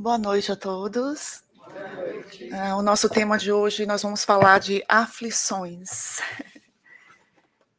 Boa 0.00 0.16
noite 0.16 0.52
a 0.52 0.54
todos. 0.54 1.42
Uh, 1.60 2.76
o 2.78 2.82
nosso 2.82 3.08
tema 3.08 3.36
de 3.36 3.50
hoje 3.50 3.84
nós 3.84 4.00
vamos 4.00 4.22
falar 4.24 4.60
de 4.60 4.84
aflições. 4.88 6.20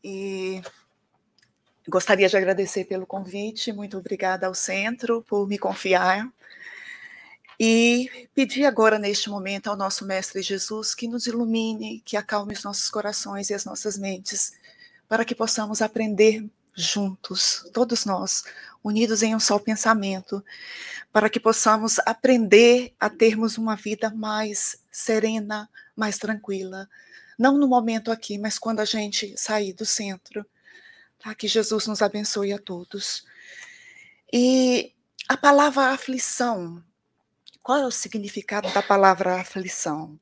E 0.01 0.61
gostaria 1.87 2.29
de 2.29 2.37
agradecer 2.37 2.85
pelo 2.85 3.05
convite, 3.05 3.73
muito 3.73 3.97
obrigada 3.97 4.47
ao 4.47 4.55
centro 4.55 5.21
por 5.23 5.45
me 5.45 5.57
confiar. 5.57 6.25
E 7.59 8.29
pedir 8.33 8.65
agora, 8.65 8.97
neste 8.97 9.29
momento, 9.29 9.69
ao 9.69 9.75
nosso 9.75 10.05
Mestre 10.05 10.41
Jesus 10.41 10.95
que 10.95 11.05
nos 11.05 11.27
ilumine, 11.27 12.01
que 12.05 12.15
acalme 12.15 12.53
os 12.53 12.63
nossos 12.63 12.89
corações 12.89 13.49
e 13.49 13.53
as 13.53 13.65
nossas 13.65 13.97
mentes, 13.97 14.53
para 15.07 15.25
que 15.25 15.35
possamos 15.35 15.81
aprender 15.81 16.49
juntos, 16.81 17.69
todos 17.73 18.05
nós, 18.05 18.43
unidos 18.83 19.21
em 19.23 19.35
um 19.35 19.39
só 19.39 19.59
pensamento, 19.59 20.43
para 21.11 21.29
que 21.29 21.39
possamos 21.39 21.99
aprender 22.05 22.93
a 22.99 23.09
termos 23.09 23.57
uma 23.57 23.75
vida 23.75 24.09
mais 24.09 24.83
serena, 24.91 25.69
mais 25.95 26.17
tranquila. 26.17 26.89
Não 27.37 27.57
no 27.57 27.67
momento 27.67 28.11
aqui, 28.11 28.37
mas 28.37 28.59
quando 28.59 28.79
a 28.79 28.85
gente 28.85 29.35
sair 29.37 29.73
do 29.73 29.85
centro. 29.85 30.45
Tá? 31.19 31.33
Que 31.35 31.47
Jesus 31.47 31.87
nos 31.87 32.01
abençoe 32.01 32.53
a 32.53 32.59
todos. 32.59 33.25
E 34.31 34.93
a 35.27 35.35
palavra 35.35 35.87
aflição, 35.87 36.83
qual 37.61 37.79
é 37.79 37.85
o 37.85 37.91
significado 37.91 38.71
da 38.73 38.81
palavra 38.81 39.39
aflição? 39.39 40.19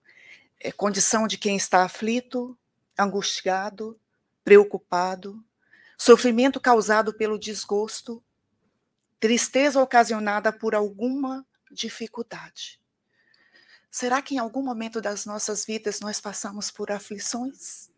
É 0.60 0.72
condição 0.72 1.28
de 1.28 1.38
quem 1.38 1.56
está 1.56 1.84
aflito, 1.84 2.58
angustiado, 2.98 4.00
preocupado, 4.44 5.44
sofrimento 5.98 6.60
causado 6.60 7.14
pelo 7.14 7.40
desgosto, 7.40 8.24
tristeza 9.20 9.82
ocasionada 9.82 10.54
por 10.54 10.76
alguma 10.76 11.46
dificuldade. 11.72 12.80
Será 13.90 14.22
que 14.22 14.36
em 14.36 14.38
algum 14.38 14.62
momento 14.62 15.02
das 15.02 15.26
nossas 15.26 15.66
vidas 15.66 16.00
nós 16.00 16.22
passamos 16.22 16.70
por 16.70 16.92
aflições? 16.92 17.90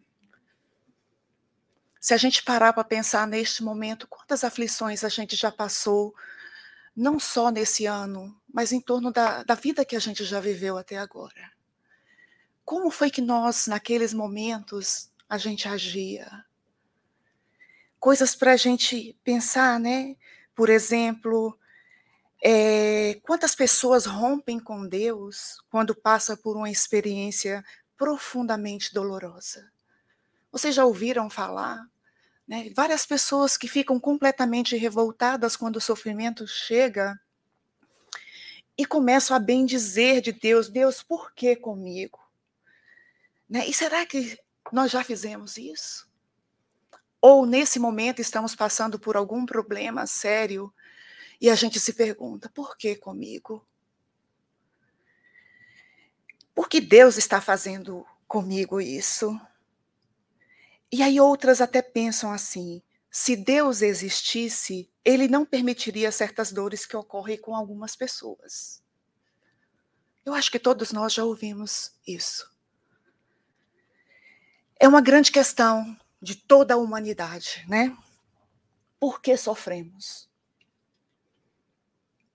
Se 2.00 2.14
a 2.14 2.18
gente 2.18 2.42
parar 2.44 2.72
para 2.72 2.86
pensar 2.86 3.28
neste 3.28 3.62
momento, 3.62 4.08
quantas 4.08 4.45
aflições 4.45 5.04
a 5.04 5.10
gente 5.10 5.36
já 5.36 5.52
passou, 5.52 6.16
não 6.95 7.20
só 7.20 7.50
nesse 7.52 7.86
ano, 7.86 8.40
mas 8.54 8.72
em 8.72 8.80
torno 8.80 9.12
da, 9.12 9.44
da 9.44 9.56
vida 9.56 9.84
que 9.84 9.95
a 9.95 10.00
gente 10.00 10.23
já 10.23 10.40
viveu 10.40 10.78
até 10.78 10.98
agora? 10.98 11.52
Como 12.64 12.90
foi 12.90 13.10
que 13.10 13.22
nós, 13.22 13.68
naqueles 13.68 14.14
momentos, 14.14 15.12
a 15.28 15.38
gente 15.38 15.68
agia? 15.68 16.45
Coisas 18.00 18.36
para 18.36 18.53
a 18.53 18.58
gente 18.58 19.17
pensar, 19.23 19.80
né? 19.80 20.16
Por 20.55 20.69
exemplo, 20.69 21.58
é, 22.42 23.19
quantas 23.23 23.53
pessoas 23.53 24.05
rompem 24.05 24.59
com 24.59 24.88
Deus 24.88 25.61
quando 25.69 25.94
passa 25.94 26.38
por 26.38 26.55
uma 26.55 26.70
experiência 26.70 27.64
profundamente 27.97 28.94
dolorosa? 28.94 29.70
Vocês 30.52 30.73
já 30.73 30.86
ouviram 30.86 31.30
falar? 31.30 31.86
Né? 32.47 32.72
Várias 32.75 33.05
pessoas 33.05 33.58
que 33.58 33.67
ficam 33.67 34.00
completamente 34.00 34.75
revoltadas 34.75 35.55
quando 35.55 35.75
o 35.75 35.81
sofrimento 35.81 36.47
chega 36.47 37.20
e 38.75 38.86
começam 38.86 39.38
a 39.38 39.39
bem 39.39 39.66
dizer 39.66 40.22
de 40.22 40.31
Deus: 40.31 40.70
Deus, 40.70 41.03
por 41.03 41.33
que 41.33 41.55
comigo? 41.55 42.20
Né? 43.47 43.67
E 43.67 43.73
será 43.73 44.05
que 44.05 44.39
nós 44.72 44.89
já 44.89 45.03
fizemos 45.03 45.58
isso? 45.58 46.09
Ou 47.22 47.45
nesse 47.45 47.80
momento 47.80 48.22
estamos 48.22 48.56
passando 48.56 48.98
por 48.98 49.17
algum 49.17 49.45
problema 49.45 50.08
sério 50.08 50.73
e 51.42 51.50
a 51.50 51.56
gente 51.56 51.80
se 51.80 51.94
pergunta: 51.94 52.50
por 52.50 52.78
que 52.78 52.95
comigo? 52.95 53.66
Por 56.53 56.67
que 56.67 56.81
Deus 56.81 57.17
está 57.17 57.39
fazendo 57.39 58.06
comigo 58.28 58.81
isso? 58.81 59.39
E 60.92 61.03
aí 61.03 61.20
outras 61.20 61.61
até 61.61 61.81
pensam 61.81 62.32
assim: 62.32 62.82
se 63.11 63.36
Deus 63.36 63.82
existisse, 63.82 64.89
ele 65.04 65.27
não 65.27 65.45
permitiria 65.45 66.11
certas 66.11 66.52
dores 66.52 66.86
que 66.86 66.95
ocorrem 66.95 67.38
com 67.38 67.55
algumas 67.55 67.95
pessoas. 67.95 68.82
Eu 70.26 70.33
acho 70.33 70.52
que 70.52 70.60
todos 70.60 70.92
nós 70.92 71.14
já 71.14 71.23
ouvimos 71.23 71.94
isso. 72.05 72.49
É 74.80 74.88
uma 74.88 75.02
grande 75.02 75.32
questão 75.32 75.98
de 76.22 76.36
toda 76.36 76.74
a 76.74 76.78
humanidade, 76.78 77.66
né? 77.68 77.96
Por 79.00 79.22
que 79.22 79.36
sofremos? 79.38 80.30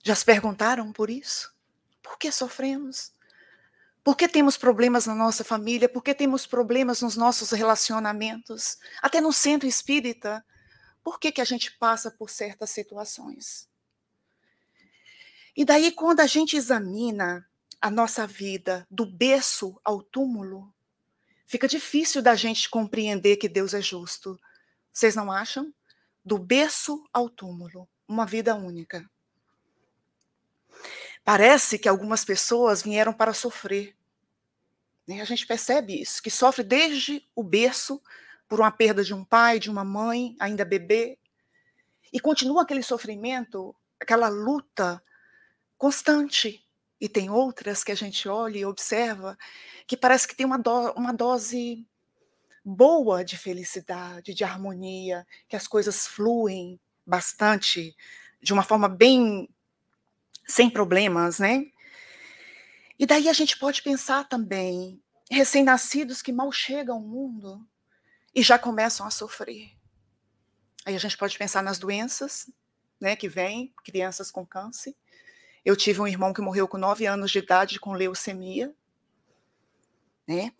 Já 0.03 0.15
se 0.15 0.25
perguntaram 0.25 0.93
por 0.93 1.11
isso? 1.11 1.55
Por 2.03 2.19
que 2.19 2.31
sofremos? 2.31 3.13
Por 4.03 4.17
que 4.17 4.29
temos 4.29 4.59
problemas 4.59 5.07
na 5.07 5.15
nossa 5.15 5.43
família? 5.43 5.89
Por 5.89 6.03
que 6.03 6.15
temos 6.15 6.47
problemas 6.47 7.01
nos 7.01 7.17
nossos 7.17 7.51
relacionamentos? 7.53 8.77
Até 9.01 9.21
no 9.21 9.33
centro 9.33 9.67
espírita, 9.67 10.45
por 11.03 11.19
que, 11.19 11.33
que 11.33 11.41
a 11.41 11.45
gente 11.45 11.71
passa 11.79 12.11
por 12.11 12.29
certas 12.29 12.71
situações? 12.71 13.69
E 15.57 15.65
daí, 15.65 15.93
quando 15.93 16.21
a 16.21 16.27
gente 16.27 16.57
examina 16.57 17.49
a 17.81 17.91
nossa 17.91 18.27
vida 18.27 18.87
do 18.91 19.07
berço 19.07 19.81
ao 19.85 20.03
túmulo, 20.03 20.74
fica 21.55 21.69
difícil 21.69 22.21
da 22.21 22.35
gente 22.35 22.69
compreender 22.69 23.37
que 23.37 23.49
Deus 23.49 23.75
é 23.75 23.81
justo. 23.81 24.37
Vocês 24.93 25.15
não 25.15 25.31
acham? 25.31 25.73
Do 26.25 26.37
berço 26.37 27.09
ao 27.13 27.31
túmulo, 27.31 27.89
uma 28.09 28.27
vida 28.27 28.57
única. 28.57 29.09
Parece 31.23 31.79
que 31.79 31.89
algumas 31.89 32.25
pessoas 32.25 32.83
vieram 32.83 33.13
para 33.13 33.33
sofrer. 33.33 33.97
Né? 35.07 35.21
A 35.21 35.25
gente 35.25 35.47
percebe 35.47 36.03
isso, 36.03 36.21
que 36.21 36.29
sofre 36.29 36.65
desde 36.65 37.25
o 37.37 37.45
berço 37.45 38.03
por 38.49 38.59
uma 38.59 38.73
perda 38.73 39.05
de 39.05 39.15
um 39.15 39.25
pai, 39.25 39.61
de 39.61 39.71
uma 39.71 39.85
mãe, 39.85 40.35
ainda 40.41 40.65
bebê, 40.65 41.21
e 42.13 42.19
continua 42.19 42.63
aquele 42.63 42.83
sofrimento, 42.83 43.73
aquela 44.01 44.27
luta 44.27 45.01
constante 45.79 46.64
e 47.05 47.09
tem 47.09 47.29
outras 47.29 47.85
que 47.85 47.93
a 47.93 47.95
gente 47.95 48.27
olha 48.27 48.57
e 48.57 48.65
observa 48.65 49.37
que 49.87 49.95
parece 49.95 50.27
que 50.27 50.35
tem 50.35 50.47
uma, 50.47 50.59
do, 50.59 50.91
uma 50.93 51.13
dose 51.13 51.87
boa 52.65 53.23
de 53.23 53.37
felicidade, 53.37 54.33
de 54.33 54.43
harmonia, 54.43 55.27
que 55.47 55.55
as 55.55 55.69
coisas 55.69 56.07
fluem 56.07 56.81
bastante, 57.05 57.95
de 58.41 58.55
uma 58.55 58.63
forma 58.63 58.89
bem 58.89 59.47
sem 60.47 60.71
problemas, 60.71 61.39
né? 61.39 61.67
E 62.99 63.05
daí 63.05 63.29
a 63.29 63.35
gente 63.35 63.59
pode 63.59 63.83
pensar 63.83 64.27
também 64.27 64.99
recém-nascidos 65.31 66.23
que 66.23 66.33
mal 66.33 66.51
chegam 66.51 66.97
ao 66.97 67.03
mundo 67.03 67.69
e 68.35 68.43
já 68.43 68.59
começam 68.59 69.07
a 69.07 69.11
sofrer. 69.11 69.73
Aí 70.87 70.95
a 70.95 70.99
gente 70.99 71.19
pode 71.19 71.37
pensar 71.37 71.63
nas 71.63 71.79
doenças, 71.79 72.51
né, 72.99 73.15
que 73.15 73.29
vêm, 73.29 73.75
crianças 73.85 74.31
com 74.31 74.47
câncer, 74.47 74.97
eu 75.65 75.77
tive 75.77 76.01
um 76.01 76.07
irmão 76.07 76.33
que 76.33 76.43
morreu 76.43 76.69
com 76.69 76.77
9 76.77 77.07
anos 77.07 77.31
de 77.31 77.39
idade 77.39 77.81
com 77.81 77.93
leucemia. 77.93 78.75
Né? 80.27 80.53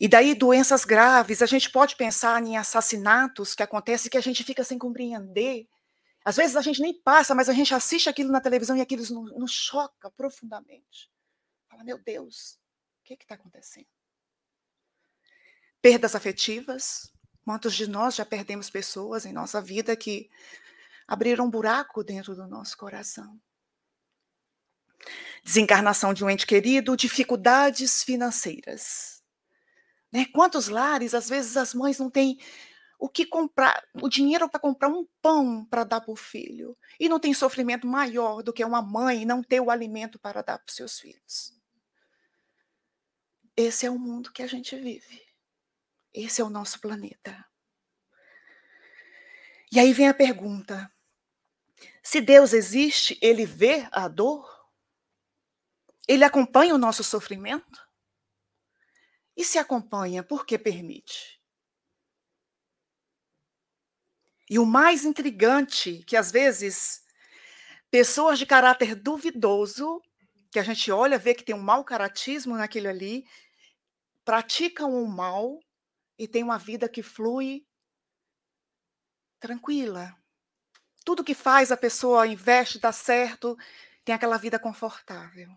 E 0.00 0.08
daí, 0.08 0.34
doenças 0.34 0.84
graves, 0.84 1.42
a 1.42 1.46
gente 1.46 1.70
pode 1.70 1.96
pensar 1.96 2.42
em 2.42 2.56
assassinatos 2.56 3.54
que 3.54 3.62
acontecem 3.62 4.10
que 4.10 4.16
a 4.16 4.22
gente 4.22 4.44
fica 4.44 4.64
sem 4.64 4.78
compreender. 4.78 5.68
Às 6.24 6.36
vezes 6.36 6.56
a 6.56 6.62
gente 6.62 6.80
nem 6.80 6.94
passa, 6.94 7.34
mas 7.34 7.48
a 7.48 7.52
gente 7.52 7.74
assiste 7.74 8.08
aquilo 8.08 8.30
na 8.30 8.40
televisão 8.40 8.76
e 8.76 8.80
aquilo 8.80 9.02
nos, 9.02 9.32
nos 9.36 9.52
choca 9.52 10.10
profundamente. 10.10 11.10
Fala, 11.68 11.84
meu 11.84 11.98
Deus, 11.98 12.58
o 13.00 13.04
que 13.04 13.14
está 13.14 13.34
acontecendo? 13.34 13.86
Perdas 15.82 16.14
afetivas. 16.14 17.12
Quantos 17.44 17.74
de 17.74 17.88
nós 17.88 18.14
já 18.14 18.26
perdemos 18.26 18.68
pessoas 18.68 19.24
em 19.24 19.32
nossa 19.32 19.60
vida 19.60 19.96
que 19.96 20.30
abriram 21.06 21.46
um 21.46 21.50
buraco 21.50 22.04
dentro 22.04 22.34
do 22.34 22.46
nosso 22.46 22.76
coração? 22.76 23.40
Desencarnação 25.44 26.12
de 26.12 26.24
um 26.24 26.30
ente 26.30 26.46
querido, 26.46 26.96
dificuldades 26.96 28.02
financeiras. 28.02 29.22
Né? 30.12 30.26
Quantos 30.32 30.68
lares, 30.68 31.14
às 31.14 31.28
vezes, 31.28 31.56
as 31.56 31.74
mães 31.74 31.98
não 31.98 32.10
têm 32.10 32.38
o 32.98 33.08
que 33.08 33.24
comprar, 33.24 33.82
o 33.94 34.08
dinheiro 34.08 34.48
para 34.48 34.58
comprar 34.58 34.88
um 34.88 35.06
pão 35.22 35.64
para 35.64 35.84
dar 35.84 36.00
para 36.00 36.12
o 36.12 36.16
filho. 36.16 36.76
E 36.98 37.08
não 37.08 37.20
tem 37.20 37.32
sofrimento 37.32 37.86
maior 37.86 38.42
do 38.42 38.52
que 38.52 38.64
uma 38.64 38.82
mãe 38.82 39.24
não 39.24 39.42
ter 39.42 39.60
o 39.60 39.70
alimento 39.70 40.18
para 40.18 40.42
dar 40.42 40.58
para 40.58 40.68
os 40.68 40.74
seus 40.74 40.98
filhos. 40.98 41.56
Esse 43.56 43.86
é 43.86 43.90
o 43.90 43.98
mundo 43.98 44.32
que 44.32 44.42
a 44.42 44.46
gente 44.46 44.74
vive. 44.76 45.22
Esse 46.12 46.40
é 46.40 46.44
o 46.44 46.50
nosso 46.50 46.80
planeta. 46.80 47.44
E 49.70 49.78
aí 49.78 49.92
vem 49.92 50.08
a 50.08 50.14
pergunta: 50.14 50.90
se 52.02 52.20
Deus 52.20 52.52
existe, 52.52 53.18
ele 53.20 53.44
vê 53.44 53.86
a 53.92 54.08
dor? 54.08 54.57
Ele 56.08 56.24
acompanha 56.24 56.74
o 56.74 56.78
nosso 56.78 57.04
sofrimento? 57.04 57.86
E 59.36 59.44
se 59.44 59.58
acompanha, 59.58 60.24
por 60.24 60.46
que 60.46 60.58
permite? 60.58 61.38
E 64.50 64.58
o 64.58 64.64
mais 64.64 65.04
intrigante, 65.04 66.02
que 66.06 66.16
às 66.16 66.32
vezes 66.32 67.04
pessoas 67.90 68.38
de 68.38 68.46
caráter 68.46 68.94
duvidoso 68.94 70.02
que 70.50 70.58
a 70.58 70.62
gente 70.62 70.90
olha, 70.90 71.18
vê 71.18 71.34
que 71.34 71.44
tem 71.44 71.54
um 71.54 71.62
mau 71.62 71.84
caratismo 71.84 72.56
naquele 72.56 72.88
ali, 72.88 73.26
praticam 74.24 74.94
o 74.94 75.06
mal 75.06 75.60
e 76.18 76.26
tem 76.26 76.42
uma 76.42 76.58
vida 76.58 76.88
que 76.88 77.02
flui 77.02 77.66
tranquila. 79.38 80.16
Tudo 81.04 81.22
que 81.22 81.34
faz 81.34 81.70
a 81.70 81.76
pessoa 81.76 82.26
investe, 82.26 82.78
dá 82.78 82.92
certo, 82.92 83.58
tem 84.04 84.14
aquela 84.14 84.38
vida 84.38 84.58
confortável. 84.58 85.54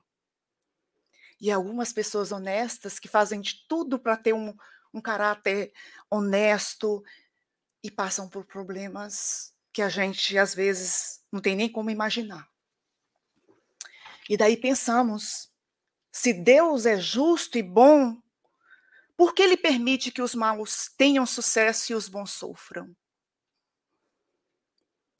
E 1.42 1.52
algumas 1.52 1.92
pessoas 1.92 2.32
honestas 2.32 3.00
que 3.00 3.08
fazem 3.08 3.42
de 3.42 3.66
tudo 3.68 3.98
para 3.98 4.16
ter 4.16 4.32
um, 4.32 4.56
um 4.94 5.02
caráter 5.02 5.74
honesto 6.10 7.04
e 7.84 7.90
passam 7.90 8.30
por 8.30 8.46
problemas 8.46 9.52
que 9.74 9.82
a 9.82 9.90
gente 9.90 10.38
às 10.38 10.54
vezes 10.54 11.24
não 11.32 11.42
tem 11.42 11.56
nem 11.56 11.68
como 11.68 11.90
imaginar. 11.90 12.48
E 14.30 14.38
daí 14.38 14.56
pensamos: 14.56 15.52
se 16.12 16.32
Deus 16.32 16.86
é 16.86 16.98
justo 16.98 17.58
e 17.58 17.64
bom, 17.64 18.22
por 19.18 19.34
que 19.34 19.42
ele 19.42 19.58
permite 19.58 20.12
que 20.12 20.22
os 20.22 20.36
maus 20.36 20.92
tenham 20.96 21.26
sucesso 21.26 21.92
e 21.92 21.96
os 21.96 22.08
bons 22.08 22.32
sofram? 22.32 22.96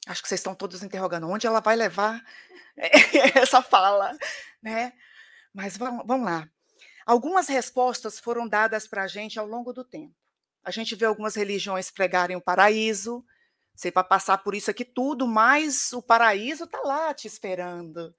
Acho 0.06 0.22
que 0.22 0.28
vocês 0.28 0.40
estão 0.40 0.54
todos 0.54 0.82
interrogando 0.82 1.28
onde 1.28 1.46
ela 1.46 1.60
vai 1.60 1.76
levar 1.76 2.24
essa 3.34 3.62
fala, 3.62 4.16
né? 4.60 4.92
Mas 5.52 5.76
vamos, 5.76 6.06
vamos 6.06 6.26
lá. 6.26 6.48
Algumas 7.04 7.48
respostas 7.48 8.18
foram 8.18 8.48
dadas 8.48 8.86
para 8.86 9.02
a 9.02 9.06
gente 9.06 9.38
ao 9.38 9.46
longo 9.46 9.72
do 9.72 9.84
tempo. 9.84 10.14
A 10.64 10.70
gente 10.70 10.94
vê 10.94 11.04
algumas 11.04 11.34
religiões 11.34 11.90
pregarem 11.90 12.36
o 12.36 12.40
paraíso, 12.40 13.24
sei 13.74 13.90
para 13.90 14.04
passar 14.04 14.38
por 14.38 14.54
isso 14.54 14.70
aqui 14.70 14.84
tudo, 14.84 15.26
mas 15.26 15.92
o 15.92 16.00
paraíso 16.00 16.64
está 16.64 16.80
lá 16.82 17.12
te 17.12 17.26
esperando. 17.26 18.14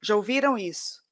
Já 0.00 0.14
ouviram 0.14 0.56
isso? 0.56 1.02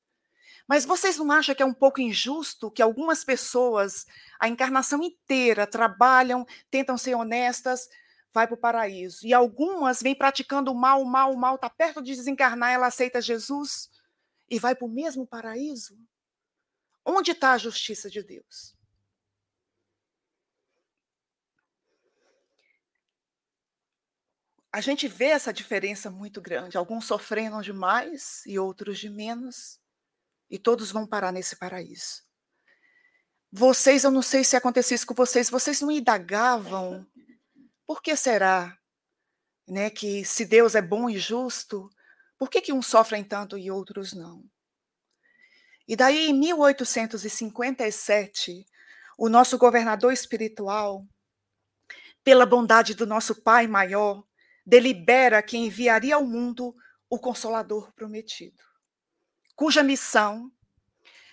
Mas 0.69 0.85
vocês 0.85 1.17
não 1.19 1.31
acham 1.31 1.55
que 1.55 1.63
é 1.63 1.67
um 1.67 1.75
pouco 1.75 2.01
injusto 2.01 2.71
que 2.71 2.83
algumas 2.83 3.25
pessoas, 3.25 4.07
a 4.39 4.49
encarnação 4.49 5.03
inteira, 5.03 5.67
trabalham, 5.67 6.47
tentam 6.71 6.97
ser 6.97 7.15
honestas, 7.15 7.89
vai 8.33 8.47
para 8.47 8.55
o 8.55 8.61
paraíso. 8.61 9.27
E 9.27 9.33
algumas 9.33 10.01
vêm 10.01 10.15
praticando 10.15 10.73
o 10.73 10.75
mal, 10.75 11.03
o 11.03 11.07
mal, 11.07 11.33
o 11.33 11.39
mal, 11.39 11.57
está 11.57 11.71
perto 11.71 12.03
de 12.03 12.15
desencarnar, 12.15 12.73
ela 12.73 12.87
aceita 12.87 13.21
Jesus 13.21 13.91
e 14.49 14.59
vai 14.59 14.75
para 14.75 14.87
o 14.87 14.91
mesmo 14.91 15.27
paraíso? 15.27 15.99
Onde 17.05 17.33
está 17.33 17.53
a 17.53 17.59
justiça 17.59 18.11
de 18.11 18.23
Deus? 18.23 18.77
A 24.73 24.81
gente 24.81 25.09
vê 25.09 25.27
essa 25.27 25.53
diferença 25.53 26.11
muito 26.11 26.41
grande. 26.41 26.77
Alguns 26.77 27.07
sofrendo 27.07 27.63
de 27.63 27.73
mais 27.73 28.45
e 28.45 28.59
outros 28.59 28.99
de 28.99 29.09
menos. 29.09 29.81
E 30.51 30.59
todos 30.59 30.93
vão 30.93 31.07
parar 31.07 31.33
nesse 31.33 31.57
paraíso. 31.57 32.23
Vocês, 33.51 34.05
eu 34.05 34.11
não 34.11 34.21
sei 34.21 34.45
se 34.45 34.55
aconteceu 34.55 34.95
isso 34.97 35.07
com 35.07 35.15
vocês, 35.15 35.49
vocês 35.49 35.81
não 35.81 35.91
indagavam 35.91 37.07
por 37.87 38.03
que 38.03 38.15
será 38.17 38.79
né, 39.67 39.91
que 39.91 40.25
se 40.25 40.45
Deus 40.45 40.75
é 40.75 40.83
bom 40.83 41.09
e 41.09 41.19
justo, 41.19 41.91
por 42.39 42.51
que, 42.51 42.61
que 42.61 42.73
uns 42.73 42.87
sofrem 42.87 43.25
tanto 43.25 43.59
e 43.59 43.69
outros 43.71 44.13
não? 44.13 44.45
E 45.89 45.97
daí, 45.97 46.29
em 46.29 46.35
1857, 46.35 48.67
o 49.17 49.29
nosso 49.29 49.57
governador 49.57 50.13
espiritual, 50.13 51.07
pela 52.25 52.45
bondade 52.45 52.93
do 52.95 53.07
nosso 53.07 53.41
Pai 53.43 53.67
maior, 53.67 54.23
delibera 54.65 55.43
que 55.43 55.57
enviaria 55.57 56.17
ao 56.17 56.27
mundo 56.27 56.77
o 57.09 57.19
Consolador 57.19 57.91
prometido, 57.95 58.63
cuja 59.55 59.83
missão 59.83 60.53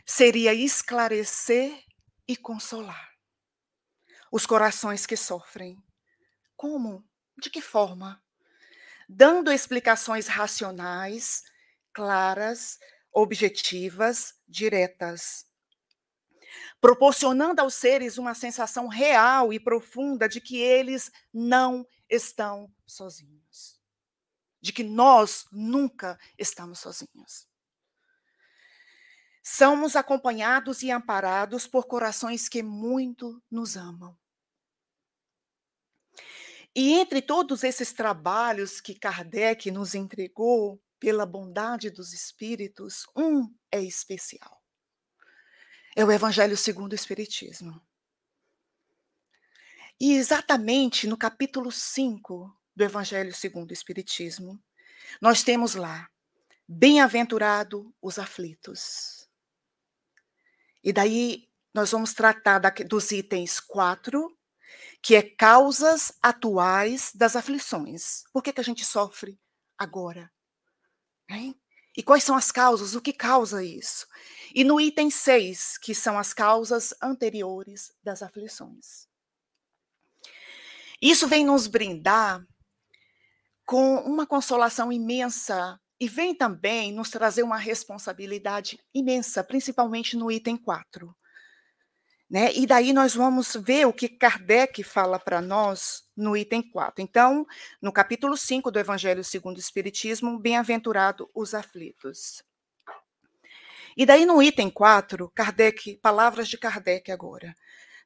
seria 0.05 0.53
esclarecer 0.53 1.83
e 2.27 2.37
consolar 2.37 3.11
os 4.31 4.45
corações 4.45 5.05
que 5.05 5.17
sofrem 5.17 5.77
como? 6.55 7.03
De 7.37 7.49
que 7.49 7.59
forma? 7.59 8.22
Dando 9.15 9.51
explicações 9.51 10.25
racionais, 10.25 11.43
claras, 11.93 12.79
objetivas, 13.13 14.33
diretas. 14.47 15.45
Proporcionando 16.81 17.61
aos 17.61 17.75
seres 17.75 18.17
uma 18.17 18.33
sensação 18.33 18.87
real 18.87 19.53
e 19.53 19.59
profunda 19.59 20.27
de 20.27 20.41
que 20.41 20.57
eles 20.57 21.11
não 21.31 21.85
estão 22.09 22.73
sozinhos. 22.87 23.79
De 24.59 24.73
que 24.73 24.83
nós 24.83 25.45
nunca 25.51 26.17
estamos 26.35 26.79
sozinhos. 26.79 27.47
Somos 29.43 29.95
acompanhados 29.95 30.81
e 30.81 30.89
amparados 30.89 31.67
por 31.67 31.85
corações 31.85 32.49
que 32.49 32.63
muito 32.63 33.39
nos 33.51 33.77
amam. 33.77 34.17
E 36.75 36.93
entre 36.93 37.21
todos 37.21 37.63
esses 37.63 37.93
trabalhos 37.93 38.81
que 38.81 38.95
Kardec 38.95 39.69
nos 39.69 39.93
entregou, 39.93 40.81
pela 41.03 41.25
bondade 41.25 41.89
dos 41.89 42.13
espíritos, 42.13 43.05
um 43.13 43.53
é 43.69 43.81
especial. 43.81 44.63
É 45.93 46.05
o 46.05 46.09
Evangelho 46.09 46.55
segundo 46.55 46.93
o 46.93 46.95
Espiritismo. 46.95 47.85
E 49.99 50.13
exatamente 50.13 51.05
no 51.05 51.17
capítulo 51.17 51.73
5 51.73 52.57
do 52.73 52.83
Evangelho 52.85 53.33
segundo 53.33 53.71
o 53.71 53.73
Espiritismo, 53.73 54.57
nós 55.19 55.43
temos 55.43 55.75
lá: 55.75 56.09
Bem-aventurado 56.65 57.93
os 58.01 58.17
aflitos. 58.17 59.27
E 60.81 60.93
daí 60.93 61.49
nós 61.73 61.91
vamos 61.91 62.13
tratar 62.13 62.59
dos 62.87 63.11
itens 63.11 63.59
4 63.59 64.33
que 65.01 65.15
é 65.15 65.21
causas 65.21 66.13
atuais 66.21 67.11
das 67.13 67.35
aflições. 67.35 68.23
Por 68.31 68.41
que, 68.41 68.53
que 68.53 68.61
a 68.61 68.63
gente 68.63 68.85
sofre 68.85 69.39
agora? 69.77 70.31
Hein? 71.29 71.59
E 71.95 72.01
quais 72.01 72.23
são 72.23 72.35
as 72.35 72.51
causas? 72.51 72.95
O 72.95 73.01
que 73.01 73.13
causa 73.13 73.63
isso? 73.63 74.07
E 74.53 74.63
no 74.63 74.79
item 74.79 75.09
6, 75.09 75.77
que 75.77 75.93
são 75.93 76.17
as 76.17 76.33
causas 76.33 76.93
anteriores 77.01 77.93
das 78.01 78.23
aflições. 78.23 79.07
Isso 81.01 81.27
vem 81.27 81.45
nos 81.45 81.67
brindar 81.67 82.41
com 83.65 83.97
uma 83.97 84.25
consolação 84.25 84.91
imensa 84.91 85.79
e 85.99 86.07
vem 86.07 86.33
também 86.33 86.91
nos 86.91 87.09
trazer 87.09 87.43
uma 87.43 87.57
responsabilidade 87.57 88.79
imensa, 88.93 89.43
principalmente 89.43 90.17
no 90.17 90.31
item 90.31 90.57
4. 90.57 91.15
Né? 92.33 92.51
E 92.55 92.65
daí 92.65 92.93
nós 92.93 93.13
vamos 93.13 93.55
ver 93.55 93.85
o 93.85 93.93
que 93.93 94.09
Kardec 94.09 94.83
fala 94.83 95.19
para 95.19 95.39
nós 95.39 96.03
no 96.17 96.35
item 96.35 96.67
4. 96.67 96.99
Então, 96.99 97.45
no 97.79 97.93
capítulo 97.93 98.35
5 98.35 98.71
do 98.71 98.79
Evangelho 98.79 99.23
segundo 99.23 99.57
o 99.57 99.59
Espiritismo, 99.59 100.39
bem-aventurado 100.39 101.29
os 101.31 101.53
aflitos. 101.53 102.43
E 103.95 104.03
daí 104.03 104.25
no 104.25 104.41
item 104.41 104.71
4, 104.71 105.29
Kardec, 105.29 105.97
palavras 105.97 106.47
de 106.47 106.57
Kardec 106.57 107.11
agora, 107.11 107.53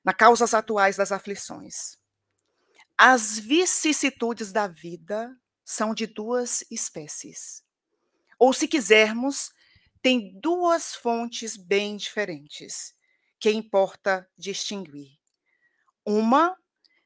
na 0.03 0.13
causas 0.13 0.53
atuais 0.53 0.97
das 0.97 1.13
aflições. 1.13 1.97
As 2.97 3.39
vicissitudes 3.39 4.51
da 4.51 4.67
vida 4.67 5.33
são 5.63 5.93
de 5.93 6.05
duas 6.05 6.65
espécies. 6.69 7.63
Ou, 8.37 8.51
se 8.51 8.67
quisermos, 8.67 9.51
tem 10.01 10.37
duas 10.37 10.93
fontes 10.93 11.55
bem 11.55 11.95
diferentes 11.95 12.96
que 13.39 13.51
importa 13.51 14.29
distinguir. 14.37 15.17
Uma 16.05 16.57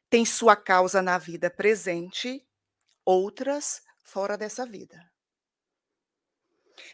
tem 0.10 0.26
sua 0.26 0.56
causa 0.56 1.02
na 1.02 1.18
vida 1.18 1.50
presente, 1.50 2.46
outras 3.06 3.82
fora 4.04 4.38
dessa 4.38 4.66
vida. 4.66 5.12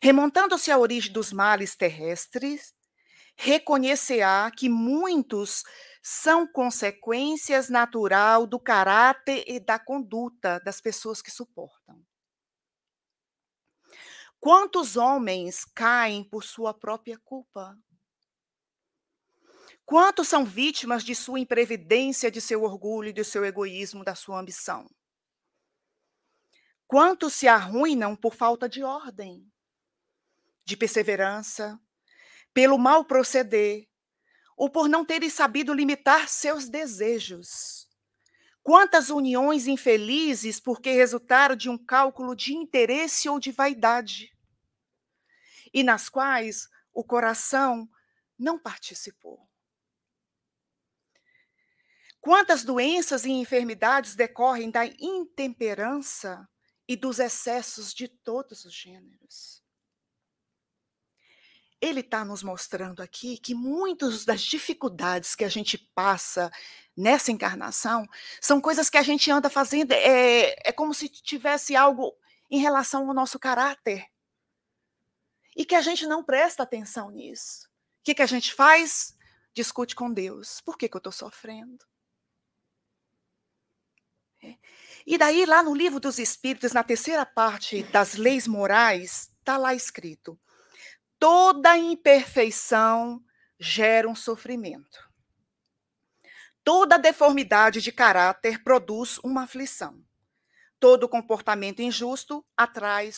Remontando-se 0.02 0.72
à 0.72 0.78
origem 0.78 1.12
dos 1.12 1.32
males 1.32 1.76
terrestres, 1.76 2.74
reconhecerá 3.36 4.52
que 4.52 4.70
muitos 4.70 5.64
são 6.02 6.48
consequências 6.48 7.70
natural 7.70 8.48
do 8.48 8.60
caráter 8.60 9.44
e 9.48 9.60
da 9.60 9.78
conduta 9.78 10.60
das 10.60 10.80
pessoas 10.82 11.22
que 11.22 11.32
suportam. 11.32 12.02
Quantos 14.40 14.96
homens 14.96 15.66
caem 15.66 16.24
por 16.24 16.44
sua 16.44 16.74
própria 16.74 17.20
culpa? 17.26 17.76
Quantos 19.88 20.28
são 20.28 20.44
vítimas 20.44 21.02
de 21.02 21.16
sua 21.16 21.40
imprevidência, 21.40 22.30
de 22.30 22.42
seu 22.42 22.64
orgulho, 22.64 23.14
de 23.14 23.24
seu 23.24 23.46
egoísmo, 23.46 24.04
da 24.04 24.14
sua 24.14 24.40
ambição? 24.40 24.88
Quantos 26.86 27.34
se 27.34 27.48
arruinam 27.48 28.14
por 28.14 28.36
falta 28.36 28.68
de 28.68 28.84
ordem, 28.84 29.50
de 30.66 30.76
perseverança, 30.76 31.80
pelo 32.54 32.78
mal 32.78 33.06
proceder, 33.06 33.88
ou 34.58 34.70
por 34.70 34.90
não 34.90 35.06
terem 35.06 35.30
sabido 35.30 35.74
limitar 35.74 36.28
seus 36.28 36.68
desejos? 36.68 37.88
Quantas 38.62 39.10
uniões 39.10 39.68
infelizes 39.68 40.60
porque 40.60 40.92
resultaram 40.92 41.56
de 41.56 41.70
um 41.70 41.78
cálculo 41.78 42.36
de 42.36 42.54
interesse 42.54 43.30
ou 43.30 43.40
de 43.40 43.52
vaidade? 43.52 44.38
e 45.74 45.84
nas 45.84 46.10
quais 46.10 46.68
o 46.94 47.04
coração 47.04 47.88
não 48.38 48.58
participou. 48.60 49.47
Quantas 52.28 52.66
doenças 52.66 53.24
e 53.24 53.32
enfermidades 53.32 54.14
decorrem 54.14 54.70
da 54.70 54.86
intemperança 54.86 56.46
e 56.86 56.98
dos 56.98 57.20
excessos 57.20 57.94
de 57.94 58.10
todos 58.10 58.66
os 58.66 58.74
gêneros? 58.74 59.64
Ele 61.80 62.02
está 62.02 62.26
nos 62.26 62.44
mostrando 62.44 63.02
aqui 63.02 63.38
que 63.38 63.56
muitas 63.56 64.26
das 64.26 64.42
dificuldades 64.42 65.36
que 65.36 65.46
a 65.46 65.48
gente 65.48 65.78
passa 65.78 66.52
nessa 66.98 67.32
encarnação 67.32 68.06
são 68.42 68.60
coisas 68.60 68.90
que 68.90 68.98
a 68.98 69.04
gente 69.04 69.32
anda 69.32 69.50
fazendo, 69.50 69.94
é, 69.94 70.54
é 70.66 70.74
como 70.74 70.94
se 70.94 71.08
tivesse 71.08 71.78
algo 71.78 72.14
em 72.52 72.60
relação 72.60 73.08
ao 73.08 73.14
nosso 73.14 73.40
caráter. 73.40 74.06
E 75.56 75.64
que 75.64 75.76
a 75.76 75.82
gente 75.82 76.06
não 76.06 76.22
presta 76.22 76.64
atenção 76.64 77.10
nisso. 77.10 77.70
O 78.02 78.04
que, 78.04 78.16
que 78.16 78.22
a 78.22 78.28
gente 78.28 78.54
faz? 78.54 79.18
Discute 79.54 79.96
com 79.96 80.12
Deus. 80.12 80.60
Por 80.60 80.78
que, 80.78 80.90
que 80.90 80.98
eu 80.98 81.00
estou 81.00 81.14
sofrendo? 81.14 81.88
É. 84.44 84.56
E 85.10 85.18
daí, 85.18 85.46
lá 85.46 85.64
no 85.64 85.74
livro 85.74 86.02
dos 86.02 86.20
Espíritos, 86.20 86.74
na 86.74 86.84
terceira 86.84 87.26
parte 87.26 87.82
das 87.82 88.16
leis 88.16 88.46
morais, 88.46 89.32
está 89.40 89.58
lá 89.58 89.74
escrito: 89.74 90.38
toda 91.18 91.78
imperfeição 91.78 93.24
gera 93.58 94.10
um 94.10 94.14
sofrimento. 94.14 95.00
Toda 96.62 97.00
deformidade 97.00 97.80
de 97.80 97.90
caráter 97.90 98.62
produz 98.62 99.18
uma 99.20 99.44
aflição. 99.44 100.04
Todo 100.78 101.08
comportamento 101.08 101.82
injusto 101.82 102.46
atrai 102.58 103.10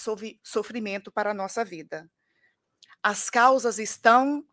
sofrimento 0.43 1.11
para 1.11 1.31
a 1.31 1.33
nossa 1.33 1.65
vida. 1.65 2.07
As 3.01 3.31
causas 3.31 3.79
estão 3.79 4.45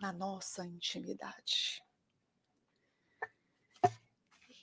na 0.00 0.12
nossa 0.12 0.64
intimidade. 0.64 1.82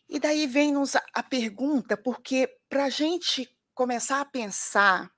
E 0.08 0.20
daí 0.20 0.46
vem-nos 0.46 0.96
a 0.96 1.24
pergunta, 1.24 1.98
porque 1.98 2.48
para 2.70 2.86
a 2.86 2.90
gente 2.90 3.50
começar 3.74 4.22
a 4.22 4.26
pensar 4.26 5.12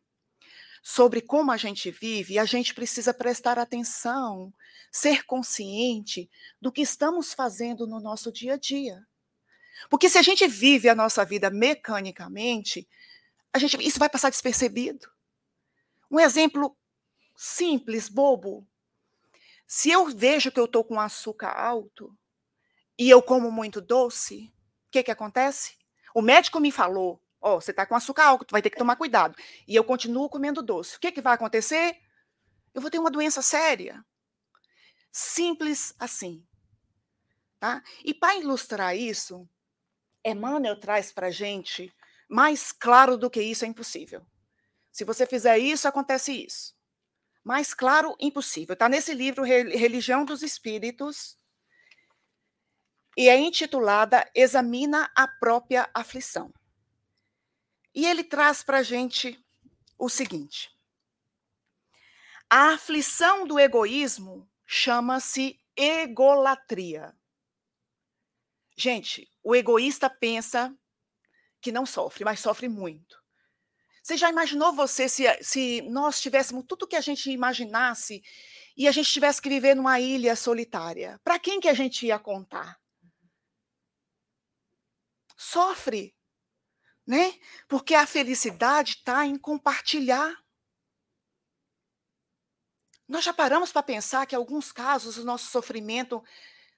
sobre 0.82 1.22
como 1.22 1.52
a 1.52 1.58
gente 1.58 1.92
vive, 1.92 2.40
a 2.40 2.46
gente 2.46 2.74
precisa 2.74 3.14
prestar 3.14 3.60
atenção, 3.60 4.54
ser 4.92 5.26
consciente 5.26 6.30
do 6.62 6.72
que 6.72 6.82
estamos 6.82 7.34
fazendo 7.34 7.86
no 7.86 8.00
nosso 8.00 8.32
dia 8.32 8.54
a 8.54 8.58
dia. 8.58 9.06
Porque 9.90 10.10
se 10.10 10.18
a 10.18 10.22
gente 10.22 10.48
vive 10.48 10.88
a 10.90 10.96
nossa 10.96 11.26
vida 11.26 11.50
mecanicamente, 11.50 12.88
a 13.54 13.60
gente, 13.60 13.78
isso 13.86 14.00
vai 14.00 14.10
passar 14.10 14.30
despercebido. 14.30 15.08
Um 16.10 16.20
exemplo 16.20 16.76
simples, 17.36 18.08
bobo. 18.08 18.66
Se 19.68 19.90
eu 19.90 20.08
vejo 20.08 20.52
que 20.52 20.60
eu 20.60 20.66
estou 20.66 20.84
com 20.84 21.00
açúcar 21.00 21.52
alto 21.52 22.18
e 22.98 23.10
eu 23.10 23.22
como 23.22 23.52
muito 23.52 23.82
doce, 23.82 24.52
o 24.88 24.92
que, 24.92 25.04
que 25.04 25.12
acontece? 25.12 25.76
O 26.14 26.22
médico 26.22 26.60
me 26.60 26.72
falou 26.72 27.22
Ó, 27.40 27.56
oh, 27.56 27.62
você 27.62 27.72
está 27.72 27.86
com 27.86 27.96
açúcar 27.96 28.26
alto, 28.26 28.46
tu 28.46 28.52
vai 28.52 28.62
ter 28.62 28.70
que 28.70 28.78
tomar 28.78 28.96
cuidado. 28.96 29.36
E 29.68 29.76
eu 29.76 29.84
continuo 29.84 30.30
comendo 30.30 30.62
doce. 30.62 30.98
O 30.98 31.00
que, 31.00 31.12
que 31.12 31.22
vai 31.22 31.36
acontecer? 31.36 31.98
Eu 32.74 32.82
vou 32.82 32.90
ter 32.90 33.00
uma 33.00 33.12
doença 33.12 33.42
séria. 33.42 34.04
Simples 35.12 35.94
assim. 36.00 36.46
Tá? 37.60 37.82
E 38.04 38.14
para 38.14 38.38
ilustrar 38.38 38.96
isso, 38.96 39.48
Emmanuel 40.26 40.80
traz 40.80 41.12
para 41.12 41.28
a 41.28 41.32
gente 41.32 41.94
mais 42.30 42.72
claro 42.72 43.18
do 43.18 43.30
que 43.30 43.42
isso 43.42 43.66
é 43.66 43.68
impossível. 43.68 44.26
Se 44.92 45.04
você 45.04 45.26
fizer 45.26 45.58
isso, 45.58 45.88
acontece 45.88 46.34
isso. 46.34 46.76
Mais 47.44 47.74
claro, 47.74 48.16
impossível. 48.20 48.74
Está 48.74 48.90
nesse 48.90 49.14
livro 49.14 49.44
Religião 49.44 50.26
dos 50.26 50.42
Espíritos 50.44 51.38
e 53.18 53.28
é 53.28 53.36
intitulada 53.36 54.30
Examina 54.36 55.12
a 55.16 55.28
própria 55.28 55.90
aflição. 55.92 56.54
E 57.94 58.06
ele 58.06 58.24
traz 58.24 58.62
para 58.62 58.78
a 58.78 58.84
gente 58.84 59.44
o 59.98 60.08
seguinte: 60.08 60.72
a 62.48 62.76
aflição 62.76 63.48
do 63.48 63.60
egoísmo 63.60 64.48
chama-se 64.68 65.60
egolatria. 65.76 67.16
Gente, 68.78 69.28
o 69.44 69.56
egoísta 69.56 70.08
pensa 70.08 70.72
que 71.60 71.72
não 71.72 71.88
sofre, 71.88 72.24
mas 72.24 72.40
sofre 72.40 72.70
muito. 72.70 73.18
Você 74.04 74.16
já 74.16 74.30
imaginou 74.30 74.72
você 74.72 75.10
se, 75.10 75.24
se 75.44 75.82
nós 75.82 76.22
tivéssemos 76.22 76.64
tudo 76.68 76.88
que 76.88 76.96
a 76.96 77.02
gente 77.02 77.32
imaginasse 77.32 78.24
e 78.78 78.88
a 78.88 78.92
gente 78.92 79.12
tivesse 79.12 79.42
que 79.42 79.50
viver 79.50 79.76
numa 79.76 80.00
ilha 80.00 80.36
solitária? 80.36 81.20
Para 81.24 81.40
quem 81.40 81.60
que 81.60 81.68
a 81.68 81.74
gente 81.74 82.06
ia 82.06 82.20
contar? 82.20 82.80
Sofre 85.38 86.18
né? 87.08 87.34
Porque 87.70 87.96
a 87.96 88.06
felicidade 88.06 88.96
está 88.96 89.26
em 89.26 89.38
compartilhar. 89.38 90.38
Nós 93.08 93.24
já 93.24 93.34
paramos 93.34 93.72
para 93.72 93.82
pensar 93.82 94.26
que, 94.26 94.36
em 94.36 94.38
alguns 94.38 94.74
casos, 94.74 95.18
o 95.18 95.24
nosso 95.24 95.50
sofrimento, 95.50 96.22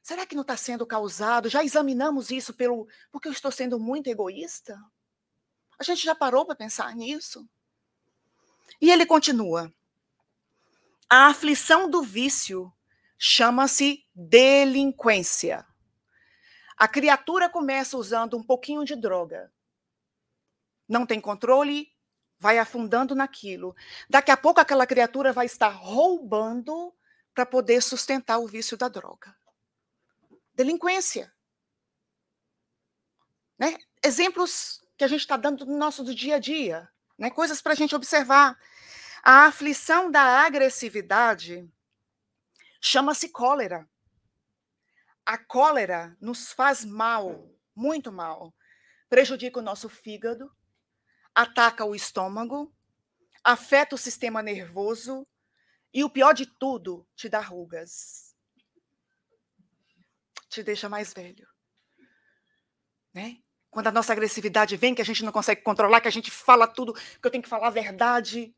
será 0.03 0.27
que 0.27 0.35
não 0.35 0.43
está 0.43 0.55
sendo 0.55 0.85
causado? 0.85 1.49
Já 1.49 1.63
examinamos 1.63 2.29
isso 2.29 2.53
pelo 2.53 2.87
porque 3.11 3.27
eu 3.27 3.31
estou 3.31 3.51
sendo 3.51 3.79
muito 3.79 4.07
egoísta? 4.07 4.79
A 5.79 5.83
gente 5.83 6.03
já 6.03 6.13
parou 6.13 6.45
para 6.45 6.55
pensar 6.55 6.95
nisso? 6.95 7.49
E 8.79 8.91
ele 8.91 9.07
continua. 9.07 9.73
A 11.09 11.25
aflição 11.25 11.89
do 11.89 12.03
vício 12.03 12.71
chama-se 13.17 14.05
delinquência. 14.13 15.65
A 16.79 16.87
criatura 16.87 17.49
começa 17.49 17.97
usando 17.97 18.37
um 18.37 18.43
pouquinho 18.43 18.85
de 18.85 18.95
droga, 18.95 19.51
não 20.87 21.05
tem 21.05 21.19
controle, 21.19 21.93
vai 22.39 22.57
afundando 22.57 23.13
naquilo. 23.13 23.75
Daqui 24.09 24.31
a 24.31 24.37
pouco 24.37 24.61
aquela 24.61 24.87
criatura 24.87 25.33
vai 25.33 25.45
estar 25.45 25.67
roubando 25.67 26.95
para 27.33 27.45
poder 27.45 27.81
sustentar 27.81 28.39
o 28.39 28.47
vício 28.47 28.77
da 28.77 28.87
droga. 28.87 29.35
Delinquência. 30.53 31.33
Né? 33.57 33.77
Exemplos 34.01 34.81
que 34.97 35.03
a 35.03 35.07
gente 35.07 35.19
está 35.19 35.35
dando 35.35 35.65
no 35.65 35.77
nosso 35.77 36.01
do 36.01 36.15
dia 36.15 36.37
a 36.37 36.39
dia, 36.39 36.89
né? 37.17 37.29
coisas 37.29 37.61
para 37.61 37.73
a 37.73 37.75
gente 37.75 37.93
observar. 37.93 38.57
A 39.21 39.47
aflição 39.47 40.09
da 40.09 40.21
agressividade 40.21 41.69
chama-se 42.79 43.27
cólera. 43.27 43.85
A 45.29 45.37
cólera 45.37 46.17
nos 46.19 46.51
faz 46.51 46.83
mal, 46.83 47.47
muito 47.75 48.11
mal. 48.11 48.51
Prejudica 49.07 49.59
o 49.59 49.61
nosso 49.61 49.87
fígado, 49.87 50.51
ataca 51.35 51.85
o 51.85 51.93
estômago, 51.93 52.75
afeta 53.43 53.93
o 53.93 53.97
sistema 53.99 54.41
nervoso 54.41 55.27
e 55.93 56.03
o 56.03 56.09
pior 56.09 56.33
de 56.33 56.47
tudo, 56.47 57.07
te 57.15 57.29
dá 57.29 57.39
rugas. 57.41 58.35
Te 60.49 60.63
deixa 60.63 60.89
mais 60.89 61.13
velho. 61.13 61.47
Né? 63.13 63.37
Quando 63.69 63.85
a 63.85 63.91
nossa 63.91 64.13
agressividade 64.13 64.77
vem, 64.77 64.95
que 64.95 65.01
a 65.03 65.05
gente 65.05 65.23
não 65.23 65.31
consegue 65.31 65.61
controlar, 65.61 66.01
que 66.01 66.07
a 66.07 66.11
gente 66.11 66.31
fala 66.31 66.65
tudo, 66.65 66.95
que 66.95 67.21
eu 67.23 67.29
tenho 67.29 67.43
que 67.43 67.49
falar 67.49 67.67
a 67.67 67.69
verdade. 67.69 68.51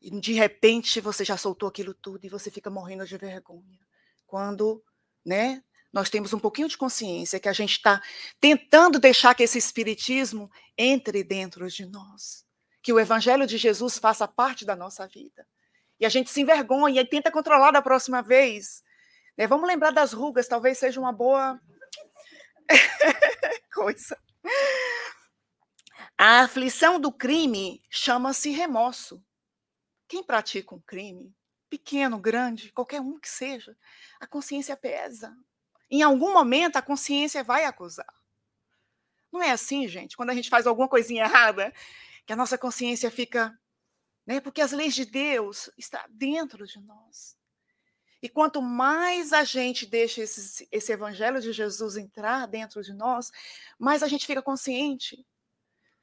E 0.00 0.12
de 0.20 0.34
repente 0.34 1.00
você 1.00 1.24
já 1.24 1.36
soltou 1.36 1.68
aquilo 1.68 1.92
tudo 1.92 2.24
e 2.24 2.28
você 2.28 2.52
fica 2.52 2.70
morrendo 2.70 3.04
de 3.04 3.18
vergonha. 3.18 3.80
Quando, 4.24 4.84
né, 5.24 5.62
nós 5.92 6.10
temos 6.10 6.32
um 6.32 6.38
pouquinho 6.38 6.68
de 6.68 6.76
consciência 6.76 7.40
que 7.40 7.48
a 7.48 7.52
gente 7.52 7.72
está 7.72 8.02
tentando 8.40 8.98
deixar 8.98 9.34
que 9.34 9.42
esse 9.42 9.58
espiritismo 9.58 10.50
entre 10.76 11.24
dentro 11.24 11.68
de 11.68 11.86
nós, 11.86 12.44
que 12.82 12.92
o 12.92 13.00
evangelho 13.00 13.46
de 13.46 13.56
Jesus 13.56 13.98
faça 13.98 14.28
parte 14.28 14.64
da 14.64 14.76
nossa 14.76 15.06
vida. 15.06 15.46
E 15.98 16.06
a 16.06 16.08
gente 16.08 16.30
se 16.30 16.40
envergonha 16.40 17.00
e 17.00 17.06
tenta 17.06 17.30
controlar 17.30 17.70
da 17.70 17.82
próxima 17.82 18.22
vez. 18.22 18.82
Né? 19.36 19.46
Vamos 19.46 19.66
lembrar 19.66 19.90
das 19.90 20.12
rugas, 20.12 20.46
talvez 20.46 20.78
seja 20.78 21.00
uma 21.00 21.12
boa 21.12 21.60
coisa. 23.74 24.16
A 26.16 26.42
aflição 26.42 27.00
do 27.00 27.10
crime 27.10 27.82
chama-se 27.90 28.50
remorso. 28.50 29.24
Quem 30.06 30.22
pratica 30.22 30.74
um 30.74 30.80
crime, 30.80 31.34
pequeno, 31.68 32.18
grande, 32.18 32.72
qualquer 32.72 33.00
um 33.00 33.18
que 33.18 33.28
seja, 33.28 33.76
a 34.20 34.26
consciência 34.26 34.76
pesa, 34.76 35.36
em 35.90 36.02
algum 36.02 36.32
momento 36.32 36.76
a 36.76 36.82
consciência 36.82 37.42
vai 37.42 37.64
acusar. 37.64 38.12
Não 39.32 39.42
é 39.42 39.50
assim, 39.50 39.86
gente? 39.86 40.16
Quando 40.16 40.30
a 40.30 40.34
gente 40.34 40.48
faz 40.50 40.66
alguma 40.66 40.88
coisinha 40.88 41.24
errada, 41.24 41.72
que 42.26 42.32
a 42.32 42.36
nossa 42.36 42.58
consciência 42.58 43.10
fica. 43.10 43.58
Né? 44.26 44.40
Porque 44.40 44.60
as 44.60 44.72
leis 44.72 44.94
de 44.94 45.04
Deus 45.04 45.70
estão 45.78 46.00
dentro 46.10 46.66
de 46.66 46.80
nós. 46.80 47.36
E 48.20 48.28
quanto 48.28 48.60
mais 48.60 49.32
a 49.32 49.44
gente 49.44 49.86
deixa 49.86 50.22
esse, 50.22 50.68
esse 50.72 50.92
evangelho 50.92 51.40
de 51.40 51.52
Jesus 51.52 51.96
entrar 51.96 52.46
dentro 52.46 52.82
de 52.82 52.92
nós, 52.92 53.30
mais 53.78 54.02
a 54.02 54.08
gente 54.08 54.26
fica 54.26 54.42
consciente. 54.42 55.24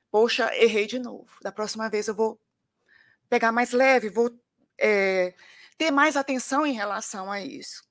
Poxa, 0.09 0.49
errei 0.55 0.87
de 0.87 0.97
novo. 0.97 1.29
Da 1.41 1.51
próxima 1.51 1.89
vez 1.89 2.07
eu 2.07 2.15
vou 2.15 2.39
pegar 3.29 3.51
mais 3.51 3.71
leve, 3.71 4.09
vou 4.09 4.39
é, 4.79 5.33
ter 5.77 5.91
mais 5.91 6.15
atenção 6.15 6.65
em 6.65 6.73
relação 6.73 7.31
a 7.31 7.41
isso. 7.41 7.83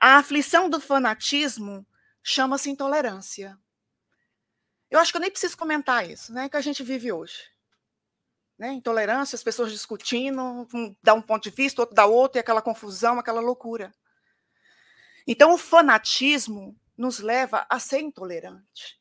A 0.00 0.18
aflição 0.18 0.68
do 0.68 0.80
fanatismo 0.80 1.86
chama-se 2.22 2.70
intolerância. 2.70 3.58
Eu 4.90 4.98
acho 4.98 5.12
que 5.12 5.16
eu 5.16 5.20
nem 5.20 5.30
preciso 5.30 5.56
comentar 5.56 6.08
isso, 6.08 6.32
né? 6.32 6.48
Que 6.48 6.56
a 6.56 6.60
gente 6.60 6.82
vive 6.82 7.12
hoje. 7.12 7.50
Né? 8.58 8.72
Intolerância, 8.72 9.36
as 9.36 9.42
pessoas 9.42 9.72
discutindo, 9.72 10.68
um 10.74 10.94
dá 11.02 11.14
um 11.14 11.22
ponto 11.22 11.44
de 11.44 11.56
vista, 11.56 11.80
outro 11.80 11.94
dá 11.94 12.04
outro, 12.04 12.38
e 12.38 12.40
aquela 12.40 12.60
confusão, 12.60 13.18
aquela 13.18 13.40
loucura. 13.40 13.94
Então, 15.26 15.54
o 15.54 15.58
fanatismo 15.58 16.78
nos 16.96 17.20
leva 17.20 17.66
a 17.70 17.78
ser 17.78 18.00
intolerante. 18.00 19.00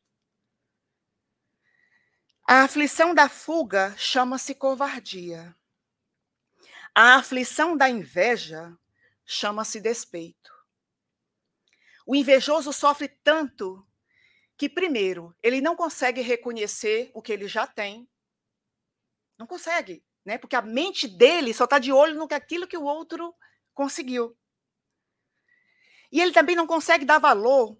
A 2.48 2.64
aflição 2.64 3.14
da 3.14 3.28
fuga 3.28 3.94
chama-se 3.98 4.56
covardia. 4.56 5.56
A 6.96 7.16
aflição 7.16 7.78
da 7.78 7.90
inveja 7.90 8.78
chama-se 9.26 9.80
despeito. 9.80 10.52
O 12.06 12.16
invejoso 12.16 12.74
sofre 12.74 13.08
tanto 13.08 13.88
que, 14.58 14.68
primeiro, 14.68 15.36
ele 15.44 15.62
não 15.62 15.76
consegue 15.76 16.22
reconhecer 16.22 17.12
o 17.14 17.22
que 17.22 17.32
ele 17.32 17.48
já 17.48 17.68
tem. 17.68 18.10
Não 19.38 19.46
consegue, 19.46 20.04
né? 20.26 20.38
Porque 20.38 20.56
a 20.56 20.62
mente 20.62 21.08
dele 21.08 21.54
só 21.54 21.66
está 21.66 21.80
de 21.80 21.92
olho 21.92 22.16
no 22.16 22.28
que 22.28 22.34
aquilo 22.34 22.68
que 22.68 22.78
o 22.78 22.84
outro 22.84 23.34
conseguiu. 23.74 24.36
E 26.12 26.20
ele 26.20 26.34
também 26.34 26.56
não 26.56 26.66
consegue 26.66 27.06
dar 27.06 27.20
valor 27.20 27.78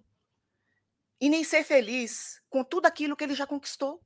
e 1.20 1.28
nem 1.28 1.44
ser 1.44 1.64
feliz 1.64 2.40
com 2.48 2.64
tudo 2.64 2.86
aquilo 2.86 3.16
que 3.16 3.24
ele 3.24 3.34
já 3.34 3.46
conquistou. 3.46 4.00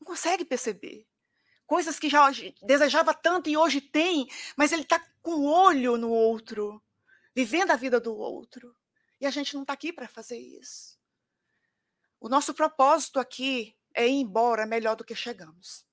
Não 0.00 0.06
consegue 0.06 0.44
perceber. 0.44 1.06
Coisas 1.66 1.98
que 1.98 2.08
já 2.08 2.30
desejava 2.62 3.14
tanto 3.14 3.48
e 3.48 3.56
hoje 3.56 3.80
tem, 3.80 4.28
mas 4.56 4.72
ele 4.72 4.82
está 4.82 4.98
com 5.22 5.34
o 5.34 5.44
olho 5.46 5.96
no 5.96 6.10
outro 6.10 6.82
vivendo 7.34 7.72
a 7.72 7.76
vida 7.76 8.00
do 8.00 8.14
outro. 8.16 8.74
E 9.20 9.26
a 9.26 9.30
gente 9.30 9.54
não 9.54 9.62
está 9.62 9.72
aqui 9.72 9.92
para 9.92 10.06
fazer 10.06 10.38
isso. 10.38 10.98
O 12.20 12.28
nosso 12.28 12.54
propósito 12.54 13.18
aqui 13.18 13.76
é 13.92 14.06
ir 14.06 14.20
embora 14.20 14.66
melhor 14.66 14.96
do 14.96 15.04
que 15.04 15.14
chegamos. 15.14 15.84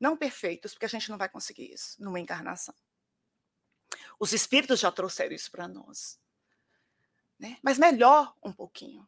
Não 0.00 0.16
perfeitos, 0.16 0.72
porque 0.72 0.86
a 0.86 0.88
gente 0.88 1.10
não 1.10 1.18
vai 1.18 1.28
conseguir 1.28 1.72
isso 1.72 2.02
numa 2.02 2.20
encarnação. 2.20 2.74
Os 4.18 4.32
espíritos 4.32 4.80
já 4.80 4.90
trouxeram 4.90 5.34
isso 5.34 5.50
para 5.50 5.68
nós. 5.68 6.18
Né? 7.38 7.58
Mas 7.62 7.78
melhor 7.78 8.34
um 8.42 8.52
pouquinho. 8.52 9.06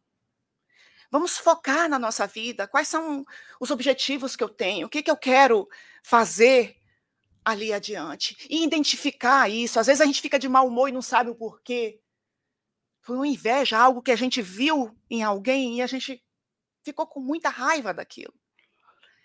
Vamos 1.10 1.38
focar 1.38 1.88
na 1.88 1.98
nossa 1.98 2.26
vida. 2.26 2.68
Quais 2.68 2.88
são 2.88 3.24
os 3.58 3.70
objetivos 3.70 4.36
que 4.36 4.44
eu 4.44 4.48
tenho? 4.48 4.86
O 4.86 4.90
que, 4.90 5.02
que 5.02 5.10
eu 5.10 5.16
quero 5.16 5.68
fazer 6.02 6.78
ali 7.48 7.72
adiante. 7.72 8.36
E 8.48 8.62
identificar 8.62 9.48
isso. 9.48 9.80
Às 9.80 9.86
vezes 9.86 10.00
a 10.00 10.04
gente 10.04 10.20
fica 10.20 10.38
de 10.38 10.48
mau 10.48 10.66
humor 10.68 10.88
e 10.88 10.92
não 10.92 11.00
sabe 11.00 11.30
o 11.30 11.34
porquê. 11.34 12.00
Foi 13.00 13.16
uma 13.16 13.26
inveja, 13.26 13.78
algo 13.78 14.02
que 14.02 14.10
a 14.10 14.16
gente 14.16 14.42
viu 14.42 14.94
em 15.08 15.22
alguém 15.22 15.78
e 15.78 15.82
a 15.82 15.86
gente 15.86 16.22
ficou 16.84 17.06
com 17.06 17.20
muita 17.20 17.48
raiva 17.48 17.94
daquilo. 17.94 18.34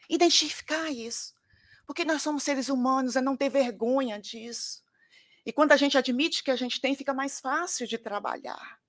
Identificar 0.10 0.90
isso. 0.90 1.34
Porque 1.86 2.06
nós 2.06 2.22
somos 2.22 2.44
seres 2.44 2.70
humanos, 2.70 3.18
é 3.18 3.22
não 3.22 3.36
ter 3.36 3.50
vergonha 3.50 4.18
disso. 4.20 4.82
E 5.46 5.52
quando 5.52 5.74
a 5.74 5.78
gente 5.78 5.98
admite 5.98 6.44
que 6.44 6.52
a 6.52 6.56
gente 6.56 6.80
tem, 6.80 6.96
fica 6.96 7.14
mais 7.14 7.42
fácil 7.42 7.86
de 7.86 7.98
trabalhar. 7.98 8.80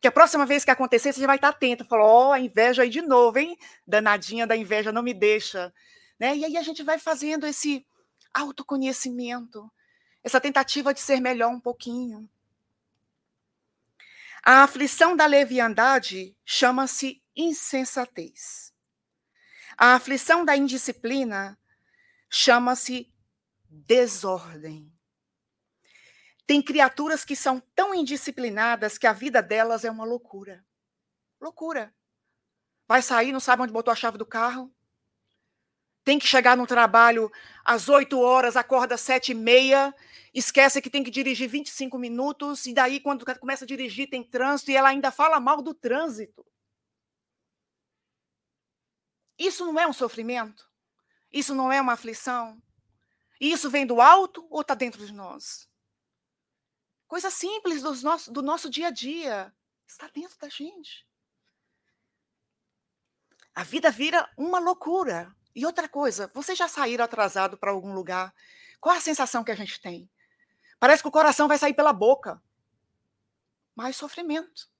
Porque 0.00 0.08
a 0.08 0.12
próxima 0.12 0.46
vez 0.46 0.64
que 0.64 0.70
acontecer, 0.70 1.12
você 1.12 1.26
vai 1.26 1.36
estar 1.36 1.50
atento. 1.50 1.84
Falou, 1.84 2.06
ó, 2.06 2.28
oh, 2.28 2.32
a 2.32 2.40
inveja 2.40 2.84
aí 2.84 2.88
de 2.88 3.02
novo, 3.02 3.38
hein? 3.38 3.54
Danadinha 3.86 4.46
da 4.46 4.56
inveja, 4.56 4.90
não 4.90 5.02
me 5.02 5.12
deixa. 5.12 5.70
Né? 6.18 6.38
E 6.38 6.44
aí 6.46 6.56
a 6.56 6.62
gente 6.62 6.82
vai 6.82 6.98
fazendo 6.98 7.46
esse 7.46 7.86
autoconhecimento, 8.32 9.70
essa 10.24 10.40
tentativa 10.40 10.94
de 10.94 11.00
ser 11.00 11.20
melhor 11.20 11.50
um 11.50 11.60
pouquinho. 11.60 12.26
A 14.42 14.62
aflição 14.62 15.14
da 15.14 15.26
leviandade 15.26 16.34
chama-se 16.46 17.22
insensatez. 17.36 18.72
A 19.76 19.96
aflição 19.96 20.46
da 20.46 20.56
indisciplina 20.56 21.58
chama-se 22.30 23.12
desordem. 23.68 24.90
Tem 26.50 26.60
criaturas 26.60 27.24
que 27.24 27.36
são 27.36 27.60
tão 27.76 27.94
indisciplinadas 27.94 28.98
que 28.98 29.06
a 29.06 29.12
vida 29.12 29.40
delas 29.40 29.84
é 29.84 29.90
uma 29.90 30.04
loucura. 30.04 30.66
Loucura. 31.40 31.94
Vai 32.88 33.02
sair, 33.02 33.30
não 33.30 33.38
sabe 33.38 33.62
onde 33.62 33.72
botou 33.72 33.92
a 33.92 33.94
chave 33.94 34.18
do 34.18 34.26
carro, 34.26 34.68
tem 36.02 36.18
que 36.18 36.26
chegar 36.26 36.56
no 36.56 36.66
trabalho 36.66 37.30
às 37.64 37.88
8 37.88 38.18
horas, 38.18 38.56
acorda 38.56 38.96
às 38.96 39.00
7 39.00 39.30
e 39.30 39.34
meia, 39.36 39.94
esquece 40.34 40.82
que 40.82 40.90
tem 40.90 41.04
que 41.04 41.10
dirigir 41.12 41.48
25 41.48 41.96
minutos, 41.96 42.66
e 42.66 42.74
daí, 42.74 42.98
quando 42.98 43.24
começa 43.38 43.64
a 43.64 43.68
dirigir, 43.68 44.10
tem 44.10 44.24
trânsito, 44.24 44.72
e 44.72 44.76
ela 44.76 44.88
ainda 44.88 45.12
fala 45.12 45.38
mal 45.38 45.62
do 45.62 45.72
trânsito. 45.72 46.44
Isso 49.38 49.64
não 49.64 49.78
é 49.78 49.86
um 49.86 49.92
sofrimento? 49.92 50.68
Isso 51.32 51.54
não 51.54 51.70
é 51.70 51.80
uma 51.80 51.92
aflição? 51.92 52.60
Isso 53.40 53.70
vem 53.70 53.86
do 53.86 54.00
alto 54.00 54.44
ou 54.50 54.62
está 54.62 54.74
dentro 54.74 55.06
de 55.06 55.12
nós? 55.12 55.69
Coisa 57.10 57.28
simples 57.28 57.82
do 57.82 57.92
nosso, 58.02 58.32
do 58.32 58.40
nosso 58.40 58.70
dia 58.70 58.86
a 58.86 58.90
dia. 58.92 59.52
Está 59.84 60.06
dentro 60.14 60.38
da 60.38 60.48
gente. 60.48 61.04
A 63.52 63.64
vida 63.64 63.90
vira 63.90 64.30
uma 64.36 64.60
loucura. 64.60 65.34
E 65.52 65.66
outra 65.66 65.88
coisa, 65.88 66.30
vocês 66.32 66.56
já 66.56 66.68
saíram 66.68 67.04
atrasado 67.04 67.58
para 67.58 67.72
algum 67.72 67.92
lugar? 67.92 68.32
Qual 68.80 68.94
a 68.94 69.00
sensação 69.00 69.42
que 69.42 69.50
a 69.50 69.56
gente 69.56 69.80
tem? 69.80 70.08
Parece 70.78 71.02
que 71.02 71.08
o 71.08 71.10
coração 71.10 71.48
vai 71.48 71.58
sair 71.58 71.74
pela 71.74 71.92
boca. 71.92 72.40
Mais 73.74 73.96
sofrimento. 73.96 74.70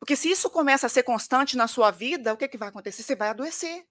Porque 0.00 0.16
se 0.16 0.32
isso 0.32 0.50
começa 0.50 0.88
a 0.88 0.90
ser 0.90 1.04
constante 1.04 1.56
na 1.56 1.68
sua 1.68 1.92
vida, 1.92 2.34
o 2.34 2.36
que, 2.36 2.48
que 2.48 2.58
vai 2.58 2.70
acontecer? 2.70 3.04
Você 3.04 3.14
vai 3.14 3.28
adoecer. 3.28 3.86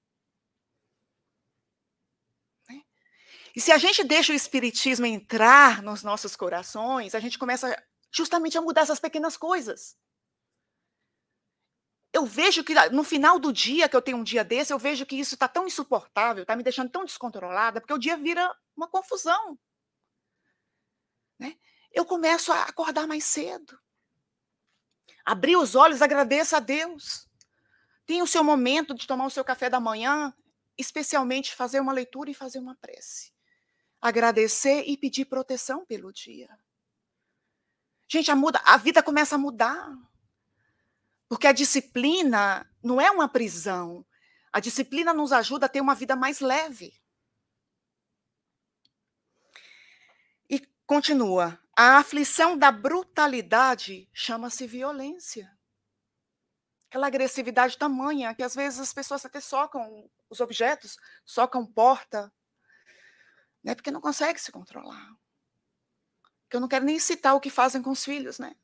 E 3.55 3.61
se 3.61 3.71
a 3.71 3.77
gente 3.77 4.03
deixa 4.03 4.33
o 4.33 4.35
espiritismo 4.35 5.05
entrar 5.05 5.81
nos 5.81 6.03
nossos 6.03 6.35
corações, 6.35 7.13
a 7.15 7.19
gente 7.19 7.37
começa 7.37 7.75
justamente 8.11 8.57
a 8.57 8.61
mudar 8.61 8.81
essas 8.81 8.99
pequenas 8.99 9.35
coisas 9.35 9.95
eu 12.13 12.25
vejo 12.25 12.63
que 12.63 12.73
no 12.89 13.03
final 13.03 13.39
do 13.39 13.53
dia, 13.53 13.87
que 13.87 13.95
eu 13.95 14.01
tenho 14.01 14.17
um 14.17 14.23
dia 14.23 14.43
desse, 14.43 14.73
eu 14.73 14.79
vejo 14.79 15.05
que 15.05 15.15
isso 15.15 15.33
está 15.33 15.47
tão 15.47 15.65
insuportável, 15.65 16.41
está 16.41 16.55
me 16.55 16.63
deixando 16.63 16.89
tão 16.89 17.05
descontrolada, 17.05 17.79
porque 17.79 17.93
o 17.93 17.97
dia 17.97 18.17
vira 18.17 18.53
uma 18.75 18.87
confusão. 18.87 19.57
Né? 21.39 21.57
Eu 21.91 22.05
começo 22.05 22.51
a 22.51 22.63
acordar 22.63 23.07
mais 23.07 23.23
cedo. 23.23 23.79
Abrir 25.23 25.55
os 25.55 25.75
olhos, 25.75 26.01
agradeça 26.01 26.57
a 26.57 26.59
Deus. 26.59 27.29
Tenha 28.05 28.23
o 28.23 28.27
seu 28.27 28.43
momento 28.43 28.93
de 28.93 29.07
tomar 29.07 29.25
o 29.25 29.29
seu 29.29 29.45
café 29.45 29.69
da 29.69 29.79
manhã, 29.79 30.33
especialmente 30.77 31.55
fazer 31.55 31.79
uma 31.79 31.93
leitura 31.93 32.29
e 32.29 32.33
fazer 32.33 32.59
uma 32.59 32.75
prece. 32.75 33.31
Agradecer 34.01 34.83
e 34.87 34.97
pedir 34.97 35.25
proteção 35.25 35.85
pelo 35.85 36.11
dia. 36.11 36.49
Gente, 38.07 38.31
a, 38.31 38.35
muda, 38.35 38.59
a 38.65 38.75
vida 38.75 39.03
começa 39.03 39.35
a 39.35 39.37
mudar. 39.37 39.95
Porque 41.29 41.47
a 41.47 41.53
disciplina 41.53 42.69
não 42.83 42.99
é 42.99 43.09
uma 43.09 43.29
prisão. 43.29 44.05
A 44.51 44.59
disciplina 44.59 45.13
nos 45.13 45.31
ajuda 45.31 45.67
a 45.67 45.69
ter 45.69 45.79
uma 45.79 45.95
vida 45.95 46.13
mais 46.15 46.41
leve. 46.41 46.99
E 50.49 50.59
continua. 50.85 51.57
A 51.73 51.99
aflição 51.99 52.57
da 52.57 52.69
brutalidade 52.69 54.09
chama-se 54.11 54.67
violência. 54.67 55.57
Aquela 56.89 57.07
agressividade 57.07 57.77
tamanha 57.77 58.35
que 58.35 58.43
às 58.43 58.53
vezes 58.53 58.81
as 58.81 58.91
pessoas 58.91 59.25
até 59.25 59.39
socam 59.39 60.11
os 60.29 60.41
objetos, 60.41 60.97
socam 61.23 61.65
porta, 61.65 62.29
né? 63.63 63.75
Porque 63.75 63.91
não 63.91 64.01
consegue 64.01 64.39
se 64.39 64.51
controlar. 64.51 65.15
Que 66.49 66.55
eu 66.55 66.61
não 66.61 66.67
quero 66.67 66.85
nem 66.85 66.99
citar 66.99 67.35
o 67.35 67.39
que 67.39 67.49
fazem 67.49 67.81
com 67.81 67.91
os 67.91 68.03
filhos, 68.03 68.39
né? 68.39 68.55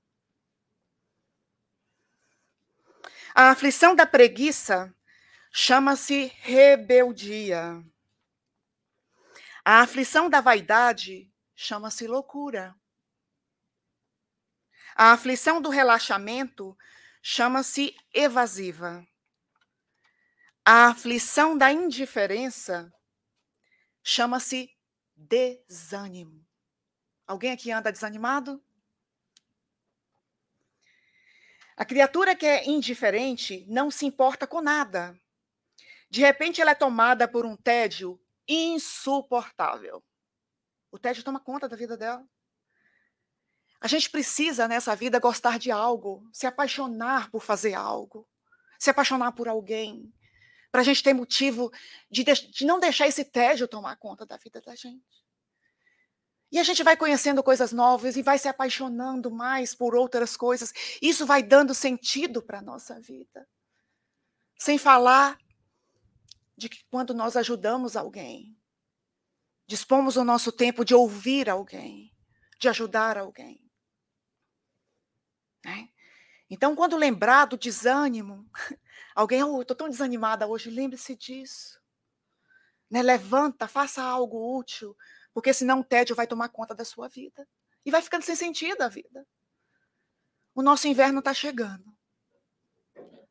A 3.33 3.51
aflição 3.51 3.95
da 3.95 4.05
preguiça 4.05 4.93
chama-se 5.51 6.25
rebeldia. 6.41 7.83
A 9.63 9.81
aflição 9.81 10.29
da 10.29 10.41
vaidade 10.41 11.31
chama-se 11.55 12.07
loucura. 12.07 12.75
A 14.95 15.11
aflição 15.11 15.61
do 15.61 15.69
relaxamento 15.69 16.75
chama-se 17.21 17.95
evasiva. 18.13 19.05
A 20.65 20.87
aflição 20.87 21.57
da 21.57 21.71
indiferença 21.71 22.91
chama-se 24.03 24.76
desânimo. 25.17 26.45
Alguém 27.25 27.51
aqui 27.51 27.71
anda 27.71 27.91
desanimado? 27.91 28.63
A 31.75 31.83
criatura 31.83 32.35
que 32.35 32.45
é 32.45 32.69
indiferente 32.69 33.65
não 33.67 33.91
se 33.91 34.05
importa 34.05 34.47
com 34.47 34.61
nada. 34.61 35.19
De 36.09 36.21
repente, 36.21 36.61
ela 36.61 36.71
é 36.71 36.75
tomada 36.75 37.27
por 37.27 37.45
um 37.45 37.55
tédio 37.55 38.19
insuportável. 38.47 40.03
O 40.89 40.97
tédio 40.97 41.23
toma 41.23 41.39
conta 41.39 41.67
da 41.67 41.75
vida 41.75 41.97
dela. 41.97 42.25
A 43.79 43.87
gente 43.87 44.09
precisa 44.09 44.67
nessa 44.67 44.95
vida 44.95 45.19
gostar 45.19 45.59
de 45.59 45.69
algo, 45.69 46.27
se 46.31 46.47
apaixonar 46.47 47.29
por 47.29 47.43
fazer 47.43 47.75
algo, 47.75 48.27
se 48.79 48.89
apaixonar 48.89 49.33
por 49.33 49.47
alguém, 49.47 50.11
para 50.77 50.81
a 50.83 50.85
gente 50.85 51.01
ter 51.01 51.11
motivo 51.11 51.73
de, 52.07 52.23
de 52.23 52.63
não 52.63 52.79
deixar 52.79 53.07
esse 53.07 53.25
tédio 53.25 53.67
tomar 53.67 53.95
conta 53.95 54.27
da 54.27 54.37
vida 54.37 54.61
da 54.61 54.75
gente. 54.75 55.25
E 56.51 56.59
a 56.59 56.63
gente 56.63 56.83
vai 56.83 56.95
conhecendo 56.95 57.41
coisas 57.41 57.71
novas 57.71 58.15
e 58.15 58.21
vai 58.21 58.37
se 58.37 58.47
apaixonando 58.47 59.31
mais 59.31 59.73
por 59.73 59.95
outras 59.95 60.37
coisas. 60.37 60.71
Isso 61.01 61.25
vai 61.25 61.41
dando 61.41 61.73
sentido 61.73 62.43
para 62.43 62.59
a 62.59 62.61
nossa 62.61 62.99
vida. 63.01 63.49
Sem 64.55 64.77
falar 64.77 65.39
de 66.55 66.69
que 66.69 66.83
quando 66.91 67.11
nós 67.11 67.35
ajudamos 67.35 67.95
alguém, 67.95 68.55
dispomos 69.65 70.15
o 70.15 70.23
nosso 70.23 70.51
tempo 70.51 70.85
de 70.85 70.93
ouvir 70.93 71.49
alguém, 71.49 72.15
de 72.59 72.69
ajudar 72.69 73.17
alguém. 73.17 73.67
Né? 75.65 75.89
Então, 76.51 76.75
quando 76.75 76.95
lembrar 76.95 77.45
do 77.45 77.57
desânimo, 77.57 78.47
alguém, 79.17 79.43
oh, 79.43 79.63
estou 79.63 79.75
tão 79.75 79.89
desanimada 79.89 80.45
hoje, 80.45 80.69
lembre-se 80.69 81.15
disso. 81.15 81.81
Né? 82.89 83.01
Levanta, 83.01 83.67
faça 83.67 84.03
algo 84.03 84.55
útil, 84.59 84.95
porque 85.33 85.51
senão 85.51 85.79
o 85.79 85.83
tédio 85.83 86.15
vai 86.15 86.27
tomar 86.27 86.49
conta 86.49 86.75
da 86.75 86.85
sua 86.85 87.09
vida. 87.09 87.47
E 87.83 87.89
vai 87.89 88.01
ficando 88.01 88.23
sem 88.23 88.35
sentido 88.35 88.81
a 88.83 88.87
vida. 88.87 89.25
O 90.53 90.61
nosso 90.61 90.87
inverno 90.87 91.17
está 91.17 91.33
chegando. 91.33 91.91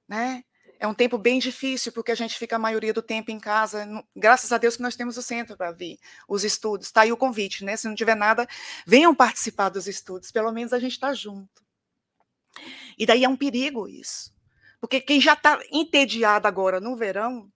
Né? 0.08 0.44
É 0.80 0.88
um 0.88 0.94
tempo 0.94 1.18
bem 1.18 1.38
difícil, 1.38 1.92
porque 1.92 2.10
a 2.10 2.16
gente 2.16 2.36
fica 2.36 2.56
a 2.56 2.58
maioria 2.58 2.92
do 2.92 3.02
tempo 3.02 3.30
em 3.30 3.38
casa. 3.38 3.86
Graças 4.14 4.50
a 4.50 4.58
Deus 4.58 4.76
que 4.76 4.82
nós 4.82 4.96
temos 4.96 5.16
o 5.16 5.22
centro 5.22 5.56
para 5.56 5.70
vir 5.70 6.00
os 6.26 6.42
estudos. 6.42 6.88
Está 6.88 7.02
aí 7.02 7.12
o 7.12 7.16
convite, 7.16 7.64
né? 7.64 7.76
Se 7.76 7.86
não 7.86 7.94
tiver 7.94 8.16
nada, 8.16 8.48
venham 8.84 9.14
participar 9.14 9.68
dos 9.68 9.86
estudos. 9.86 10.32
Pelo 10.32 10.50
menos 10.50 10.72
a 10.72 10.80
gente 10.80 10.92
está 10.92 11.14
junto. 11.14 11.64
E 12.98 13.06
daí 13.06 13.22
é 13.22 13.28
um 13.28 13.36
perigo 13.36 13.88
isso. 13.88 14.35
Porque 14.80 15.00
quem 15.00 15.20
já 15.20 15.32
está 15.32 15.60
entediado 15.70 16.46
agora 16.46 16.80
no 16.80 16.96
verão, 16.96 17.50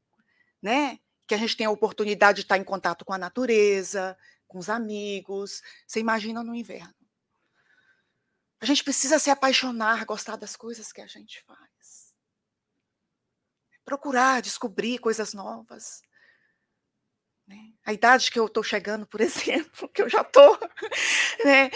né? 0.63 0.99
Que 1.27 1.35
a 1.35 1.39
gente 1.39 1.57
tem 1.57 1.67
a 1.67 1.71
oportunidade 1.71 2.37
de 2.37 2.43
estar 2.43 2.59
em 2.59 2.65
contato 2.65 3.05
com 3.05 3.13
a 3.13 3.19
natureza, 3.19 4.17
com 4.51 4.59
os 4.59 4.69
amigos, 4.69 5.63
você 5.87 6.01
imagina 6.01 6.43
no 6.43 6.55
inverno. 6.55 6.95
A 8.61 8.67
gente 8.67 8.85
precisa 8.85 9.19
se 9.19 9.31
apaixonar, 9.31 10.05
gostar 10.05 10.37
das 10.37 10.57
coisas 10.57 10.93
que 10.93 11.01
a 11.01 11.07
gente 11.07 11.43
faz. 11.45 12.13
Procurar, 13.85 14.43
descobrir 14.43 14.99
coisas 14.99 15.33
novas. 15.33 16.03
Né? 17.47 17.73
A 17.87 17.93
idade 17.93 18.31
que 18.31 18.39
eu 18.39 18.47
estou 18.47 18.63
chegando, 18.63 19.07
por 19.07 19.21
exemplo, 19.23 19.89
que 19.89 20.03
eu 20.03 20.09
já 20.09 20.21
estou. 20.23 20.59
Né? 21.45 21.71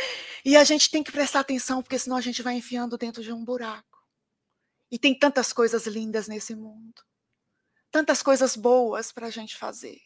E 0.44 0.56
a 0.56 0.64
gente 0.64 0.90
tem 0.90 1.02
que 1.02 1.12
prestar 1.12 1.40
atenção, 1.40 1.82
porque 1.82 1.98
senão 1.98 2.16
a 2.16 2.20
gente 2.20 2.42
vai 2.42 2.54
enfiando 2.54 2.98
dentro 2.98 3.22
de 3.22 3.32
um 3.32 3.44
buraco. 3.44 3.93
E 4.90 4.98
tem 4.98 5.18
tantas 5.18 5.52
coisas 5.52 5.86
lindas 5.86 6.28
nesse 6.28 6.54
mundo. 6.54 7.02
Tantas 7.90 8.22
coisas 8.22 8.56
boas 8.56 9.12
para 9.12 9.26
a 9.26 9.30
gente 9.30 9.56
fazer. 9.56 10.00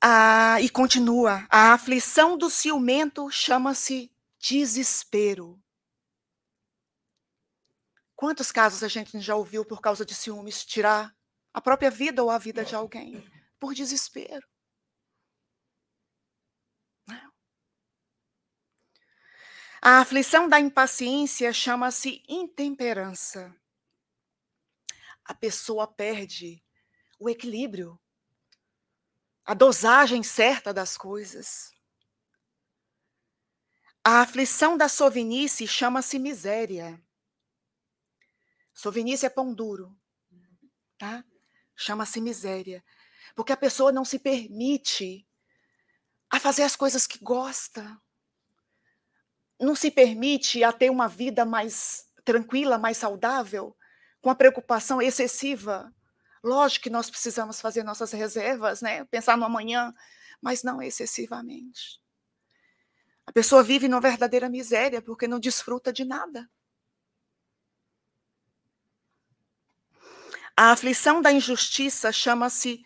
Ah, 0.00 0.60
e 0.60 0.68
continua: 0.68 1.46
a 1.50 1.72
aflição 1.72 2.36
do 2.36 2.50
ciumento 2.50 3.30
chama-se 3.30 4.12
desespero. 4.38 5.58
Quantos 8.14 8.52
casos 8.52 8.82
a 8.82 8.88
gente 8.88 9.18
já 9.20 9.34
ouviu 9.34 9.64
por 9.64 9.80
causa 9.80 10.04
de 10.04 10.14
ciúmes 10.14 10.64
tirar 10.64 11.14
a 11.52 11.60
própria 11.60 11.90
vida 11.90 12.22
ou 12.22 12.30
a 12.30 12.38
vida 12.38 12.64
de 12.64 12.74
alguém 12.74 13.24
por 13.58 13.74
desespero. 13.74 14.46
A 19.86 19.98
aflição 19.98 20.48
da 20.48 20.58
impaciência 20.58 21.52
chama-se 21.52 22.22
intemperança. 22.26 23.54
A 25.22 25.34
pessoa 25.34 25.86
perde 25.86 26.64
o 27.18 27.28
equilíbrio, 27.28 28.00
a 29.44 29.52
dosagem 29.52 30.22
certa 30.22 30.72
das 30.72 30.96
coisas. 30.96 31.70
A 34.02 34.22
aflição 34.22 34.74
da 34.74 34.88
sovinice 34.88 35.68
chama-se 35.68 36.18
miséria. 36.18 36.98
Sovinice 38.72 39.26
é 39.26 39.28
pão 39.28 39.52
duro, 39.52 39.94
tá? 40.96 41.22
chama-se 41.76 42.22
miséria. 42.22 42.82
Porque 43.34 43.52
a 43.52 43.56
pessoa 43.56 43.92
não 43.92 44.02
se 44.06 44.18
permite 44.18 45.28
a 46.30 46.40
fazer 46.40 46.62
as 46.62 46.74
coisas 46.74 47.06
que 47.06 47.18
gosta. 47.22 48.02
Não 49.64 49.74
se 49.74 49.90
permite 49.90 50.62
a 50.62 50.72
ter 50.72 50.90
uma 50.90 51.08
vida 51.08 51.44
mais 51.44 52.04
tranquila, 52.24 52.78
mais 52.78 52.98
saudável, 52.98 53.74
com 54.20 54.30
a 54.30 54.34
preocupação 54.34 55.00
excessiva. 55.00 55.92
Lógico 56.42 56.84
que 56.84 56.90
nós 56.90 57.08
precisamos 57.08 57.60
fazer 57.60 57.82
nossas 57.82 58.12
reservas, 58.12 58.82
né? 58.82 59.04
Pensar 59.06 59.36
no 59.36 59.44
amanhã, 59.44 59.94
mas 60.40 60.62
não 60.62 60.82
excessivamente. 60.82 62.00
A 63.26 63.32
pessoa 63.32 63.62
vive 63.62 63.88
numa 63.88 64.00
verdadeira 64.00 64.50
miséria 64.50 65.00
porque 65.00 65.26
não 65.26 65.40
desfruta 65.40 65.90
de 65.92 66.04
nada. 66.04 66.48
A 70.56 70.70
aflição 70.70 71.20
da 71.20 71.32
injustiça 71.32 72.12
chama-se 72.12 72.84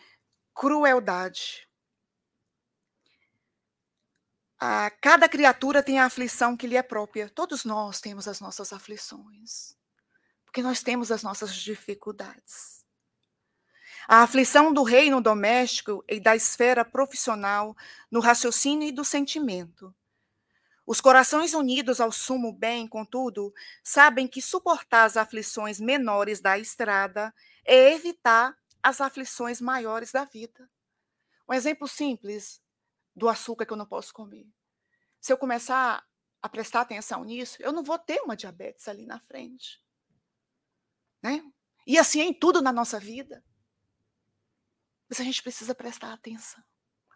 crueldade. 0.55 1.67
A, 4.61 4.90
cada 4.90 5.29
criatura 5.29 5.83
tem 5.83 6.01
a 6.01 6.07
aflição 6.07 6.57
que 6.57 6.66
lhe 6.66 6.77
é 6.77 6.83
própria. 6.83 7.29
Todos 7.29 7.64
nós 7.64 8.01
temos 8.01 8.27
as 8.27 8.40
nossas 8.40 8.73
aflições. 8.73 9.77
Porque 10.44 10.62
nós 10.62 10.83
temos 10.83 11.12
as 11.12 11.23
nossas 11.23 11.55
dificuldades. 11.55 12.85
A 14.09 14.23
aflição 14.23 14.73
do 14.73 14.83
reino 14.83 15.21
doméstico 15.21 16.03
e 16.09 16.18
da 16.18 16.35
esfera 16.35 16.85
profissional, 16.85 17.77
no 18.11 18.21
raciocínio 18.21 18.88
e 18.88 18.92
do 18.92 19.05
sentimento. 19.05 19.94
Os 20.87 21.01
corações 21.01 21.53
unidos 21.53 22.01
ao 22.01 22.11
sumo 22.11 22.51
bem, 22.51 22.88
contudo, 22.88 23.53
sabem 23.85 24.27
que 24.27 24.40
suportar 24.40 25.05
as 25.05 25.18
aflições 25.18 25.79
menores 25.79 26.40
da 26.40 26.59
estrada 26.59 27.33
é 27.64 27.92
evitar 27.92 28.57
as 28.83 29.01
aflições 29.01 29.61
maiores 29.61 30.11
da 30.11 30.25
vida. 30.25 30.68
Um 31.47 31.53
exemplo 31.53 31.87
simples 31.87 32.61
do 33.18 33.28
açúcar 33.28 33.66
que 33.66 33.72
eu 33.72 33.76
não 33.76 33.87
posso 33.87 34.12
comer. 34.14 34.46
Se 35.20 35.33
eu 35.33 35.37
começar 35.37 36.07
a 36.40 36.48
prestar 36.48 36.83
atenção 36.83 37.24
nisso, 37.24 37.57
eu 37.61 37.72
não 37.72 37.83
vou 37.83 37.98
ter 37.98 38.20
uma 38.22 38.37
diabetes 38.37 38.87
ali 38.88 39.04
na 39.04 39.18
frente. 39.18 39.83
Né? 41.22 41.42
E 41.87 41.98
assim 41.98 42.20
é 42.20 42.24
em 42.24 42.33
tudo 42.33 42.62
na 42.62 42.72
nossa 42.72 43.00
vida. 43.00 43.44
Mas 45.09 45.20
a 45.20 45.24
gente 45.24 45.42
precisa 45.42 45.74
prestar 45.74 46.12
atenção 46.12 46.62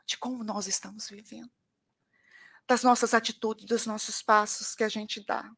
de 0.04 0.16
como 0.18 0.42
nós 0.42 0.66
estamos 0.66 1.08
vivendo, 1.08 1.50
das 2.66 2.82
nossas 2.82 3.14
atitudes, 3.14 3.64
dos 3.64 3.86
nossos 3.86 4.20
passos 4.22 4.74
que 4.74 4.82
a 4.82 4.88
gente 4.88 5.24
dá. 5.24 5.48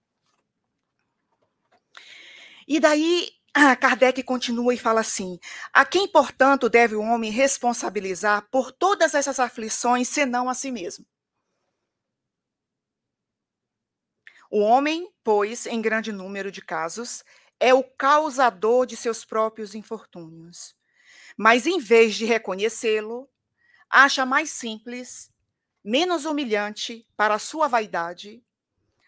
E 2.67 2.79
daí 2.79 3.31
ah, 3.55 3.77
Kardec 3.77 4.21
continua 4.25 4.75
e 4.75 4.79
fala 4.79 5.01
assim: 5.01 5.39
a 5.73 5.85
quem, 5.85 6.09
portanto, 6.09 6.69
deve 6.69 6.97
o 6.97 7.03
homem 7.03 7.31
responsabilizar 7.31 8.49
por 8.51 8.73
todas 8.73 9.15
essas 9.15 9.39
aflições, 9.39 10.09
senão 10.09 10.49
a 10.49 10.55
si 10.55 10.73
mesmo? 10.73 11.07
O 14.51 14.59
homem, 14.59 15.09
pois, 15.23 15.67
em 15.67 15.81
grande 15.81 16.11
número 16.13 16.51
de 16.51 16.61
casos, 16.61 17.25
é 17.61 17.73
o 17.73 17.85
causador 17.85 18.87
de 18.87 18.97
seus 18.97 19.25
próprios 19.25 19.75
infortúnios. 19.75 20.77
Mas, 21.37 21.67
em 21.67 21.79
vez 21.79 22.17
de 22.17 22.25
reconhecê-lo, 22.25 23.29
acha 23.89 24.27
mais 24.27 24.51
simples, 24.51 25.31
menos 25.83 26.25
humilhante 26.25 27.07
para 27.17 27.35
a 27.35 27.39
sua 27.39 27.69
vaidade, 27.69 28.45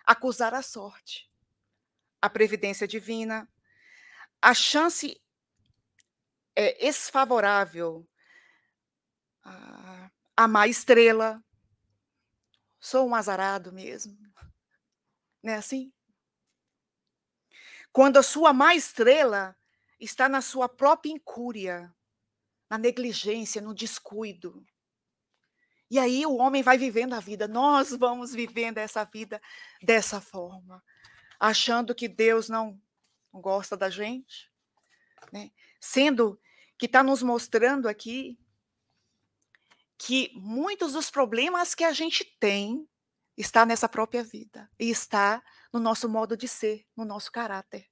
acusar 0.05 0.55
a 0.55 0.63
sorte, 0.63 1.29
a 2.23 2.31
previdência 2.31 2.87
divina, 2.87 3.49
a 4.47 4.55
chance 4.55 5.21
é 6.55 6.87
esfavorável 6.87 8.09
a, 9.43 10.09
a 10.37 10.47
má 10.47 10.69
estrela. 10.69 11.45
Sou 12.79 13.09
um 13.09 13.15
azarado 13.17 13.73
mesmo. 13.73 14.17
Não 15.43 15.53
é 15.53 15.57
assim? 15.57 15.93
Quando 17.91 18.19
a 18.19 18.23
sua 18.23 18.53
má 18.53 18.73
estrela 18.77 19.57
está 19.99 20.29
na 20.29 20.41
sua 20.41 20.69
própria 20.69 21.11
incúria, 21.11 21.93
na 22.71 22.79
negligência, 22.79 23.61
no 23.61 23.75
descuido. 23.75 24.65
E 25.91 25.99
aí 25.99 26.25
o 26.25 26.37
homem 26.37 26.63
vai 26.63 26.79
vivendo 26.79 27.15
a 27.15 27.21
vida, 27.21 27.49
nós 27.49 27.91
vamos 27.91 28.33
vivendo 28.33 28.79
essa 28.79 29.03
vida 29.03 29.43
dessa 29.83 30.21
forma, 30.21 30.81
achando 31.41 31.93
que 31.97 32.07
Deus 32.07 32.49
não 32.49 32.81
gosta 33.33 33.77
da 33.77 33.91
gente, 33.91 34.51
né? 35.33 35.51
sendo 35.81 36.41
que 36.79 36.87
está 36.87 37.03
nos 37.03 37.23
mostrando 37.23 37.89
aqui 37.89 38.39
que 39.99 40.31
muitos 40.35 40.93
dos 40.93 41.11
problemas 41.11 41.75
que 41.75 41.85
a 41.85 41.93
gente 41.93 42.25
tem 42.39 42.89
está 43.37 43.65
nessa 43.65 43.89
própria 43.89 44.23
vida 44.23 44.71
e 44.79 44.91
está 44.91 45.43
no 45.73 45.81
nosso 45.81 46.09
modo 46.09 46.37
de 46.37 46.49
ser, 46.49 46.87
no 46.97 47.05
nosso 47.05 47.31
caráter. 47.31 47.89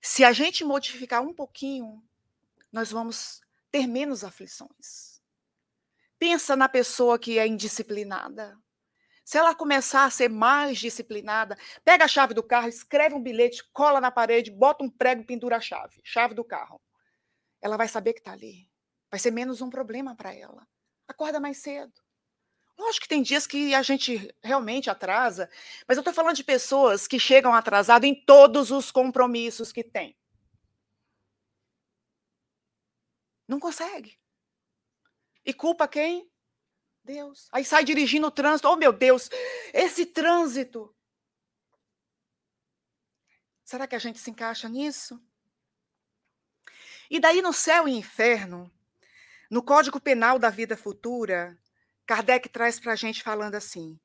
Se 0.00 0.24
a 0.24 0.32
gente 0.32 0.64
modificar 0.64 1.22
um 1.22 1.34
pouquinho, 1.34 2.02
nós 2.72 2.90
vamos 2.90 3.40
ter 3.70 3.86
menos 3.86 4.22
aflições. 4.22 5.20
Pensa 6.18 6.56
na 6.56 6.68
pessoa 6.68 7.18
que 7.18 7.38
é 7.38 7.46
indisciplinada. 7.46 8.58
Se 9.26 9.36
ela 9.38 9.56
começar 9.56 10.04
a 10.04 10.10
ser 10.10 10.30
mais 10.30 10.78
disciplinada, 10.78 11.58
pega 11.84 12.04
a 12.04 12.08
chave 12.08 12.32
do 12.32 12.44
carro, 12.44 12.68
escreve 12.68 13.12
um 13.12 13.20
bilhete, 13.20 13.68
cola 13.72 14.00
na 14.00 14.08
parede, 14.08 14.52
bota 14.52 14.84
um 14.84 14.88
prego 14.88 15.22
e 15.22 15.24
pendura 15.24 15.56
a 15.56 15.60
chave, 15.60 16.00
chave 16.04 16.32
do 16.32 16.44
carro. 16.44 16.80
Ela 17.60 17.76
vai 17.76 17.88
saber 17.88 18.12
que 18.12 18.20
está 18.20 18.30
ali. 18.30 18.70
Vai 19.10 19.18
ser 19.18 19.32
menos 19.32 19.60
um 19.60 19.68
problema 19.68 20.14
para 20.14 20.32
ela. 20.32 20.64
Acorda 21.08 21.40
mais 21.40 21.58
cedo. 21.58 21.92
Lógico 22.78 23.02
que 23.02 23.08
tem 23.08 23.20
dias 23.20 23.48
que 23.48 23.74
a 23.74 23.82
gente 23.82 24.32
realmente 24.44 24.88
atrasa, 24.88 25.50
mas 25.88 25.96
eu 25.96 26.02
estou 26.02 26.14
falando 26.14 26.36
de 26.36 26.44
pessoas 26.44 27.08
que 27.08 27.18
chegam 27.18 27.52
atrasado 27.52 28.04
em 28.04 28.14
todos 28.14 28.70
os 28.70 28.92
compromissos 28.92 29.72
que 29.72 29.82
têm. 29.82 30.16
Não 33.48 33.58
consegue. 33.58 34.16
E 35.44 35.52
culpa 35.52 35.88
quem? 35.88 36.30
Deus. 37.06 37.48
Aí 37.52 37.64
sai 37.64 37.84
dirigindo 37.84 38.26
o 38.26 38.30
trânsito. 38.30 38.68
Oh, 38.68 38.76
meu 38.76 38.92
Deus, 38.92 39.30
esse 39.72 40.04
trânsito. 40.04 40.94
Será 43.64 43.86
que 43.86 43.94
a 43.94 43.98
gente 43.98 44.18
se 44.18 44.30
encaixa 44.30 44.68
nisso? 44.68 45.22
E 47.08 47.20
daí 47.20 47.40
no 47.40 47.52
céu 47.52 47.88
e 47.88 47.92
inferno, 47.92 48.70
no 49.48 49.62
Código 49.62 50.00
Penal 50.00 50.38
da 50.38 50.50
Vida 50.50 50.76
Futura, 50.76 51.56
Kardec 52.04 52.48
traz 52.48 52.80
para 52.80 52.92
a 52.92 52.96
gente 52.96 53.22
falando 53.22 53.54
assim: 53.54 53.98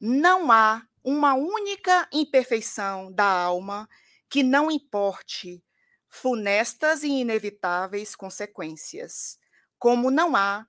não 0.00 0.50
há 0.50 0.86
uma 1.04 1.34
única 1.34 2.08
imperfeição 2.10 3.12
da 3.12 3.24
alma 3.24 3.88
que 4.28 4.42
não 4.42 4.70
importe 4.70 5.62
funestas 6.08 7.02
e 7.02 7.08
inevitáveis 7.08 8.16
consequências, 8.16 9.38
como 9.78 10.10
não 10.10 10.34
há 10.34 10.66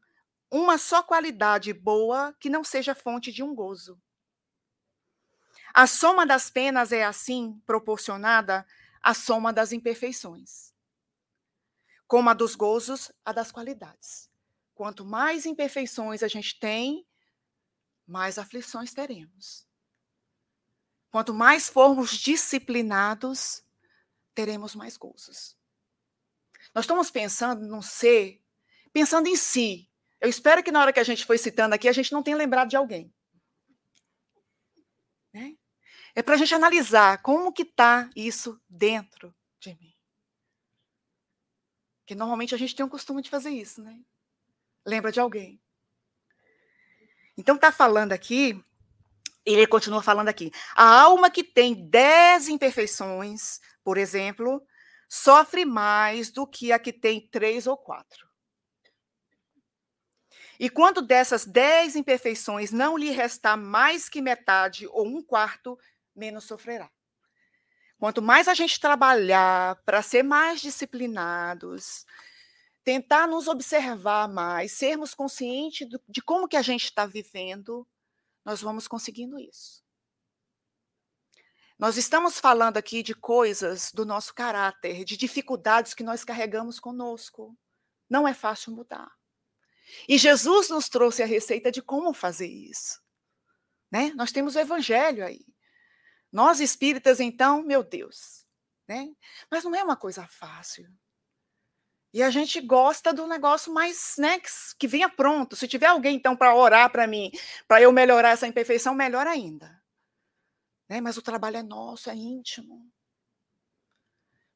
uma 0.49 0.77
só 0.77 1.03
qualidade 1.03 1.73
boa 1.73 2.36
que 2.39 2.49
não 2.49 2.63
seja 2.63 2.95
fonte 2.95 3.31
de 3.31 3.43
um 3.43 3.53
gozo. 3.53 4.01
A 5.73 5.86
soma 5.86 6.25
das 6.25 6.49
penas 6.49 6.91
é 6.91 7.03
assim 7.03 7.62
proporcionada 7.65 8.65
à 9.01 9.13
soma 9.13 9.51
das 9.53 9.71
imperfeições 9.71 10.67
como 12.07 12.29
a 12.29 12.33
dos 12.33 12.55
gozos, 12.55 13.12
a 13.23 13.33
das 13.33 13.51
qualidades. 13.51 14.29
Quanto 14.73 15.05
mais 15.05 15.45
imperfeições 15.45 16.23
a 16.23 16.27
gente 16.27 16.57
tem, 16.57 17.05
mais 18.07 18.39
aflições 18.39 18.93
teremos. 18.93 19.67
Quanto 21.12 21.33
mais 21.33 21.67
formos 21.67 22.12
disciplinados, 22.12 23.63
teremos 24.33 24.73
mais 24.73 24.95
gozos. 24.95 25.57
Nós 26.73 26.86
estamos 26.86 27.12
pensando 27.12 27.67
num 27.67 27.81
ser, 27.81 28.41
pensando 28.93 29.27
em 29.27 29.36
si. 29.36 29.87
Eu 30.19 30.30
espero 30.30 30.63
que 30.63 30.71
na 30.71 30.82
hora 30.82 30.93
que 30.93 30.99
a 30.99 31.03
gente 31.03 31.25
foi 31.25 31.38
citando 31.38 31.75
aqui, 31.75 31.88
a 31.88 31.93
gente 31.93 32.12
não 32.12 32.23
tenha 32.23 32.38
lembrado 32.38 32.69
de 32.69 32.75
alguém. 32.75 33.13
Né? 35.34 35.56
É 36.15 36.23
para 36.23 36.34
a 36.34 36.38
gente 36.38 36.53
analisar 36.56 37.21
como 37.21 37.53
que 37.53 37.62
está 37.62 38.10
isso 38.15 38.60
dentro 38.67 39.36
de 39.60 39.75
mim. 39.75 39.93
Que 42.06 42.15
normalmente 42.15 42.56
a 42.56 42.58
gente 42.58 42.75
tem 42.75 42.86
o 42.86 42.89
costume 42.89 43.21
de 43.21 43.30
fazer 43.30 43.51
isso, 43.51 43.84
né? 43.84 43.99
Lembra 44.86 45.12
de 45.12 45.19
alguém. 45.19 45.62
Então 47.38 47.56
está 47.56 47.71
falando 47.71 48.13
aqui, 48.13 48.60
ele 49.45 49.67
continua 49.67 50.01
falando 50.01 50.30
aqui. 50.30 50.51
A 50.75 51.01
alma 51.01 51.30
que 51.30 51.43
tem 51.43 51.88
dez 51.88 52.47
imperfeições, 52.47 53.60
por 53.84 53.97
exemplo, 53.97 54.65
sofre 55.08 55.65
mais 55.65 56.32
do 56.32 56.47
que 56.47 56.71
a 56.71 56.80
que 56.80 56.91
tem 56.91 57.27
três 57.30 57.67
ou 57.67 57.77
quatro. 57.77 58.27
E 60.60 60.70
quando 60.70 61.02
dessas 61.02 61.46
dez 61.46 61.96
imperfeições 61.96 62.72
não 62.72 62.98
lhe 62.98 63.12
restar 63.12 63.58
mais 63.58 64.10
que 64.10 64.22
metade 64.22 64.88
ou 64.88 65.06
um 65.06 65.22
quarto, 65.22 65.78
menos 66.15 66.46
sofrerá. 66.46 66.89
Quanto 68.00 68.22
mais 68.22 68.48
a 68.48 68.54
gente 68.54 68.80
trabalhar 68.80 69.76
para 69.84 70.02
ser 70.02 70.24
mais 70.24 70.62
disciplinados, 70.62 72.06
tentar 72.84 73.28
nos 73.28 73.48
observar 73.48 74.28
mais, 74.28 74.72
sermos 74.72 75.13
conscientes 75.13 75.88
de 76.08 76.22
como 76.22 76.48
que 76.48 76.56
a 76.56 76.62
gente 76.62 76.86
está 76.86 77.06
vivendo, 77.06 77.88
nós 78.46 78.62
vamos 78.62 78.88
conseguindo 78.88 79.39
isso. 79.39 79.84
Nós 81.78 81.98
estamos 81.98 82.39
falando 82.39 82.78
aqui 82.78 83.04
de 83.04 83.13
coisas 83.13 83.91
do 83.91 84.06
nosso 84.06 84.34
caráter, 84.34 85.04
de 85.04 85.17
dificuldades 85.17 85.93
que 85.93 86.04
nós 86.04 86.24
carregamos 86.24 86.80
conosco. 86.80 87.56
Não 88.10 88.28
é 88.28 88.34
fácil 88.34 88.72
mudar. 88.72 89.16
E 90.08 90.17
Jesus 90.17 90.69
nos 90.69 90.89
trouxe 90.89 91.23
a 91.23 91.26
receita 91.26 91.71
de 91.71 91.82
como 91.82 92.13
fazer 92.13 92.47
isso. 92.47 93.02
Né? 93.91 94.12
Nós 94.15 94.32
temos 94.32 94.56
o 94.56 94.60
evangelho 94.60 95.26
aí. 95.26 95.45
Nós 96.32 96.60
espíritas, 96.60 97.19
então, 97.19 97.63
meu 97.63 97.84
Deus, 97.84 98.45
né? 98.88 99.10
Mas 99.50 99.63
não 99.63 99.73
é 99.73 99.84
uma 99.84 99.95
coisa 99.95 100.28
fácil. 100.28 100.88
E 102.13 102.21
a 102.21 102.30
gente 102.30 102.60
gosta 102.62 103.13
do 103.13 103.28
negócio 103.28 103.73
mais, 103.73 104.15
né, 104.17 104.39
que, 104.39 104.50
que 104.80 104.88
venha 104.88 105.10
pronto. 105.10 105.56
Se 105.56 105.67
tiver 105.67 105.88
alguém, 105.88 106.15
então, 106.15 106.36
para 106.36 106.56
orar 106.56 106.89
para 106.91 107.08
mim, 107.08 107.32
para 107.67 107.82
eu 107.82 107.91
melhorar 107.91 108.30
essa 108.30 108.47
imperfeição, 108.47 108.93
melhor 108.93 109.28
ainda. 109.28 109.82
Né? 110.89 111.02
Mas 111.02 111.17
o 111.17 111.21
trabalho 111.21 111.58
é 111.58 111.63
nosso, 111.63 112.10
é 112.10 112.15
íntimo. 112.15 112.89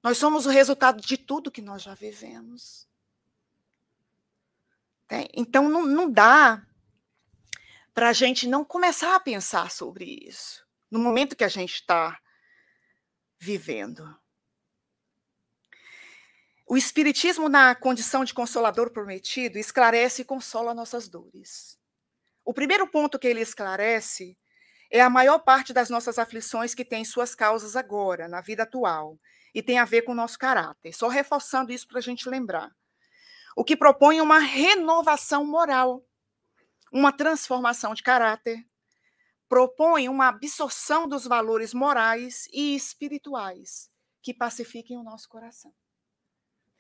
Nós 0.04 0.18
somos 0.18 0.46
o 0.46 0.50
resultado 0.50 1.02
de 1.02 1.18
tudo 1.18 1.52
que 1.52 1.62
nós 1.62 1.84
já 1.84 1.94
vivemos. 1.94 2.88
Né? 5.12 5.26
Então, 5.34 5.68
não, 5.68 5.86
não 5.86 6.10
dá 6.10 6.66
para 7.94 8.10
a 8.10 8.14
gente 8.14 8.48
não 8.48 8.64
começar 8.64 9.14
a 9.14 9.20
pensar 9.20 9.70
sobre 9.70 10.06
isso 10.26 10.66
no 10.90 11.00
momento 11.00 11.36
que 11.36 11.44
a 11.44 11.50
gente 11.50 11.76
está 11.76 12.20
vivendo. 13.38 14.18
O 16.66 16.78
Espiritismo, 16.78 17.50
na 17.50 17.76
condição 17.76 18.24
de 18.24 18.34
consolador 18.34 18.92
prometido, 18.92 19.58
esclarece 19.58 20.22
e 20.22 20.26
consola 20.26 20.74
nossas 20.74 21.10
dores. 21.10 21.78
O 22.46 22.54
primeiro 22.54 22.88
ponto 22.88 23.20
que 23.20 23.28
ele 23.28 23.42
esclarece 23.42 24.38
é 24.90 25.02
a 25.02 25.10
maior 25.10 25.40
parte 25.40 25.74
das 25.74 25.90
nossas 25.90 26.18
aflições 26.18 26.74
que 26.74 26.86
tem 26.86 27.04
suas 27.04 27.36
causas 27.36 27.76
agora, 27.76 28.28
na 28.28 28.42
vida 28.42 28.64
atual, 28.64 29.20
e 29.54 29.62
tem 29.62 29.80
a 29.80 29.86
ver 29.86 30.04
com 30.04 30.14
o 30.14 30.16
nosso 30.16 30.38
caráter. 30.38 30.94
Só 30.94 31.08
reforçando 31.08 31.72
isso 31.72 31.88
para 31.88 32.00
a 32.00 32.02
gente 32.02 32.30
lembrar. 32.30 32.72
O 33.56 33.64
que 33.64 33.76
propõe 33.76 34.22
uma 34.22 34.40
renovação 34.40 35.46
moral, 35.46 36.06
uma 36.92 37.12
transformação 37.12 37.94
de 37.94 38.04
caráter, 38.04 38.66
propõe 39.50 40.08
uma 40.08 40.30
absorção 40.30 41.08
dos 41.08 41.26
valores 41.26 41.74
morais 41.74 42.48
e 42.54 42.76
espirituais 42.76 43.92
que 44.22 44.34
pacifiquem 44.34 44.98
o 44.98 45.04
nosso 45.04 45.28
coração. 45.28 45.74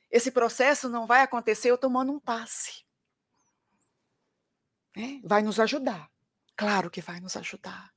Esse 0.10 0.32
processo 0.32 0.90
não 0.90 1.06
vai 1.06 1.22
acontecer 1.22 1.72
eu 1.72 1.78
tomando 1.78 2.12
um 2.12 2.20
passe. 2.20 2.86
É, 4.96 5.20
vai 5.24 5.42
nos 5.42 5.60
ajudar. 5.60 6.10
Claro 6.56 6.92
que 6.92 7.02
vai 7.02 7.20
nos 7.20 7.36
ajudar 7.38 7.92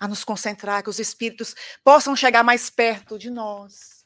a 0.00 0.06
nos 0.06 0.24
concentrar, 0.24 0.82
que 0.82 0.90
os 0.90 0.98
espíritos 0.98 1.54
possam 1.82 2.14
chegar 2.14 2.44
mais 2.44 2.70
perto 2.70 3.18
de 3.18 3.30
nós. 3.30 4.04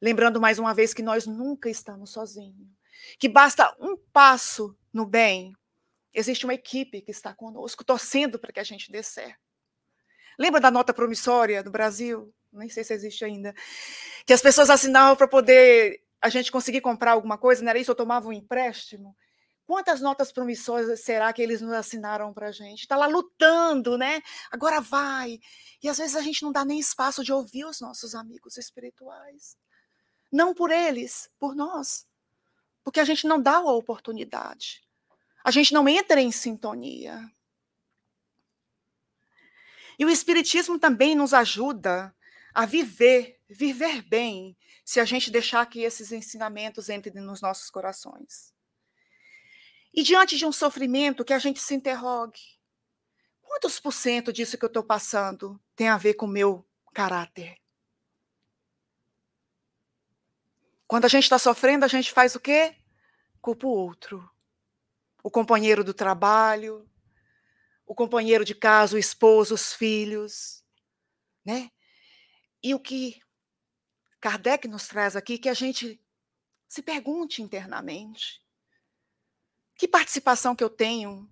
Lembrando 0.00 0.40
mais 0.40 0.58
uma 0.58 0.74
vez 0.74 0.94
que 0.94 1.02
nós 1.02 1.26
nunca 1.26 1.68
estamos 1.68 2.10
sozinhos. 2.10 2.68
Que 3.18 3.28
basta 3.28 3.74
um 3.80 3.96
passo 4.12 4.76
no 4.92 5.06
bem. 5.06 5.52
Existe 6.12 6.44
uma 6.44 6.54
equipe 6.54 7.00
que 7.00 7.10
está 7.10 7.34
conosco, 7.34 7.84
torcendo 7.84 8.38
para 8.38 8.52
que 8.52 8.60
a 8.60 8.64
gente 8.64 8.90
dê 8.90 9.02
certo. 9.02 9.40
Lembra 10.38 10.60
da 10.60 10.70
nota 10.70 10.92
promissória 10.92 11.62
do 11.62 11.70
Brasil? 11.70 12.32
Nem 12.52 12.68
sei 12.68 12.84
se 12.84 12.94
existe 12.94 13.24
ainda. 13.24 13.54
Que 14.24 14.32
as 14.32 14.40
pessoas 14.40 14.70
assinavam 14.70 15.16
para 15.16 15.28
poder 15.28 16.02
a 16.20 16.28
gente 16.28 16.50
conseguir 16.50 16.80
comprar 16.80 17.12
alguma 17.12 17.36
coisa, 17.36 17.62
não 17.62 17.70
era 17.70 17.78
isso? 17.78 17.90
Ou 17.90 17.96
tomava 17.96 18.28
um 18.28 18.32
empréstimo? 18.32 19.16
Quantas 19.66 20.00
notas 20.00 20.30
promissórias 20.30 21.00
será 21.00 21.32
que 21.32 21.40
eles 21.40 21.60
nos 21.60 21.72
assinaram 21.72 22.32
para 22.32 22.48
a 22.48 22.52
gente? 22.52 22.80
Está 22.80 22.96
lá 22.96 23.06
lutando, 23.06 23.96
né? 23.96 24.20
Agora 24.50 24.80
vai. 24.80 25.38
E 25.82 25.88
às 25.88 25.98
vezes 25.98 26.16
a 26.16 26.20
gente 26.20 26.42
não 26.42 26.52
dá 26.52 26.64
nem 26.64 26.78
espaço 26.78 27.24
de 27.24 27.32
ouvir 27.32 27.64
os 27.64 27.80
nossos 27.80 28.14
amigos 28.14 28.56
espirituais. 28.58 29.56
Não 30.30 30.54
por 30.54 30.70
eles, 30.70 31.30
por 31.38 31.54
nós. 31.54 32.06
Porque 32.84 33.00
a 33.00 33.04
gente 33.04 33.26
não 33.26 33.40
dá 33.40 33.56
a 33.56 33.72
oportunidade. 33.72 34.84
A 35.42 35.50
gente 35.50 35.72
não 35.72 35.88
entra 35.88 36.20
em 36.20 36.30
sintonia. 36.30 37.18
E 39.98 40.04
o 40.04 40.10
Espiritismo 40.10 40.78
também 40.78 41.14
nos 41.14 41.32
ajuda 41.32 42.14
a 42.52 42.66
viver, 42.66 43.40
viver 43.48 44.02
bem, 44.02 44.56
se 44.84 45.00
a 45.00 45.04
gente 45.04 45.30
deixar 45.30 45.66
que 45.66 45.80
esses 45.80 46.12
ensinamentos 46.12 46.88
entrem 46.88 47.22
nos 47.22 47.40
nossos 47.40 47.70
corações. 47.70 48.52
E 49.92 50.02
diante 50.02 50.36
de 50.36 50.44
um 50.44 50.52
sofrimento, 50.52 51.24
que 51.24 51.32
a 51.32 51.38
gente 51.38 51.60
se 51.60 51.74
interrogue: 51.74 52.40
quantos 53.40 53.80
por 53.80 53.92
cento 53.92 54.32
disso 54.32 54.58
que 54.58 54.64
eu 54.64 54.68
estou 54.68 54.84
passando 54.84 55.60
tem 55.74 55.88
a 55.88 55.96
ver 55.96 56.14
com 56.14 56.26
o 56.26 56.28
meu 56.28 56.66
caráter? 56.92 57.63
Quando 60.86 61.04
a 61.06 61.08
gente 61.08 61.24
está 61.24 61.38
sofrendo, 61.38 61.84
a 61.84 61.88
gente 61.88 62.12
faz 62.12 62.34
o 62.34 62.40
quê? 62.40 62.76
Culpa 63.40 63.66
o 63.66 63.70
outro. 63.70 64.28
O 65.22 65.30
companheiro 65.30 65.82
do 65.82 65.94
trabalho, 65.94 66.88
o 67.86 67.94
companheiro 67.94 68.44
de 68.44 68.54
casa, 68.54 68.96
o 68.96 68.98
esposo, 68.98 69.54
os 69.54 69.72
filhos, 69.72 70.64
né? 71.44 71.70
E 72.62 72.74
o 72.74 72.80
que 72.80 73.20
Kardec 74.20 74.66
nos 74.68 74.88
traz 74.88 75.16
aqui 75.16 75.38
que 75.38 75.48
a 75.48 75.54
gente 75.54 76.00
se 76.66 76.82
pergunte 76.82 77.42
internamente: 77.42 78.42
que 79.76 79.86
participação 79.88 80.56
que 80.56 80.64
eu 80.64 80.70
tenho 80.70 81.30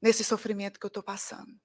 nesse 0.00 0.24
sofrimento 0.24 0.78
que 0.78 0.86
eu 0.86 0.88
estou 0.88 1.02
passando? 1.02 1.58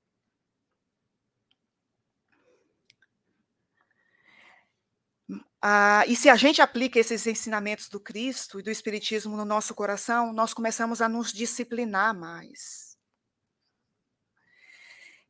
Ah, 5.61 6.03
e 6.07 6.15
se 6.15 6.29
a 6.29 6.35
gente 6.35 6.61
aplica 6.61 6.99
esses 6.99 7.25
ensinamentos 7.27 7.89
do 7.89 7.99
Cristo 7.99 8.59
e 8.59 8.63
do 8.63 8.71
Espiritismo 8.71 9.35
no 9.35 9.43
nosso 9.43 9.73
coração, 9.75 10.31
nós 10.31 10.53
começamos 10.53 11.01
a 11.01 11.09
nos 11.09 11.33
disciplinar 11.33 12.15
mais. 12.15 12.97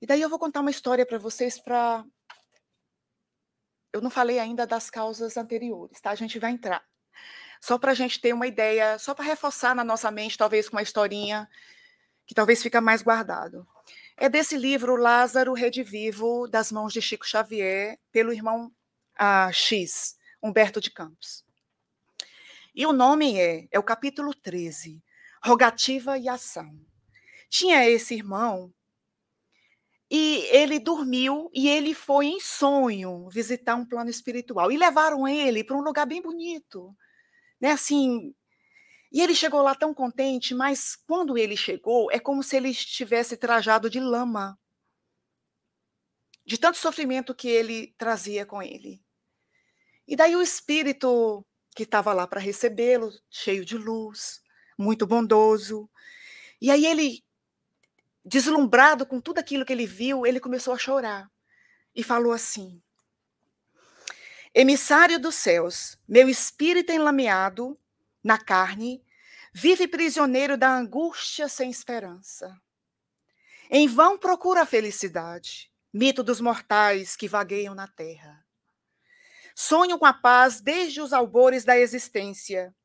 E 0.02 0.06
daí 0.06 0.22
eu 0.22 0.30
vou 0.30 0.38
contar 0.38 0.60
uma 0.62 0.70
história 0.70 1.06
para 1.06 1.18
vocês 1.18 1.60
para 1.60 2.06
eu 3.94 4.02
não 4.02 4.10
falei 4.10 4.38
ainda 4.38 4.68
das 4.68 4.90
causas 4.90 5.38
anteriores, 5.38 6.00
tá? 6.00 6.12
A 6.12 6.16
gente 6.16 6.38
vai 6.38 6.52
entrar. 6.52 6.84
Só 7.60 7.80
para 7.80 7.92
a 7.92 7.96
gente 7.96 8.22
ter 8.22 8.34
uma 8.34 8.46
ideia, 8.46 9.00
só 9.00 9.16
para 9.16 9.26
reforçar 9.26 9.74
na 9.74 9.84
nossa 9.84 10.12
mente, 10.12 10.38
talvez 10.38 10.70
com 10.70 10.76
uma 10.76 10.84
historinha 10.84 11.50
que 12.28 12.36
talvez 12.36 12.62
fica 12.62 12.80
mais 12.80 13.02
guardado. 13.02 13.66
É 14.16 14.30
desse 14.30 14.58
livro 14.58 14.96
Lázaro 14.96 15.54
Redivivo, 15.54 16.48
das 16.48 16.72
mãos 16.72 16.94
de 16.94 17.02
Chico 17.02 17.26
Xavier, 17.26 17.98
pelo 18.12 18.34
irmão 18.34 18.72
ah, 19.18 19.52
X, 19.52 20.18
Humberto 20.42 20.80
de 20.80 20.92
Campos. 20.92 21.46
E 22.74 22.86
o 22.86 22.94
nome 22.94 23.40
é, 23.40 23.68
é 23.72 23.80
o 23.80 23.84
capítulo 23.84 24.34
13, 24.34 25.04
Rogativa 25.44 26.18
e 26.18 26.30
Ação. 26.30 26.80
Tinha 27.50 27.90
esse 27.90 28.14
irmão 28.14 28.74
e 30.10 30.46
ele 30.52 30.80
dormiu 30.80 31.50
e 31.54 31.68
ele 31.68 31.94
foi 31.94 32.28
em 32.28 32.40
sonho 32.40 33.28
visitar 33.30 33.76
um 33.76 33.86
plano 33.86 34.10
espiritual. 34.10 34.72
E 34.72 34.78
levaram 34.78 35.28
ele 35.28 35.64
para 35.64 35.76
um 35.76 35.82
lugar 35.82 36.06
bem 36.06 36.22
bonito. 36.22 36.96
Né? 37.60 37.72
Assim, 37.72 38.34
e 39.12 39.22
ele 39.22 39.34
chegou 39.34 39.62
lá 39.62 39.74
tão 39.74 39.94
contente, 39.94 40.54
mas 40.54 40.96
quando 40.96 41.38
ele 41.38 41.58
chegou, 41.58 42.12
é 42.12 42.20
como 42.20 42.44
se 42.44 42.56
ele 42.56 42.70
estivesse 42.70 43.38
trajado 43.38 43.90
de 43.90 44.00
lama. 44.00 44.58
De 46.46 46.58
tanto 46.58 46.78
sofrimento 46.78 47.36
que 47.36 47.48
ele 47.48 47.94
trazia 47.98 48.46
com 48.46 48.62
ele. 48.62 49.02
E 50.08 50.16
daí 50.16 50.36
o 50.36 50.42
espírito 50.42 51.46
que 51.76 51.84
estava 51.84 52.14
lá 52.14 52.26
para 52.26 52.40
recebê-lo, 52.40 53.12
cheio 53.30 53.66
de 53.66 53.78
luz, 53.78 54.42
muito 54.78 55.06
bondoso. 55.06 55.90
E 56.62 56.72
aí 56.72 56.86
ele 56.86 57.24
deslumbrado 58.26 59.06
com 59.06 59.22
tudo 59.22 59.40
aquilo 59.40 59.66
que 59.66 59.74
ele 59.74 59.86
viu, 59.86 60.26
ele 60.26 60.40
começou 60.40 60.74
a 60.74 60.78
chorar 60.78 61.30
e 61.94 62.04
falou 62.04 62.32
assim: 62.32 62.82
Emissário 64.54 65.20
dos 65.20 65.36
céus, 65.36 65.98
meu 66.08 66.28
espírito 66.28 66.92
enlameado 66.92 67.78
na 68.24 68.38
carne, 68.38 69.04
vive 69.54 69.88
prisioneiro 69.88 70.58
da 70.58 70.76
angústia 70.76 71.48
sem 71.48 71.70
esperança. 71.70 72.60
Em 73.70 73.88
vão 73.88 74.18
procura 74.18 74.62
a 74.62 74.66
felicidade, 74.66 75.72
mito 75.94 76.24
dos 76.24 76.40
mortais 76.40 77.16
que 77.16 77.28
vagueiam 77.28 77.76
na 77.76 77.88
terra. 77.88 78.47
Sonho 79.60 79.98
com 79.98 80.06
a 80.06 80.14
paz 80.14 80.62
desde 80.62 81.02
os 81.02 81.12
albores 81.12 81.64
da 81.64 81.76
existência. 81.76 82.76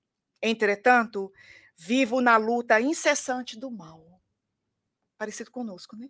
Entretanto, 0.41 1.31
vivo 1.77 2.23
na 2.23 2.39
luta 2.39 2.81
incessante 2.81 3.59
do 3.59 3.71
mal 3.71 4.03
parecido 5.19 5.51
conosco, 5.51 5.97
né? 5.97 6.09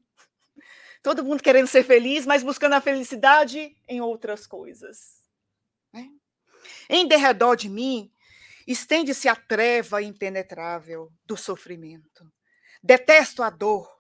Todo 1.02 1.24
mundo 1.24 1.42
querendo 1.42 1.66
ser 1.66 1.82
feliz, 1.82 2.24
mas 2.24 2.44
buscando 2.44 2.74
a 2.74 2.80
felicidade 2.80 3.76
em 3.88 4.00
outras 4.00 4.46
coisas. 4.46 5.20
Né? 5.92 6.08
Em 6.88 7.08
derredor 7.08 7.56
de 7.56 7.68
mim, 7.68 8.12
estende-se 8.64 9.28
a 9.28 9.34
treva 9.34 10.00
impenetrável 10.00 11.12
do 11.26 11.36
sofrimento. 11.36 12.32
Detesto 12.80 13.42
a 13.42 13.50
dor, 13.50 13.92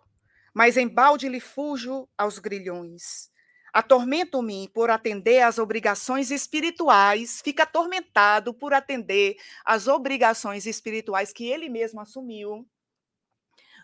mas 0.54 0.76
em 0.76 0.86
balde 0.86 1.28
lhe 1.28 1.40
fujo 1.40 2.08
aos 2.16 2.38
grilhões. 2.38 3.31
Atormento-me 3.72 4.68
por 4.68 4.90
atender 4.90 5.40
às 5.40 5.58
obrigações 5.58 6.30
espirituais, 6.30 7.40
fica 7.42 7.62
atormentado 7.62 8.52
por 8.52 8.74
atender 8.74 9.36
às 9.64 9.86
obrigações 9.86 10.66
espirituais 10.66 11.32
que 11.32 11.46
ele 11.46 11.70
mesmo 11.70 12.00
assumiu 12.00 12.68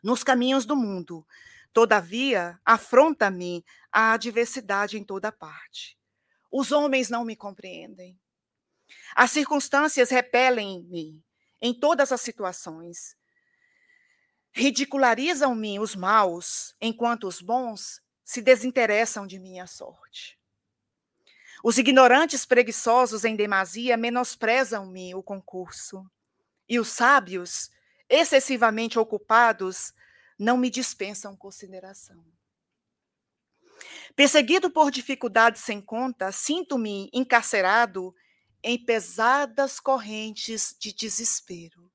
nos 0.03 0.22
caminhos 0.22 0.66
do 0.66 0.77
mundo. 0.77 1.27
Todavia, 1.72 2.61
afronta-me 2.64 3.64
a 3.90 4.12
adversidade 4.12 4.98
em 4.98 5.05
toda 5.05 5.33
parte. 5.33 5.98
Os 6.51 6.70
homens 6.70 7.09
não 7.09 7.24
me 7.24 7.35
compreendem. 7.35 8.18
As 9.14 9.31
circunstâncias 9.31 10.11
repelem-me 10.11 11.22
em 11.61 11.72
todas 11.72 12.12
as 12.12 12.20
situações. 12.20 13.16
Ridicularizam-me 14.53 15.79
os 15.79 15.94
maus, 15.94 16.74
enquanto 16.81 17.27
os 17.27 17.40
bons 17.40 18.03
se 18.29 18.43
desinteressam 18.43 19.27
de 19.27 19.38
minha 19.38 19.67
sorte. 19.67 20.38
Os 21.64 21.79
ignorantes 21.79 22.45
preguiçosos 22.45 23.25
em 23.25 23.35
demasia 23.35 23.97
menosprezam-me 23.97 25.14
o 25.14 25.23
concurso. 25.23 26.05
E 26.69 26.79
os 26.79 26.88
sábios 26.88 27.71
excessivamente 28.07 28.99
ocupados, 28.99 29.95
não 30.38 30.59
me 30.59 30.69
dispensam 30.69 31.35
consideração. 31.35 32.23
Perseguido 34.14 34.71
por 34.71 34.91
dificuldades 34.91 35.62
sem 35.62 35.81
conta, 35.81 36.31
sinto-me 36.31 37.09
encarcerado 37.14 38.14
em 38.62 38.77
pesadas 38.85 39.81
correntes 39.81 40.77
de 40.79 40.93
desespero. 40.93 41.91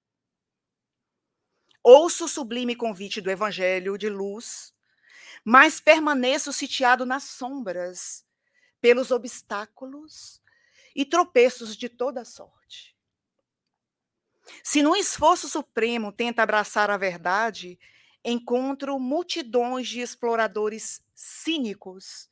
Ouço 1.84 2.26
o 2.26 2.28
sublime 2.28 2.76
convite 2.76 3.22
do 3.22 3.30
Evangelho 3.30 4.00
de 4.00 4.10
luz, 4.10 4.73
mas 5.44 5.80
permaneço 5.80 6.54
sitiado 6.54 7.06
nas 7.06 7.24
sombras, 7.24 8.26
pelos 8.80 9.12
obstáculos 9.12 10.42
e 10.96 11.06
tropeços 11.06 11.76
de 11.76 11.88
toda 11.88 12.26
sorte. 12.26 12.96
Se 14.64 14.82
num 14.82 14.96
esforço 14.96 15.48
supremo 15.48 16.12
tenta 16.12 16.44
abraçar 16.44 16.90
a 16.90 16.98
verdade, 16.98 17.80
encontro 18.24 19.00
multidões 19.00 19.88
de 19.88 20.02
exploradores 20.02 21.02
cínicos 21.16 22.30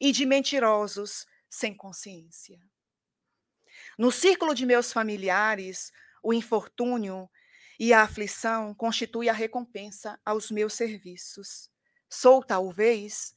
e 0.00 0.12
de 0.12 0.26
mentirosos 0.26 1.26
sem 1.48 1.74
consciência. 1.74 2.60
No 3.98 4.10
círculo 4.10 4.54
de 4.54 4.66
meus 4.66 4.92
familiares, 4.92 5.92
o 6.22 6.32
infortúnio 6.32 7.30
e 7.78 7.92
a 7.92 8.02
aflição 8.02 8.74
constituem 8.74 9.28
a 9.28 9.32
recompensa 9.32 10.18
aos 10.24 10.50
meus 10.50 10.74
serviços. 10.74 11.70
Sou, 12.14 12.44
talvez, 12.44 13.34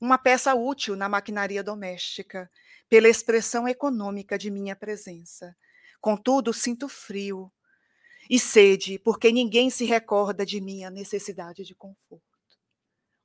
uma 0.00 0.18
peça 0.18 0.52
útil 0.52 0.96
na 0.96 1.08
maquinaria 1.08 1.62
doméstica, 1.62 2.50
pela 2.88 3.08
expressão 3.08 3.68
econômica 3.68 4.36
de 4.36 4.50
minha 4.50 4.74
presença. 4.74 5.56
Contudo, 6.00 6.52
sinto 6.52 6.88
frio, 6.88 7.52
e 8.28 8.40
sede, 8.40 8.98
porque 8.98 9.30
ninguém 9.30 9.70
se 9.70 9.84
recorda 9.84 10.44
de 10.44 10.60
minha 10.60 10.90
necessidade 10.90 11.64
de 11.64 11.72
conforto. 11.72 12.24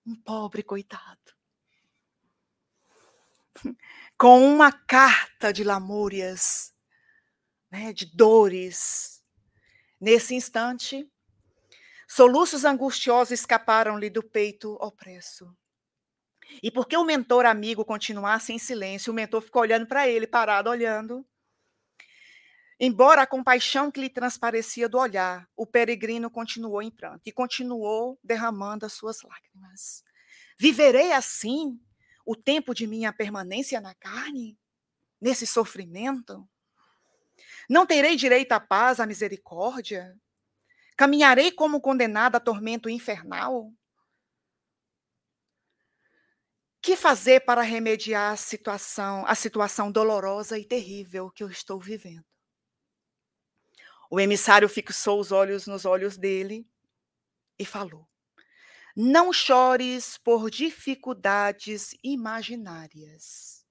Um 0.06 0.16
pobre 0.16 0.62
coitado. 0.62 1.34
Com 4.16 4.46
uma 4.46 4.72
carta 4.72 5.52
de 5.52 5.64
lamúrias, 5.64 6.76
né, 7.72 7.92
de 7.92 8.06
dores. 8.06 9.24
Nesse 10.00 10.36
instante, 10.36 11.10
soluços 12.12 12.66
angustiosos 12.66 13.32
escaparam-lhe 13.32 14.10
do 14.10 14.22
peito 14.22 14.74
opresso. 14.82 15.56
E 16.62 16.70
porque 16.70 16.98
o 16.98 17.06
mentor 17.06 17.46
amigo 17.46 17.86
continuasse 17.86 18.52
em 18.52 18.60
silêncio, 18.60 19.14
o 19.14 19.16
mentor 19.16 19.42
ficou 19.42 19.62
olhando 19.62 19.88
para 19.88 20.10
ele, 20.10 20.28
parado 20.28 20.70
olhando. 20.70 21.26
Embora 22.78 23.22
a 23.22 23.28
compaixão 23.28 23.90
que 23.90 24.02
lhe 24.02 24.10
transparecia 24.10 24.90
do 24.90 24.98
olhar, 24.98 25.48
o 25.56 25.66
peregrino 25.66 26.30
continuou 26.30 26.82
em 26.82 26.92
pranto 26.92 27.22
e 27.26 27.32
continuou 27.32 28.20
derramando 28.22 28.86
as 28.86 28.92
suas 28.92 29.22
lágrimas. 29.22 30.04
Viverei 30.60 31.14
assim 31.14 31.80
o 32.26 32.36
tempo 32.36 32.74
de 32.74 32.86
minha 32.88 33.14
permanência 33.14 33.80
na 33.80 33.96
carne? 33.96 34.60
Nesse 35.22 35.48
sofrimento? 35.48 36.46
Não 37.70 37.86
terei 37.86 38.18
direito 38.18 38.52
à 38.52 38.60
paz, 38.60 39.00
à 39.00 39.06
misericórdia? 39.06 40.14
Caminharei 41.02 41.52
como 41.52 41.82
condenada 41.82 42.38
a 42.38 42.40
tormento 42.40 42.88
infernal? 42.88 43.74
Que 46.80 46.96
fazer 46.96 47.40
para 47.40 47.64
remediar 47.64 48.34
a 48.34 48.36
situação, 48.36 49.26
a 49.26 49.34
situação 49.34 49.92
dolorosa 49.92 50.60
e 50.60 50.64
terrível 50.64 51.32
que 51.32 51.42
eu 51.42 51.50
estou 51.50 51.80
vivendo? 51.80 52.24
O 54.12 54.20
emissário 54.20 54.70
fixou 54.70 55.20
os 55.20 55.32
olhos 55.32 55.66
nos 55.66 55.86
olhos 55.86 56.18
dele 56.18 56.70
e 57.58 57.66
falou: 57.66 58.08
Não 58.96 59.34
chores 59.34 60.20
por 60.20 60.52
dificuldades 60.52 61.96
imaginárias, 62.04 63.66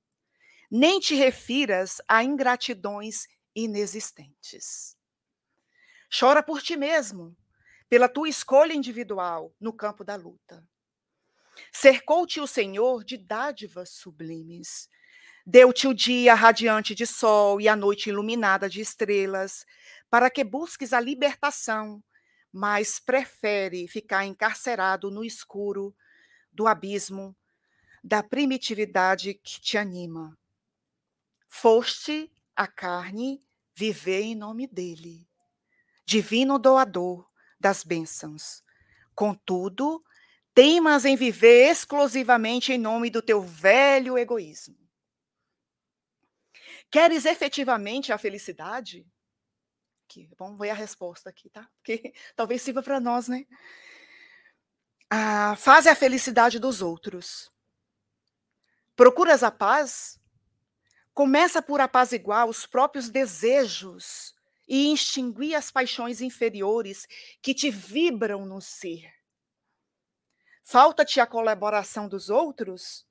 nem 0.69 0.99
te 0.99 1.15
refiras 1.15 2.03
a 2.09 2.25
ingratidões 2.25 3.29
inexistentes. 3.55 4.99
Chora 6.11 6.43
por 6.43 6.61
ti 6.61 6.77
mesmo, 6.77 7.37
pela 7.89 8.09
tua 8.09 8.29
escolha 8.29 8.73
individual 8.73 9.55
no 9.61 9.73
campo 9.73 10.03
da 10.03 10.17
luta. 10.17 10.67
Cercou-te 11.73 12.41
o 12.41 12.47
Senhor 12.47 13.05
de 13.05 13.17
dádivas 13.17 13.91
sublimes. 13.91 14.89
Deu-te 15.47 15.87
o 15.87 15.95
dia 15.95 16.35
radiante 16.35 16.95
de 16.95 17.07
sol 17.07 17.61
e 17.61 17.69
a 17.69 17.77
noite 17.77 18.09
iluminada 18.09 18.69
de 18.69 18.81
estrelas, 18.81 19.65
para 20.09 20.31
que 20.31 20.43
busques 20.43 20.93
a 20.93 21.01
libertação, 21.01 22.03
mas 22.53 22.99
prefere 22.99 23.87
ficar 23.87 24.25
encarcerado 24.25 25.11
no 25.11 25.25
escuro 25.25 25.95
do 26.53 26.67
abismo 26.67 27.37
da 28.03 28.23
primitividade 28.23 29.35
que 29.35 29.61
te 29.61 29.79
anima. 29.79 30.37
Foste 31.47 32.33
a 32.57 32.67
carne 32.67 33.41
viver 33.75 34.23
em 34.23 34.35
nome 34.35 34.67
dele, 34.67 35.30
divino 36.11 36.59
doador 36.59 37.25
das 37.61 37.85
bênçãos. 37.85 38.65
Contudo, 39.15 40.05
Teimas 40.53 41.05
em 41.05 41.15
viver 41.15 41.71
exclusivamente 41.71 42.73
em 42.73 42.79
nome 42.79 43.09
do 43.09 43.23
teu 43.23 43.41
velho 43.41 44.19
egoísmo. 44.19 44.77
Queres 46.91 47.25
efetivamente 47.25 48.13
a 48.13 48.19
felicidade? 48.19 49.07
Aqui, 50.05 50.29
vamos 50.37 50.59
ver 50.59 50.71
a 50.71 50.75
resposta 50.75 51.31
aqui, 51.31 51.49
tá? 51.49 51.71
Porque 51.77 52.13
talvez 52.35 52.61
sirva 52.61 52.83
para 52.83 52.99
nós, 52.99 53.29
né? 53.29 53.47
Ah, 55.09 55.55
faz 55.57 55.87
a 55.87 55.95
felicidade 55.95 56.59
dos 56.59 56.83
outros. 56.83 57.53
Procuras 58.97 59.45
a 59.45 59.51
paz? 59.53 60.21
Começa 61.15 61.63
por 61.63 61.81
apaziguar 61.81 62.47
os 62.47 62.67
próprios 62.67 63.09
desejos 63.09 64.35
e 64.71 64.93
extinguir 64.93 65.57
as 65.57 65.69
paixões 65.69 66.21
inferiores 66.21 67.09
que 67.43 67.53
te 67.53 67.73
vibram 67.73 68.47
no 68.47 68.61
ser. 68.61 69.13
Falta-te 70.63 71.19
a 71.19 71.27
colaboração 71.27 72.09
dos 72.09 72.31
outros? 72.31 73.05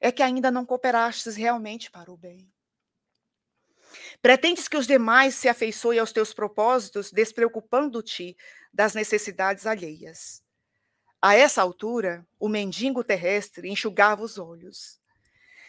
É 0.00 0.12
que 0.12 0.22
ainda 0.22 0.48
não 0.48 0.64
cooperastes 0.64 1.34
realmente 1.34 1.90
para 1.90 2.12
o 2.12 2.16
bem. 2.16 2.48
Pretendes 4.22 4.68
que 4.68 4.76
os 4.76 4.86
demais 4.86 5.34
se 5.34 5.48
afeiçoem 5.48 5.98
aos 5.98 6.12
teus 6.12 6.32
propósitos, 6.32 7.10
despreocupando-te 7.10 8.36
das 8.72 8.94
necessidades 8.94 9.66
alheias. 9.66 10.40
A 11.20 11.34
essa 11.34 11.62
altura, 11.62 12.24
o 12.38 12.48
mendigo 12.48 13.02
terrestre 13.02 13.68
enxugava 13.68 14.22
os 14.22 14.38
olhos. 14.38 15.00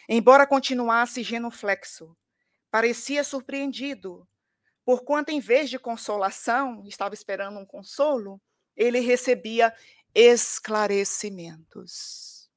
Embora 0.08 0.46
continuasse 0.46 1.24
genuflexo, 1.24 2.16
parecia 2.70 3.24
surpreendido, 3.24 4.28
porquanto, 4.88 5.30
em 5.30 5.38
vez 5.38 5.68
de 5.68 5.78
consolação, 5.78 6.82
estava 6.86 7.12
esperando 7.12 7.58
um 7.58 7.66
consolo, 7.66 8.40
ele 8.74 9.00
recebia 9.00 9.74
esclarecimentos. 10.14 12.48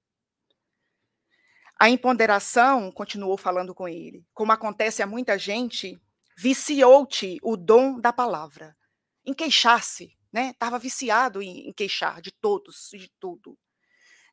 A 1.78 1.90
imponderação, 1.90 2.90
continuou 2.90 3.36
falando 3.36 3.76
com 3.76 3.86
ele, 3.86 4.26
como 4.34 4.54
acontece 4.54 5.04
a 5.04 5.06
muita 5.06 5.38
gente, 5.38 6.02
viciou-te 6.38 7.38
o 7.44 7.58
dom 7.58 8.00
da 8.00 8.14
palavra, 8.14 8.78
em 9.26 9.34
queixar-se, 9.34 10.18
né? 10.32 10.52
Estava 10.52 10.80
viciado 10.80 11.42
em, 11.42 11.68
em 11.68 11.74
queixar 11.74 12.22
de 12.22 12.32
todos, 12.32 12.92
de 12.94 13.12
tudo. 13.20 13.60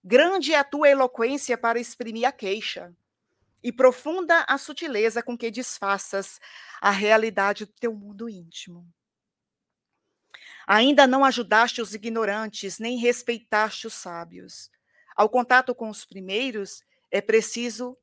Grande 0.04 0.54
é 0.54 0.56
a 0.56 0.62
tua 0.62 0.88
eloquência 0.88 1.58
para 1.58 1.80
exprimir 1.80 2.28
a 2.28 2.30
queixa, 2.30 2.94
e 3.62 3.72
profunda 3.72 4.44
a 4.48 4.56
sutileza 4.56 5.22
com 5.22 5.36
que 5.36 5.50
disfarças 5.50 6.40
a 6.80 6.90
realidade 6.90 7.64
do 7.66 7.72
teu 7.72 7.94
mundo 7.94 8.28
íntimo. 8.28 8.86
Ainda 10.66 11.06
não 11.06 11.24
ajudaste 11.24 11.80
os 11.80 11.94
ignorantes, 11.94 12.78
nem 12.78 12.98
respeitaste 12.98 13.86
os 13.86 13.94
sábios. 13.94 14.70
Ao 15.16 15.28
contato 15.28 15.74
com 15.74 15.88
os 15.88 16.04
primeiros, 16.04 16.84
é 17.10 17.20
preciso 17.20 17.96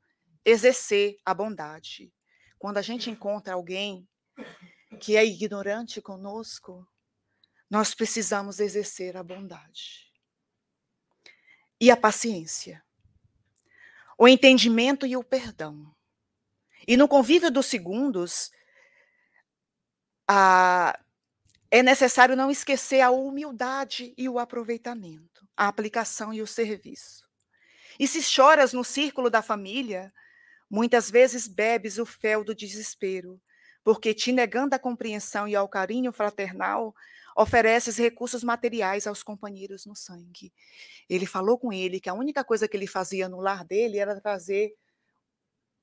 exercer 0.43 1.18
a 1.24 1.34
bondade. 1.34 2.12
Quando 2.58 2.78
a 2.78 2.82
gente 2.82 3.10
encontra 3.10 3.53
alguém 3.53 4.08
que 4.99 5.16
é 5.16 5.26
ignorante 5.26 6.01
conosco, 6.01 6.88
nós 7.70 7.95
precisamos 7.95 8.60
exercer 8.60 9.18
a 9.18 9.24
bondade. 9.24 10.12
E 11.80 11.91
a 11.91 11.97
paciência. 11.97 12.85
O 14.18 14.28
entendimento 14.28 15.05
e 15.05 15.18
o 15.18 15.24
perdão. 15.24 15.93
E 16.88 16.95
no 16.95 17.07
convívio 17.07 17.51
dos 17.51 17.66
segundos, 17.66 18.51
a, 20.28 20.97
é 21.70 21.84
necessário 21.84 22.36
não 22.36 22.49
esquecer 22.49 23.01
a 23.01 23.11
humildade 23.11 24.13
e 24.18 24.30
o 24.30 24.39
aproveitamento, 24.39 25.47
a 25.57 25.68
aplicação 25.68 26.34
e 26.34 26.41
o 26.41 26.47
serviço. 26.47 27.26
E 27.99 28.07
se 28.07 28.22
choras 28.22 28.74
no 28.74 28.84
círculo 28.84 29.30
da 29.30 29.41
família, 29.41 30.13
muitas 30.70 31.09
vezes 31.09 31.47
bebes 31.47 31.97
o 31.97 32.05
fel 32.05 32.43
do 32.43 32.55
desespero, 32.55 33.41
porque 33.84 34.13
te 34.13 34.32
negando 34.32 34.76
a 34.76 34.80
compreensão 34.80 35.47
e 35.47 35.55
ao 35.55 35.70
carinho 35.70 36.11
fraternal, 36.11 36.93
ofereces 37.36 37.98
recursos 37.98 38.44
materiais 38.44 39.06
aos 39.06 39.22
companheiros 39.22 39.86
no 39.86 39.96
sangue. 39.96 40.54
Ele 41.10 41.26
falou 41.26 41.58
com 41.58 41.74
ele 41.74 42.00
que 42.00 42.10
a 42.10 42.14
única 42.14 42.44
coisa 42.44 42.68
que 42.68 42.78
ele 42.78 42.88
fazia 42.88 43.28
no 43.28 43.42
lar 43.42 43.66
dele 43.66 44.00
era 44.00 44.20
trazer 44.20 44.76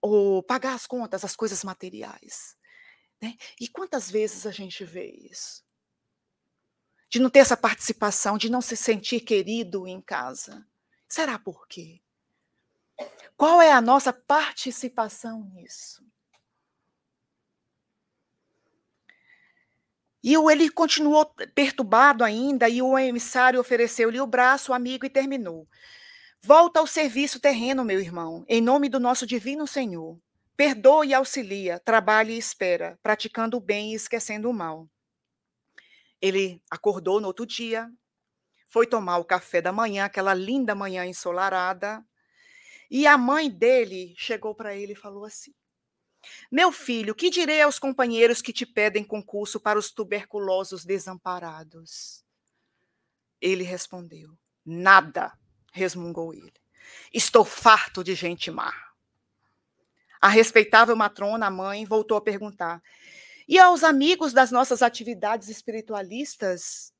ou 0.00 0.42
pagar 0.42 0.74
as 0.74 0.86
contas, 0.86 1.24
as 1.24 1.36
coisas 1.36 1.62
materiais. 1.62 2.56
Né? 3.20 3.36
E 3.60 3.68
quantas 3.68 4.10
vezes 4.10 4.46
a 4.46 4.50
gente 4.50 4.84
vê 4.84 5.10
isso? 5.10 5.62
de 7.12 7.20
não 7.20 7.28
ter 7.28 7.40
essa 7.40 7.58
participação, 7.58 8.38
de 8.38 8.48
não 8.48 8.62
se 8.62 8.74
sentir 8.74 9.20
querido 9.20 9.86
em 9.86 10.00
casa. 10.00 10.66
Será 11.06 11.38
por 11.38 11.68
quê? 11.68 12.00
Qual 13.36 13.60
é 13.60 13.70
a 13.70 13.82
nossa 13.82 14.14
participação 14.14 15.44
nisso? 15.52 16.02
E 20.22 20.34
ele 20.34 20.70
continuou 20.70 21.26
perturbado 21.54 22.22
ainda, 22.22 22.68
e 22.68 22.80
o 22.80 22.96
emissário 22.96 23.60
ofereceu-lhe 23.60 24.20
o 24.20 24.26
braço, 24.26 24.72
amigo, 24.72 25.04
e 25.04 25.10
terminou. 25.10 25.66
Volta 26.40 26.80
ao 26.80 26.86
serviço 26.86 27.40
terreno, 27.40 27.84
meu 27.84 28.00
irmão, 28.00 28.44
em 28.48 28.60
nome 28.60 28.88
do 28.88 29.00
nosso 29.00 29.26
divino 29.26 29.66
Senhor. 29.66 30.18
Perdoe 30.56 31.08
e 31.08 31.14
auxilia, 31.14 31.80
trabalhe 31.80 32.34
e 32.34 32.38
espera, 32.38 32.98
praticando 33.02 33.56
o 33.56 33.60
bem 33.60 33.92
e 33.92 33.94
esquecendo 33.94 34.48
o 34.48 34.52
mal. 34.52 34.88
Ele 36.20 36.62
acordou 36.70 37.20
no 37.20 37.26
outro 37.26 37.44
dia, 37.44 37.90
foi 38.68 38.86
tomar 38.86 39.18
o 39.18 39.24
café 39.24 39.60
da 39.60 39.72
manhã, 39.72 40.04
aquela 40.04 40.34
linda 40.34 40.74
manhã 40.74 41.04
ensolarada, 41.04 42.04
e 42.90 43.06
a 43.06 43.18
mãe 43.18 43.50
dele 43.50 44.14
chegou 44.16 44.54
para 44.54 44.76
ele 44.76 44.92
e 44.92 44.96
falou 44.96 45.24
assim: 45.24 45.52
Meu 46.50 46.70
filho, 46.70 47.14
que 47.14 47.30
direi 47.30 47.62
aos 47.62 47.78
companheiros 47.78 48.40
que 48.42 48.52
te 48.52 48.64
pedem 48.66 49.04
concurso 49.04 49.60
para 49.60 49.78
os 49.78 49.90
tuberculosos 49.90 50.84
desamparados? 50.84 52.24
Ele 53.40 53.64
respondeu: 53.64 54.36
Nada, 54.64 55.32
resmungou 55.72 56.32
ele. 56.32 56.52
Estou 57.12 57.44
farto 57.44 58.02
de 58.04 58.14
gente 58.14 58.50
má. 58.50 58.72
A 60.20 60.28
respeitável 60.28 60.94
matrona, 60.94 61.46
a 61.46 61.50
mãe, 61.50 61.84
voltou 61.84 62.16
a 62.16 62.20
perguntar: 62.20 62.82
e 63.48 63.58
aos 63.58 63.82
amigos 63.82 64.32
das 64.32 64.50
nossas 64.50 64.82
atividades 64.82 65.48
espiritualistas, 65.48 66.92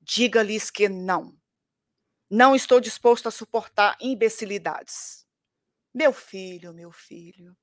diga-lhes 0.00 0.70
que 0.70 0.88
não. 0.88 1.36
Não 2.30 2.54
estou 2.54 2.78
disposto 2.78 3.26
a 3.26 3.30
suportar 3.30 3.96
imbecilidades. 4.00 5.26
Meu 5.94 6.12
filho, 6.12 6.74
meu 6.74 6.92
filho, 6.92 7.56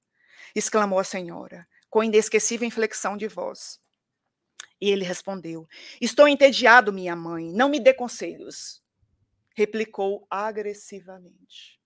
exclamou 0.56 0.98
a 0.98 1.04
senhora, 1.04 1.68
com 1.90 2.04
inesquecível 2.04 2.68
inflexão 2.68 3.18
de 3.18 3.28
voz. 3.28 3.80
E 4.80 4.90
ele 4.90 5.04
respondeu: 5.04 5.68
Estou 6.02 6.28
entediado, 6.28 6.92
minha 6.92 7.16
mãe, 7.16 7.52
não 7.52 7.70
me 7.70 7.80
dê 7.80 7.94
conselhos. 7.94 8.82
Replicou 9.56 10.26
agressivamente. 10.30 11.80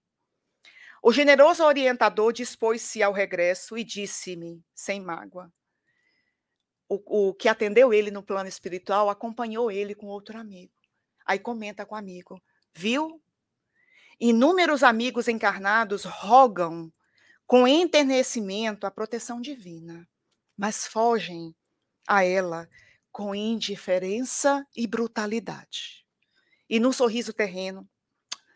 O 1.01 1.13
generoso 1.13 1.63
orientador 1.63 2.33
dispôs-se 2.33 3.01
ao 3.01 3.13
regresso 3.13 3.77
e 3.77 3.83
disse-me, 3.83 4.63
sem 4.73 4.99
mágoa: 4.99 5.51
o, 6.89 7.29
o 7.29 7.33
que 7.33 7.47
atendeu 7.47 7.93
ele 7.93 8.09
no 8.09 8.23
plano 8.23 8.49
espiritual 8.49 9.09
acompanhou 9.09 9.71
ele 9.71 9.93
com 9.93 10.07
outro 10.07 10.37
amigo. 10.37 10.73
Aí 11.25 11.37
comenta 11.37 11.85
com 11.85 11.93
o 11.93 11.97
amigo, 11.97 12.41
viu? 12.73 13.21
Inúmeros 14.19 14.81
amigos 14.81 15.27
encarnados 15.27 16.03
rogam 16.03 16.91
com 17.49 17.67
enternecimento 17.67 18.85
a 18.85 18.91
proteção 18.91 19.41
divina, 19.41 20.07
mas 20.55 20.85
fogem 20.85 21.55
a 22.07 22.23
ela 22.23 22.69
com 23.11 23.33
indiferença 23.33 24.63
e 24.75 24.85
brutalidade. 24.85 26.05
E 26.69 26.79
no 26.79 26.93
sorriso 26.93 27.33
terreno, 27.33 27.89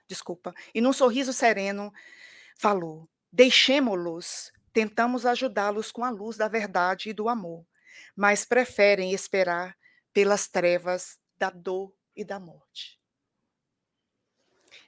desculpa, 0.07 0.53
e 0.75 0.79
num 0.79 0.93
sorriso 0.93 1.33
sereno, 1.33 1.91
falou: 2.55 3.09
Deixemo-los, 3.31 4.51
tentamos 4.71 5.25
ajudá-los 5.25 5.91
com 5.91 6.05
a 6.05 6.11
luz 6.11 6.37
da 6.37 6.47
verdade 6.47 7.09
e 7.09 7.13
do 7.13 7.27
amor, 7.27 7.65
mas 8.15 8.45
preferem 8.45 9.11
esperar 9.11 9.75
pelas 10.13 10.47
trevas 10.47 11.17
da 11.35 11.49
dor 11.49 11.91
e 12.15 12.23
da 12.23 12.39
morte. 12.39 13.01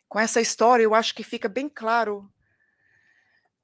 Com 0.08 0.20
essa 0.20 0.40
história, 0.40 0.84
eu 0.84 0.94
acho 0.94 1.16
que 1.16 1.24
fica 1.24 1.50
bem 1.50 1.68
claro 1.68 2.32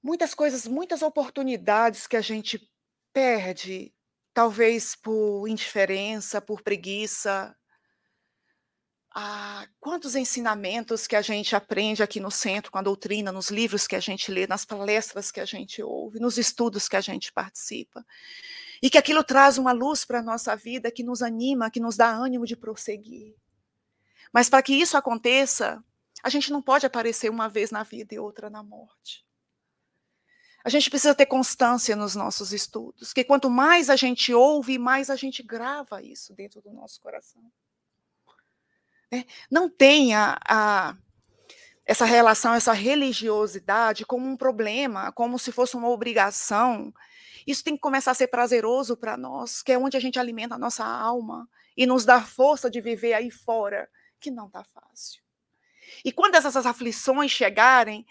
muitas 0.02 0.34
coisas, 0.34 0.68
muitas 0.68 1.02
oportunidades 1.02 2.08
que 2.08 2.18
a 2.18 2.22
gente 2.22 2.70
perde, 3.14 3.94
talvez 4.34 4.96
por 4.96 5.48
indiferença, 5.48 6.42
por 6.42 6.62
preguiça, 6.62 7.56
ah, 9.14 9.68
quantos 9.80 10.16
ensinamentos 10.16 11.06
que 11.06 11.18
a 11.18 11.22
gente 11.22 11.54
aprende 11.54 12.02
aqui 12.02 12.20
no 12.20 12.32
centro, 12.32 12.72
com 12.72 12.78
a 12.78 12.82
doutrina, 12.82 13.32
nos 13.32 13.50
livros 13.50 13.86
que 13.86 13.96
a 13.96 14.00
gente 14.00 14.32
lê, 14.32 14.48
nas 14.48 14.64
palestras 14.64 15.32
que 15.32 15.42
a 15.42 15.46
gente 15.46 15.84
ouve, 15.84 16.20
nos 16.20 16.38
estudos 16.38 16.88
que 16.88 16.96
a 16.96 17.02
gente 17.02 17.32
participa. 17.34 18.06
E 18.82 18.90
que 18.90 18.98
aquilo 18.98 19.24
traz 19.24 19.58
uma 19.58 19.74
luz 19.74 20.06
para 20.06 20.20
a 20.20 20.24
nossa 20.24 20.56
vida 20.56 20.90
que 20.90 21.04
nos 21.04 21.22
anima, 21.22 21.70
que 21.70 21.80
nos 21.80 21.98
dá 21.98 22.10
ânimo 22.10 22.46
de 22.46 22.56
prosseguir. 22.56 23.36
Mas 24.34 24.50
para 24.50 24.64
que 24.64 24.74
isso 24.74 24.96
aconteça, 24.96 25.84
a 26.24 26.30
gente 26.30 26.50
não 26.50 26.62
pode 26.62 26.86
aparecer 26.86 27.30
uma 27.30 27.50
vez 27.50 27.70
na 27.70 27.84
vida 27.84 28.16
e 28.16 28.20
outra 28.20 28.50
na 28.50 28.64
morte. 28.64 29.26
A 30.64 30.70
gente 30.70 30.90
precisa 30.90 31.16
ter 31.16 31.26
constância 31.26 31.96
nos 31.96 32.16
nossos 32.16 32.54
estudos, 32.54 33.14
que 33.14 33.24
quanto 33.24 33.50
mais 33.50 33.90
a 33.90 33.96
gente 33.96 34.34
ouve, 34.34 34.78
mais 34.78 35.10
a 35.10 35.16
gente 35.16 35.42
grava 35.42 36.02
isso 36.02 36.34
dentro 36.34 36.62
do 36.62 36.72
nosso 36.72 37.02
coração. 37.02 37.42
Né? 39.12 39.26
Não 39.50 39.70
tenha 39.70 40.38
a, 40.48 40.96
essa 41.86 42.06
relação, 42.06 42.54
essa 42.54 42.74
religiosidade 42.74 44.06
como 44.06 44.28
um 44.28 44.38
problema, 44.38 45.12
como 45.12 45.40
se 45.40 45.52
fosse 45.52 45.76
uma 45.76 45.90
obrigação. 45.90 46.94
Isso 47.46 47.64
tem 47.64 47.76
que 47.76 47.82
começar 47.82 48.12
a 48.12 48.16
ser 48.16 48.28
prazeroso 48.28 48.96
para 48.96 49.18
nós, 49.18 49.64
que 49.64 49.72
é 49.72 49.78
onde 49.78 49.98
a 49.98 50.00
gente 50.00 50.20
alimenta 50.20 50.56
a 50.56 50.60
nossa 50.60 50.86
alma 50.86 51.50
e 51.76 51.86
nos 51.86 52.06
dá 52.06 52.22
força 52.22 52.70
de 52.70 52.80
viver 52.80 53.14
aí 53.14 53.32
fora, 53.32 53.90
que 54.20 54.30
não 54.30 54.48
está 54.48 54.64
fácil. 54.64 55.22
E 56.06 56.12
quando 56.12 56.36
essas 56.36 56.66
aflições 56.66 57.32
chegarem, 57.32 58.06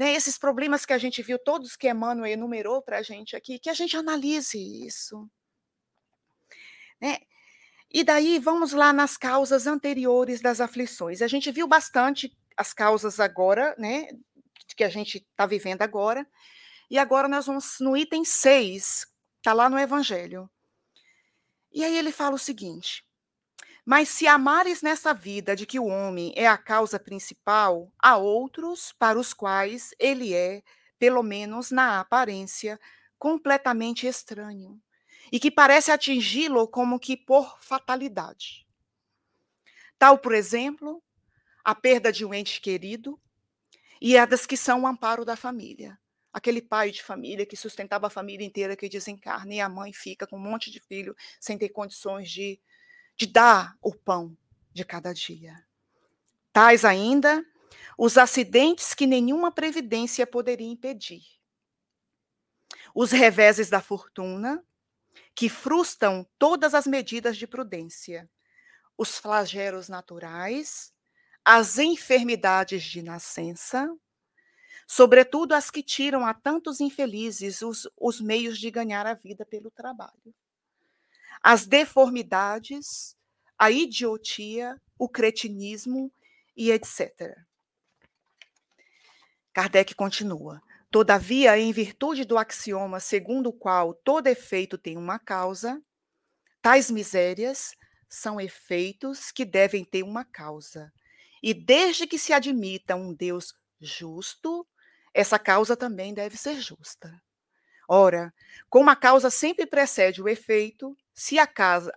né, 0.00 0.14
esses 0.14 0.38
problemas 0.38 0.86
que 0.86 0.94
a 0.94 0.98
gente 0.98 1.20
viu, 1.20 1.38
todos 1.38 1.76
que 1.76 1.86
Emmanuel 1.86 2.32
enumerou 2.32 2.80
para 2.80 2.96
a 2.96 3.02
gente 3.02 3.36
aqui, 3.36 3.58
que 3.58 3.68
a 3.68 3.74
gente 3.74 3.94
analise 3.98 4.58
isso. 4.86 5.28
Né? 6.98 7.18
E 7.92 8.02
daí 8.02 8.38
vamos 8.38 8.72
lá 8.72 8.94
nas 8.94 9.18
causas 9.18 9.66
anteriores 9.66 10.40
das 10.40 10.58
aflições. 10.58 11.20
A 11.20 11.28
gente 11.28 11.52
viu 11.52 11.66
bastante 11.68 12.34
as 12.56 12.72
causas 12.72 13.20
agora, 13.20 13.74
né, 13.76 14.08
que 14.74 14.84
a 14.84 14.88
gente 14.88 15.18
está 15.18 15.44
vivendo 15.44 15.82
agora. 15.82 16.26
E 16.90 16.96
agora 16.98 17.28
nós 17.28 17.44
vamos 17.44 17.76
no 17.78 17.94
item 17.94 18.24
6, 18.24 19.06
está 19.36 19.52
lá 19.52 19.68
no 19.68 19.78
Evangelho. 19.78 20.48
E 21.70 21.84
aí 21.84 21.94
ele 21.98 22.10
fala 22.10 22.36
o 22.36 22.38
seguinte: 22.38 23.04
Mas 23.90 24.08
se 24.08 24.24
amares 24.28 24.82
nessa 24.82 25.12
vida 25.12 25.56
de 25.56 25.66
que 25.66 25.80
o 25.80 25.86
homem 25.86 26.32
é 26.36 26.46
a 26.46 26.56
causa 26.56 26.96
principal, 26.96 27.92
há 27.98 28.16
outros 28.16 28.92
para 28.92 29.18
os 29.18 29.34
quais 29.34 29.92
ele 29.98 30.32
é, 30.32 30.62
pelo 30.96 31.24
menos 31.24 31.72
na 31.72 31.98
aparência, 31.98 32.78
completamente 33.18 34.06
estranho 34.06 34.80
e 35.32 35.40
que 35.40 35.50
parece 35.50 35.90
atingi-lo 35.90 36.68
como 36.68 37.00
que 37.00 37.16
por 37.16 37.60
fatalidade. 37.60 38.64
Tal, 39.98 40.18
por 40.18 40.36
exemplo, 40.36 41.02
a 41.64 41.74
perda 41.74 42.12
de 42.12 42.24
um 42.24 42.32
ente 42.32 42.60
querido 42.60 43.20
e 44.00 44.16
a 44.16 44.24
das 44.24 44.46
que 44.46 44.56
são 44.56 44.82
o 44.82 44.86
amparo 44.86 45.24
da 45.24 45.34
família. 45.34 45.98
Aquele 46.32 46.62
pai 46.62 46.92
de 46.92 47.02
família 47.02 47.44
que 47.44 47.56
sustentava 47.56 48.06
a 48.06 48.10
família 48.10 48.46
inteira 48.46 48.76
que 48.76 48.88
desencarna 48.88 49.52
e 49.52 49.60
a 49.60 49.68
mãe 49.68 49.92
fica 49.92 50.28
com 50.28 50.36
um 50.36 50.40
monte 50.40 50.70
de 50.70 50.78
filho 50.78 51.16
sem 51.40 51.58
ter 51.58 51.70
condições 51.70 52.30
de, 52.30 52.60
de 53.20 53.26
dar 53.26 53.76
o 53.82 53.94
pão 53.94 54.34
de 54.72 54.82
cada 54.82 55.12
dia. 55.12 55.62
Tais 56.54 56.86
ainda 56.86 57.44
os 57.98 58.16
acidentes 58.16 58.94
que 58.94 59.06
nenhuma 59.06 59.52
previdência 59.52 60.26
poderia 60.26 60.66
impedir. 60.66 61.22
Os 62.94 63.10
reveses 63.10 63.68
da 63.68 63.82
fortuna 63.82 64.64
que 65.34 65.50
frustram 65.50 66.26
todas 66.38 66.72
as 66.72 66.86
medidas 66.86 67.36
de 67.36 67.46
prudência, 67.46 68.26
os 68.96 69.18
flagelos 69.18 69.86
naturais, 69.86 70.90
as 71.44 71.78
enfermidades 71.78 72.82
de 72.82 73.02
nascença, 73.02 73.86
sobretudo 74.86 75.52
as 75.52 75.70
que 75.70 75.82
tiram 75.82 76.24
a 76.24 76.32
tantos 76.32 76.80
infelizes 76.80 77.60
os, 77.60 77.86
os 77.98 78.18
meios 78.18 78.58
de 78.58 78.70
ganhar 78.70 79.06
a 79.06 79.12
vida 79.12 79.44
pelo 79.44 79.70
trabalho. 79.70 80.34
As 81.42 81.66
deformidades, 81.66 83.16
a 83.58 83.70
idiotia, 83.70 84.80
o 84.98 85.08
cretinismo 85.08 86.12
e 86.56 86.70
etc. 86.70 87.36
Kardec 89.52 89.94
continua. 89.94 90.62
Todavia, 90.90 91.56
em 91.58 91.72
virtude 91.72 92.24
do 92.24 92.36
axioma 92.36 93.00
segundo 93.00 93.48
o 93.48 93.52
qual 93.52 93.94
todo 93.94 94.26
efeito 94.26 94.76
tem 94.76 94.96
uma 94.96 95.18
causa, 95.18 95.80
tais 96.60 96.90
misérias 96.90 97.72
são 98.08 98.40
efeitos 98.40 99.30
que 99.30 99.44
devem 99.44 99.84
ter 99.84 100.02
uma 100.02 100.24
causa. 100.24 100.92
E 101.42 101.54
desde 101.54 102.06
que 102.06 102.18
se 102.18 102.32
admita 102.32 102.96
um 102.96 103.14
Deus 103.14 103.54
justo, 103.80 104.66
essa 105.14 105.38
causa 105.38 105.76
também 105.76 106.12
deve 106.12 106.36
ser 106.36 106.60
justa. 106.60 107.22
Ora, 107.88 108.32
como 108.68 108.90
a 108.90 108.96
causa 108.96 109.30
sempre 109.30 109.66
precede 109.66 110.20
o 110.22 110.28
efeito, 110.28 110.96
se 111.20 111.38
a, 111.38 111.46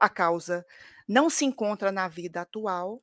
a 0.01 0.09
causa 0.09 0.65
não 1.07 1.29
se 1.29 1.45
encontra 1.45 1.93
na 1.93 2.09
vida 2.09 2.41
atual, 2.41 3.01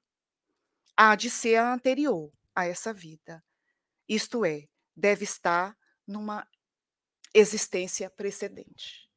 há 0.94 1.16
de 1.16 1.30
ser 1.30 1.56
a 1.56 1.72
anterior 1.72 2.30
a 2.54 2.66
essa 2.66 2.92
vida. 2.92 3.42
Isto 4.06 4.44
é, 4.44 4.68
deve 4.94 5.24
estar 5.24 5.74
numa 6.06 6.46
existência 7.32 8.10
precedente. 8.10 9.10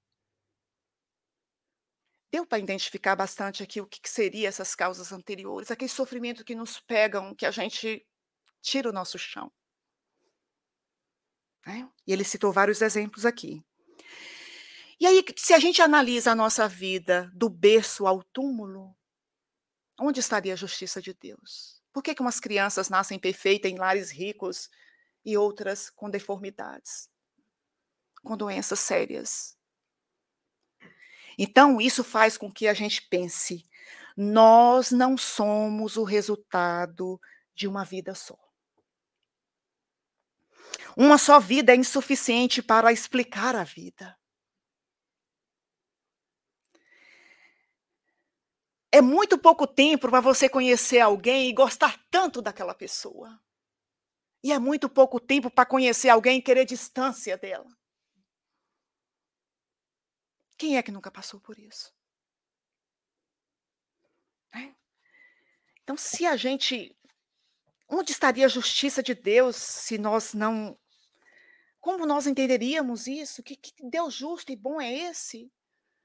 Deu 2.32 2.48
para 2.48 2.60
identificar 2.60 3.18
bastante 3.18 3.62
aqui 3.62 3.82
o 3.82 3.86
que, 3.86 4.00
que 4.00 4.10
seria 4.10 4.48
essas 4.48 4.74
causas 4.74 5.12
anteriores, 5.12 5.72
aquele 5.72 5.90
sofrimento 5.90 6.46
que 6.46 6.56
nos 6.56 6.80
pegam, 6.80 7.36
que 7.36 7.46
a 7.46 7.52
gente 7.52 8.08
tira 8.62 8.88
o 8.88 8.94
nosso 8.94 9.20
chão. 9.20 9.52
Né? 11.66 11.92
E 12.08 12.14
ele 12.14 12.24
citou 12.24 12.54
vários 12.54 12.82
exemplos 12.82 13.26
aqui. 13.26 13.62
E 15.04 15.06
aí, 15.06 15.22
se 15.36 15.54
a 15.54 15.60
gente 15.60 15.82
analisa 15.82 16.32
a 16.32 16.36
nossa 16.36 16.66
vida 16.66 17.30
do 17.36 17.50
berço 17.50 18.08
ao 18.08 18.24
túmulo, 18.24 18.96
onde 20.00 20.22
estaria 20.22 20.54
a 20.54 20.56
justiça 20.56 21.02
de 21.02 21.14
Deus? 21.14 21.84
Por 21.92 22.02
que, 22.02 22.16
que 22.16 22.22
umas 22.22 22.40
crianças 22.40 22.88
nascem 22.88 23.20
perfeitas 23.20 23.70
em 23.70 23.78
lares 23.78 24.10
ricos 24.10 24.70
e 25.26 25.36
outras 25.36 25.90
com 25.90 26.10
deformidades, 26.10 27.10
com 28.24 28.38
doenças 28.38 28.80
sérias. 28.80 29.58
Então, 31.38 31.82
isso 31.82 32.02
faz 32.02 32.38
com 32.38 32.50
que 32.50 32.66
a 32.66 32.74
gente 32.74 33.02
pense: 33.10 33.70
nós 34.16 34.90
não 34.90 35.18
somos 35.18 35.98
o 35.98 36.06
resultado 36.06 37.20
de 37.54 37.68
uma 37.68 37.84
vida 37.84 38.16
só. 38.16 38.40
Uma 40.96 41.18
só 41.18 41.42
vida 41.42 41.74
é 41.74 41.76
insuficiente 41.76 42.64
para 42.64 42.94
explicar 42.94 43.54
a 43.54 43.66
vida. 43.66 44.18
É 48.94 49.02
muito 49.02 49.40
pouco 49.40 49.66
tempo 49.66 50.08
para 50.08 50.22
você 50.22 50.48
conhecer 50.48 51.00
alguém 51.00 51.50
e 51.50 51.54
gostar 51.54 52.00
tanto 52.12 52.44
daquela 52.44 52.76
pessoa. 52.76 53.42
E 54.44 54.52
é 54.52 54.60
muito 54.60 54.88
pouco 54.88 55.20
tempo 55.20 55.50
para 55.50 55.66
conhecer 55.66 56.10
alguém 56.10 56.38
e 56.38 56.42
querer 56.44 56.64
distância 56.64 57.36
dela. 57.36 57.66
Quem 60.60 60.78
é 60.78 60.84
que 60.84 60.92
nunca 60.92 61.10
passou 61.10 61.40
por 61.40 61.58
isso? 61.58 61.92
É? 64.54 64.76
Então, 65.82 65.98
se 65.98 66.28
a 66.28 66.38
gente. 66.38 66.96
Onde 67.90 68.12
estaria 68.12 68.46
a 68.46 68.50
justiça 68.50 69.02
de 69.02 69.16
Deus 69.16 69.56
se 69.56 69.98
nós 69.98 70.36
não. 70.36 70.78
Como 71.82 72.06
nós 72.06 72.28
entenderíamos 72.28 73.08
isso? 73.08 73.42
Que, 73.42 73.56
que 73.56 73.74
Deus 73.90 74.14
justo 74.14 74.52
e 74.52 74.56
bom 74.56 74.80
é 74.80 74.94
esse? 74.94 75.52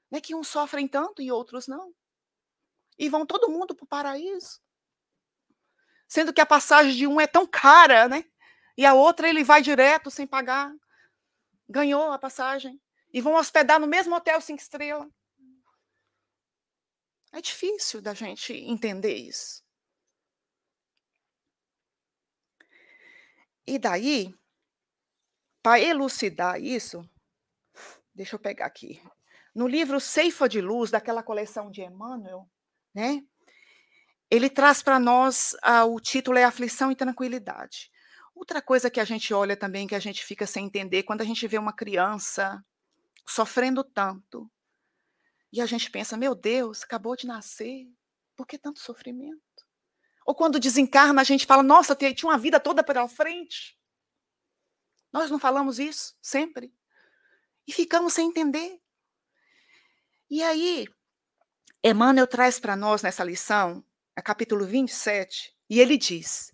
Né, 0.09 0.19
que 0.19 0.33
uns 0.33 0.47
sofrem 0.47 0.87
tanto 0.87 1.21
e 1.21 1.31
outros 1.31 1.67
não. 1.67 1.93
E 2.99 3.07
vão 3.07 3.25
todo 3.25 3.49
mundo 3.49 3.73
para 3.73 3.85
o 3.85 3.87
paraíso. 3.87 4.59
Sendo 6.05 6.33
que 6.33 6.41
a 6.41 6.45
passagem 6.45 6.93
de 6.93 7.07
um 7.07 7.21
é 7.21 7.25
tão 7.25 7.47
cara, 7.47 8.09
né? 8.09 8.25
E 8.77 8.85
a 8.85 8.93
outra 8.93 9.29
ele 9.29 9.43
vai 9.43 9.61
direto 9.61 10.11
sem 10.11 10.27
pagar. 10.27 10.69
Ganhou 11.67 12.11
a 12.11 12.19
passagem. 12.19 12.79
E 13.13 13.21
vão 13.21 13.35
hospedar 13.35 13.79
no 13.79 13.87
mesmo 13.87 14.13
hotel 14.13 14.41
cinco 14.41 14.61
estrelas. 14.61 15.09
É 17.31 17.41
difícil 17.41 18.01
da 18.01 18.13
gente 18.13 18.51
entender 18.53 19.15
isso. 19.15 19.63
E 23.65 23.77
daí, 23.77 24.33
para 25.61 25.79
elucidar 25.79 26.59
isso, 26.59 27.07
deixa 28.13 28.35
eu 28.35 28.39
pegar 28.39 28.65
aqui. 28.65 29.01
No 29.53 29.67
livro 29.67 29.99
Ceifa 29.99 30.49
de 30.49 30.59
Luz, 30.59 30.89
daquela 30.89 31.21
coleção 31.21 31.69
de 31.69 31.81
Emmanuel, 31.81 32.49
né? 32.93 33.21
Ele 34.29 34.49
traz 34.49 34.81
para 34.81 34.99
nós 34.99 35.55
ah, 35.61 35.85
o 35.85 35.99
título 35.99 36.37
é 36.37 36.43
Aflição 36.43 36.91
e 36.91 36.95
Tranquilidade. 36.95 37.91
Outra 38.35 38.61
coisa 38.61 38.89
que 38.89 38.99
a 38.99 39.05
gente 39.05 39.33
olha 39.33 39.57
também, 39.57 39.87
que 39.87 39.95
a 39.95 39.99
gente 39.99 40.23
fica 40.23 40.45
sem 40.45 40.65
entender, 40.65 41.03
quando 41.03 41.21
a 41.21 41.25
gente 41.25 41.47
vê 41.47 41.57
uma 41.57 41.73
criança 41.73 42.63
sofrendo 43.27 43.83
tanto, 43.83 44.49
e 45.51 45.61
a 45.61 45.65
gente 45.65 45.89
pensa, 45.89 46.15
meu 46.15 46.35
Deus, 46.35 46.83
acabou 46.83 47.15
de 47.15 47.25
nascer, 47.25 47.87
por 48.35 48.45
que 48.45 48.57
tanto 48.57 48.79
sofrimento? 48.79 49.41
Ou 50.25 50.35
quando 50.35 50.59
desencarna, 50.59 51.21
a 51.21 51.25
gente 51.25 51.45
fala, 51.45 51.63
nossa, 51.63 51.95
tinha 51.95 52.29
uma 52.29 52.37
vida 52.37 52.59
toda 52.59 52.83
pela 52.83 53.07
frente. 53.07 53.75
Nós 55.11 55.31
não 55.31 55.39
falamos 55.39 55.79
isso 55.79 56.15
sempre. 56.21 56.71
E 57.67 57.73
ficamos 57.73 58.13
sem 58.13 58.29
entender. 58.29 58.79
E 60.29 60.43
aí, 60.43 60.87
Emmanuel 61.81 62.27
traz 62.27 62.59
para 62.59 62.75
nós 62.75 63.01
nessa 63.01 63.23
lição, 63.23 63.81
é 64.13 64.21
capítulo 64.21 64.65
27, 64.65 65.55
e 65.69 65.79
ele 65.79 65.97
diz: 65.97 66.51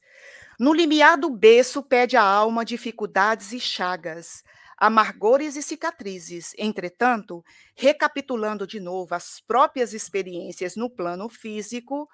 No 0.59 0.71
limiar 0.71 1.17
do 1.17 1.31
berço 1.31 1.81
pede 1.81 2.15
a 2.15 2.21
alma 2.21 2.63
dificuldades 2.63 3.51
e 3.51 3.59
chagas, 3.59 4.43
amargores 4.77 5.55
e 5.55 5.63
cicatrizes. 5.63 6.53
Entretanto, 6.59 7.43
recapitulando 7.75 8.67
de 8.67 8.79
novo 8.79 9.15
as 9.15 9.39
próprias 9.39 9.95
experiências 9.95 10.75
no 10.75 10.91
plano 10.91 11.27
físico, 11.27 12.07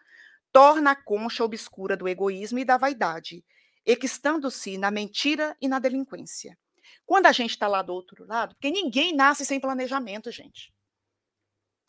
torna 0.50 0.92
a 0.92 0.96
concha 0.96 1.44
obscura 1.44 1.98
do 1.98 2.08
egoísmo 2.08 2.60
e 2.60 2.66
da 2.66 2.78
vaidade, 2.78 3.44
equistando-se 3.86 4.78
na 4.78 4.90
mentira 4.90 5.54
e 5.60 5.68
na 5.68 5.80
delinquência. 5.80 6.58
Quando 7.06 7.26
a 7.26 7.34
gente 7.34 7.50
está 7.50 7.68
lá 7.68 7.82
do 7.82 7.94
outro 7.94 8.26
lado, 8.26 8.56
porque 8.56 8.72
ninguém 8.72 9.14
nasce 9.14 9.46
sem 9.46 9.60
planejamento, 9.60 10.32
gente. 10.32 10.72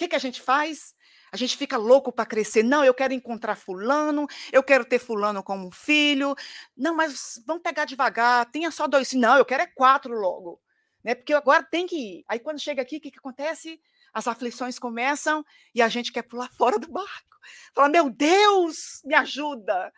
Que, 0.02 0.08
que 0.08 0.16
a 0.16 0.18
gente 0.18 0.42
faz? 0.42 0.96
A 1.30 1.36
gente 1.36 1.56
fica 1.56 1.76
louco 1.76 2.10
para 2.10 2.26
crescer. 2.26 2.64
Não, 2.64 2.84
eu 2.84 2.92
quero 2.92 3.14
encontrar 3.14 3.54
fulano, 3.54 4.26
eu 4.50 4.60
quero 4.60 4.84
ter 4.84 4.98
fulano 4.98 5.44
como 5.44 5.70
filho. 5.70 6.34
Não, 6.76 6.92
mas 6.92 7.40
vamos 7.46 7.62
pegar 7.62 7.84
devagar, 7.84 8.50
tenha 8.50 8.72
só 8.72 8.88
dois. 8.88 9.12
Não, 9.12 9.38
eu 9.38 9.44
quero 9.44 9.62
é 9.62 9.66
quatro 9.68 10.12
logo. 10.12 10.60
Né? 11.04 11.14
Porque 11.14 11.32
agora 11.32 11.62
tem 11.62 11.86
que 11.86 11.96
ir. 11.96 12.24
Aí 12.26 12.40
quando 12.40 12.58
chega 12.58 12.82
aqui, 12.82 12.96
o 12.96 13.00
que, 13.00 13.12
que 13.12 13.18
acontece? 13.20 13.80
As 14.12 14.26
aflições 14.26 14.76
começam 14.76 15.44
e 15.72 15.80
a 15.80 15.88
gente 15.88 16.10
quer 16.10 16.22
pular 16.22 16.50
fora 16.58 16.80
do 16.80 16.90
barco. 16.90 17.38
Fala, 17.72 17.88
meu 17.88 18.10
Deus, 18.10 19.00
me 19.04 19.14
ajuda. 19.14 19.92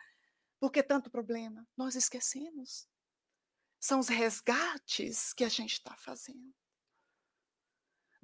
Por 0.59 0.71
que 0.71 0.83
tanto 0.83 1.09
problema? 1.09 1.67
Nós 1.75 1.95
esquecemos. 1.95 2.87
São 3.79 3.99
os 3.99 4.07
resgates 4.07 5.33
que 5.33 5.43
a 5.43 5.49
gente 5.49 5.73
está 5.73 5.95
fazendo 5.97 6.53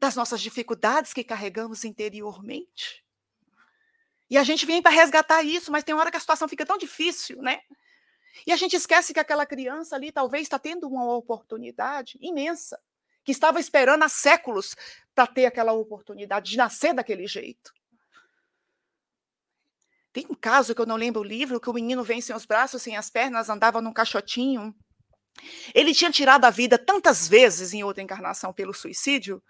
das 0.02 0.16
nossas 0.16 0.42
dificuldades 0.42 1.14
que 1.14 1.24
carregamos 1.24 1.86
interiormente. 1.86 3.06
E 4.28 4.36
a 4.36 4.44
gente 4.44 4.66
vem 4.66 4.82
para 4.82 4.92
resgatar 4.92 5.44
isso, 5.44 5.72
mas 5.72 5.84
tem 5.84 5.94
hora 5.94 6.10
que 6.10 6.18
a 6.18 6.20
situação 6.20 6.48
fica 6.48 6.66
tão 6.66 6.78
difícil, 6.78 7.40
né? 7.40 7.62
E 8.48 8.52
a 8.52 8.56
gente 8.56 8.76
esquece 8.76 9.14
que 9.14 9.20
aquela 9.20 9.46
criança 9.46 9.96
ali 9.96 10.12
talvez 10.12 10.44
está 10.44 10.58
tendo 10.58 10.88
uma 10.88 11.06
oportunidade 11.14 12.18
imensa, 12.20 12.82
que 13.24 13.32
estava 13.32 13.60
esperando 13.60 14.02
há 14.02 14.10
séculos 14.10 14.76
para 15.14 15.28
ter 15.28 15.46
aquela 15.46 15.74
oportunidade 15.74 16.50
de 16.50 16.58
nascer 16.58 16.94
daquele 16.96 17.28
jeito. 17.28 17.72
Tem 20.12 20.26
um 20.28 20.36
caso 20.36 20.74
que 20.74 20.82
eu 20.82 20.88
não 20.88 20.96
lembro 20.96 21.22
o 21.22 21.26
livro, 21.26 21.60
que 21.60 21.70
o 21.70 21.74
menino 21.74 22.04
vem 22.04 22.22
sem 22.22 22.36
os 22.36 22.46
braços, 22.46 22.82
sem 22.82 22.98
as 22.98 23.10
pernas, 23.10 23.50
andava 23.50 23.82
num 23.82 23.94
caixotinho. 23.94 24.74
Ele 25.76 25.94
tinha 25.94 26.10
tirado 26.10 26.46
a 26.46 26.50
vida 26.50 26.80
tantas 26.80 27.28
vezes 27.28 27.72
em 27.74 27.84
outra 27.84 28.02
encarnação 28.02 28.52
pelo 28.52 28.74
suicídio, 28.74 29.44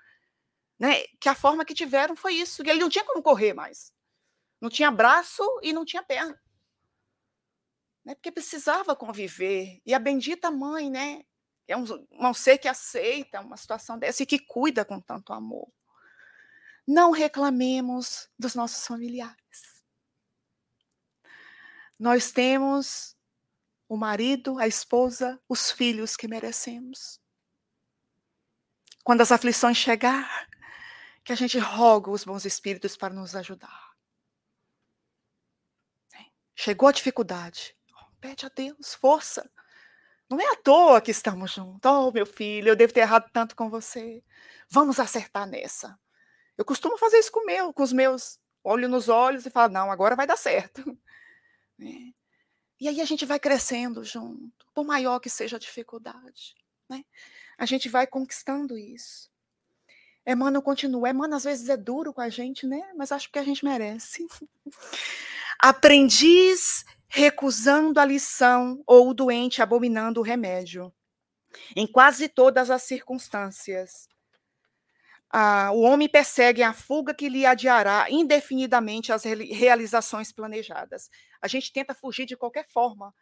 né, 0.81 1.03
que 1.19 1.29
a 1.29 1.35
forma 1.35 1.63
que 1.63 1.75
tiveram 1.75 2.15
foi 2.15 2.33
isso, 2.33 2.63
ele 2.63 2.79
não 2.79 2.89
tinha 2.89 3.05
como 3.05 3.21
correr 3.21 3.53
mais. 3.53 3.93
Não 4.59 4.67
tinha 4.67 4.89
braço 4.89 5.43
e 5.61 5.71
não 5.71 5.85
tinha 5.85 6.01
perna. 6.01 6.41
Né, 8.03 8.15
porque 8.15 8.31
precisava 8.31 8.95
conviver. 8.95 9.79
E 9.85 9.93
a 9.93 9.99
bendita 9.99 10.49
mãe, 10.49 10.89
né, 10.89 11.23
é 11.67 11.77
um, 11.77 11.85
um 12.09 12.33
ser 12.33 12.57
que 12.57 12.67
aceita 12.67 13.41
uma 13.41 13.57
situação 13.57 13.99
dessa 13.99 14.23
e 14.23 14.25
que 14.25 14.39
cuida 14.39 14.83
com 14.83 14.99
tanto 14.99 15.31
amor. 15.33 15.71
Não 16.87 17.11
reclamemos 17.11 18.27
dos 18.39 18.55
nossos 18.55 18.87
familiares. 18.87 19.83
Nós 21.99 22.31
temos 22.31 23.15
o 23.87 23.95
marido, 23.95 24.57
a 24.57 24.65
esposa, 24.65 25.39
os 25.47 25.69
filhos 25.69 26.17
que 26.17 26.27
merecemos. 26.27 27.21
Quando 29.03 29.21
as 29.21 29.31
aflições 29.31 29.77
chegar, 29.77 30.49
que 31.23 31.31
a 31.31 31.35
gente 31.35 31.57
roga 31.59 32.09
os 32.09 32.23
bons 32.23 32.45
espíritos 32.45 32.97
para 32.97 33.13
nos 33.13 33.35
ajudar. 33.35 33.91
Chegou 36.55 36.87
a 36.87 36.91
dificuldade, 36.91 37.75
pede 38.19 38.45
a 38.45 38.49
Deus 38.49 38.93
força. 38.93 39.49
Não 40.29 40.39
é 40.39 40.45
à 40.45 40.55
toa 40.55 41.01
que 41.01 41.09
estamos 41.09 41.51
juntos. 41.51 41.91
Oh, 41.91 42.11
meu 42.11 42.23
filho, 42.23 42.69
eu 42.69 42.75
devo 42.75 42.93
ter 42.93 42.99
errado 42.99 43.27
tanto 43.33 43.55
com 43.55 43.67
você. 43.67 44.23
Vamos 44.69 44.99
acertar 44.99 45.47
nessa. 45.47 45.99
Eu 46.55 46.63
costumo 46.63 46.99
fazer 46.99 47.17
isso 47.17 47.31
com, 47.31 47.43
meu, 47.45 47.73
com 47.73 47.81
os 47.81 47.91
meus. 47.91 48.39
Olho 48.63 48.87
nos 48.87 49.09
olhos 49.09 49.43
e 49.45 49.49
falo, 49.49 49.73
não, 49.73 49.91
agora 49.91 50.15
vai 50.15 50.27
dar 50.27 50.37
certo. 50.37 50.83
É. 51.83 52.13
E 52.79 52.87
aí 52.87 53.01
a 53.01 53.05
gente 53.05 53.25
vai 53.25 53.39
crescendo 53.39 54.03
junto, 54.03 54.67
por 54.71 54.85
maior 54.85 55.19
que 55.19 55.31
seja 55.31 55.55
a 55.55 55.59
dificuldade. 55.59 56.53
Né? 56.87 57.03
A 57.57 57.65
gente 57.65 57.89
vai 57.89 58.05
conquistando 58.05 58.77
isso. 58.77 59.30
Emmanuel 60.25 60.61
continua. 60.61 61.09
Emmanuel 61.09 61.37
às 61.37 61.43
vezes 61.43 61.69
é 61.69 61.77
duro 61.77 62.13
com 62.13 62.21
a 62.21 62.29
gente, 62.29 62.67
né? 62.67 62.81
Mas 62.95 63.11
acho 63.11 63.31
que 63.31 63.39
a 63.39 63.43
gente 63.43 63.63
merece. 63.63 64.27
Aprendiz 65.59 66.83
recusando 67.07 67.99
a 67.99 68.05
lição 68.05 68.81
ou 68.87 69.09
o 69.09 69.13
doente 69.13 69.61
abominando 69.61 70.19
o 70.19 70.23
remédio. 70.23 70.93
Em 71.75 71.85
quase 71.85 72.29
todas 72.29 72.69
as 72.69 72.83
circunstâncias. 72.83 74.07
Ah, 75.29 75.71
o 75.71 75.81
homem 75.81 76.09
persegue 76.09 76.61
a 76.61 76.73
fuga 76.73 77.13
que 77.13 77.29
lhe 77.29 77.45
adiará 77.45 78.07
indefinidamente 78.09 79.11
as 79.13 79.23
realizações 79.23 80.31
planejadas. 80.31 81.09
A 81.41 81.47
gente 81.47 81.71
tenta 81.71 81.93
fugir 81.93 82.25
de 82.25 82.35
qualquer 82.35 82.67
forma 82.67 83.13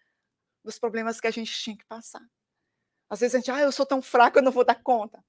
dos 0.63 0.79
problemas 0.79 1.19
que 1.19 1.27
a 1.27 1.31
gente 1.31 1.51
tinha 1.51 1.77
que 1.77 1.85
passar. 1.85 2.21
Às 3.09 3.19
vezes 3.21 3.35
a 3.35 3.37
gente, 3.39 3.51
ah, 3.51 3.61
eu 3.61 3.71
sou 3.71 3.85
tão 3.85 4.01
fraco, 4.01 4.37
eu 4.37 4.43
não 4.43 4.51
vou 4.51 4.65
dar 4.65 4.81
conta. 4.81 5.23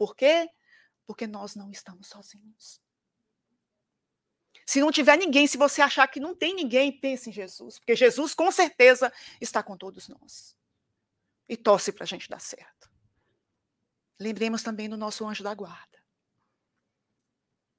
Por 0.00 0.16
quê? 0.16 0.48
Porque 1.04 1.26
nós 1.26 1.54
não 1.54 1.70
estamos 1.70 2.06
sozinhos. 2.06 2.80
Se 4.64 4.80
não 4.80 4.90
tiver 4.90 5.18
ninguém, 5.18 5.46
se 5.46 5.58
você 5.58 5.82
achar 5.82 6.08
que 6.08 6.18
não 6.18 6.34
tem 6.34 6.54
ninguém, 6.54 6.90
pense 6.90 7.28
em 7.28 7.32
Jesus, 7.34 7.78
porque 7.78 7.94
Jesus 7.94 8.34
com 8.34 8.50
certeza 8.50 9.12
está 9.42 9.62
com 9.62 9.76
todos 9.76 10.08
nós. 10.08 10.56
E 11.46 11.54
torce 11.54 11.92
para 11.92 12.04
a 12.04 12.06
gente 12.06 12.30
dar 12.30 12.40
certo. 12.40 12.90
Lembremos 14.18 14.62
também 14.62 14.88
do 14.88 14.96
nosso 14.96 15.26
anjo 15.28 15.44
da 15.44 15.52
guarda. 15.52 16.02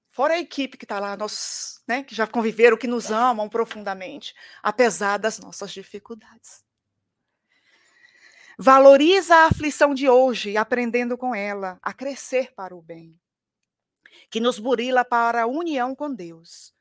Fora 0.08 0.36
a 0.36 0.40
equipe 0.40 0.78
que 0.78 0.86
está 0.86 1.00
lá, 1.00 1.18
nós, 1.18 1.82
né, 1.88 2.04
que 2.04 2.14
já 2.14 2.28
conviveram, 2.28 2.78
que 2.78 2.86
nos 2.86 3.10
amam 3.10 3.50
profundamente, 3.50 4.36
apesar 4.62 5.18
das 5.18 5.40
nossas 5.40 5.72
dificuldades. 5.72 6.64
Valoriza 8.58 9.36
a 9.36 9.46
aflição 9.46 9.94
de 9.94 10.10
hoje, 10.10 10.58
aprendendo 10.58 11.18
com 11.18 11.34
ela 11.34 11.80
a 11.82 11.94
crescer 11.94 12.54
para 12.54 12.76
o 12.76 12.82
bem, 12.82 13.20
que 14.30 14.40
nos 14.40 14.60
burila 14.60 15.06
para 15.06 15.44
a 15.44 15.48
união 15.48 15.96
com 15.96 16.14
Deus. 16.14 16.74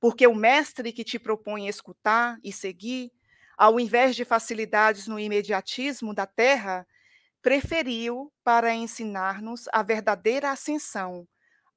Porque 0.00 0.26
o 0.26 0.34
mestre 0.34 0.92
que 0.92 1.02
te 1.02 1.18
propõe 1.18 1.66
escutar 1.66 2.38
e 2.42 2.52
seguir, 2.52 3.12
ao 3.56 3.80
invés 3.80 4.14
de 4.14 4.24
facilidades 4.24 5.08
no 5.08 5.18
imediatismo 5.18 6.14
da 6.14 6.24
terra, 6.24 6.86
preferiu 7.42 8.32
para 8.44 8.72
ensinar-nos 8.72 9.68
a 9.72 9.82
verdadeira 9.82 10.50
ascensão, 10.50 11.26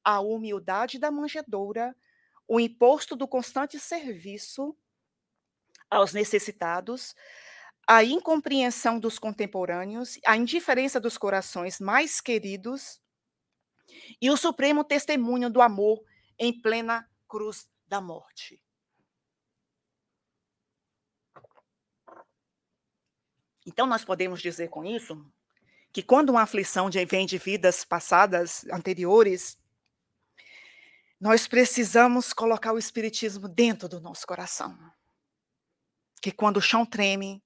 a 0.04 0.20
humildade 0.20 1.00
da 1.00 1.10
manjedoura, 1.10 1.96
o 2.48 2.60
imposto 2.60 3.16
do 3.16 3.28
constante 3.28 3.80
serviço 3.80 4.76
aos 5.90 6.14
necessitados, 6.14 7.16
a 7.94 8.06
incompreensão 8.06 8.98
dos 8.98 9.20
contemporâneos, 9.20 10.18
a 10.26 10.38
indiferença 10.38 10.98
dos 10.98 11.18
corações 11.18 11.78
mais 11.82 12.22
queridos, 12.22 13.02
e 14.22 14.32
o 14.32 14.38
supremo 14.38 14.82
testemunho 14.82 15.50
do 15.50 15.62
amor 15.62 16.02
em 16.40 16.58
plena 16.58 17.06
cruz 17.28 17.70
da 17.90 18.00
morte. 18.00 18.62
Então, 23.66 23.86
nós 23.86 24.06
podemos 24.06 24.42
dizer 24.42 24.70
com 24.70 24.86
isso 24.86 25.30
que 25.92 26.02
quando 26.02 26.30
uma 26.30 26.44
aflição 26.44 26.90
vem 26.90 27.26
de 27.26 27.38
vidas 27.38 27.84
passadas, 27.84 28.64
anteriores, 28.72 29.60
nós 31.20 31.46
precisamos 31.46 32.32
colocar 32.32 32.72
o 32.72 32.80
Espiritismo 32.80 33.50
dentro 33.50 33.90
do 33.90 34.00
nosso 34.00 34.26
coração. 34.26 34.80
Que 36.22 36.32
quando 36.32 36.56
o 36.56 36.62
chão 36.62 36.86
treme, 36.86 37.44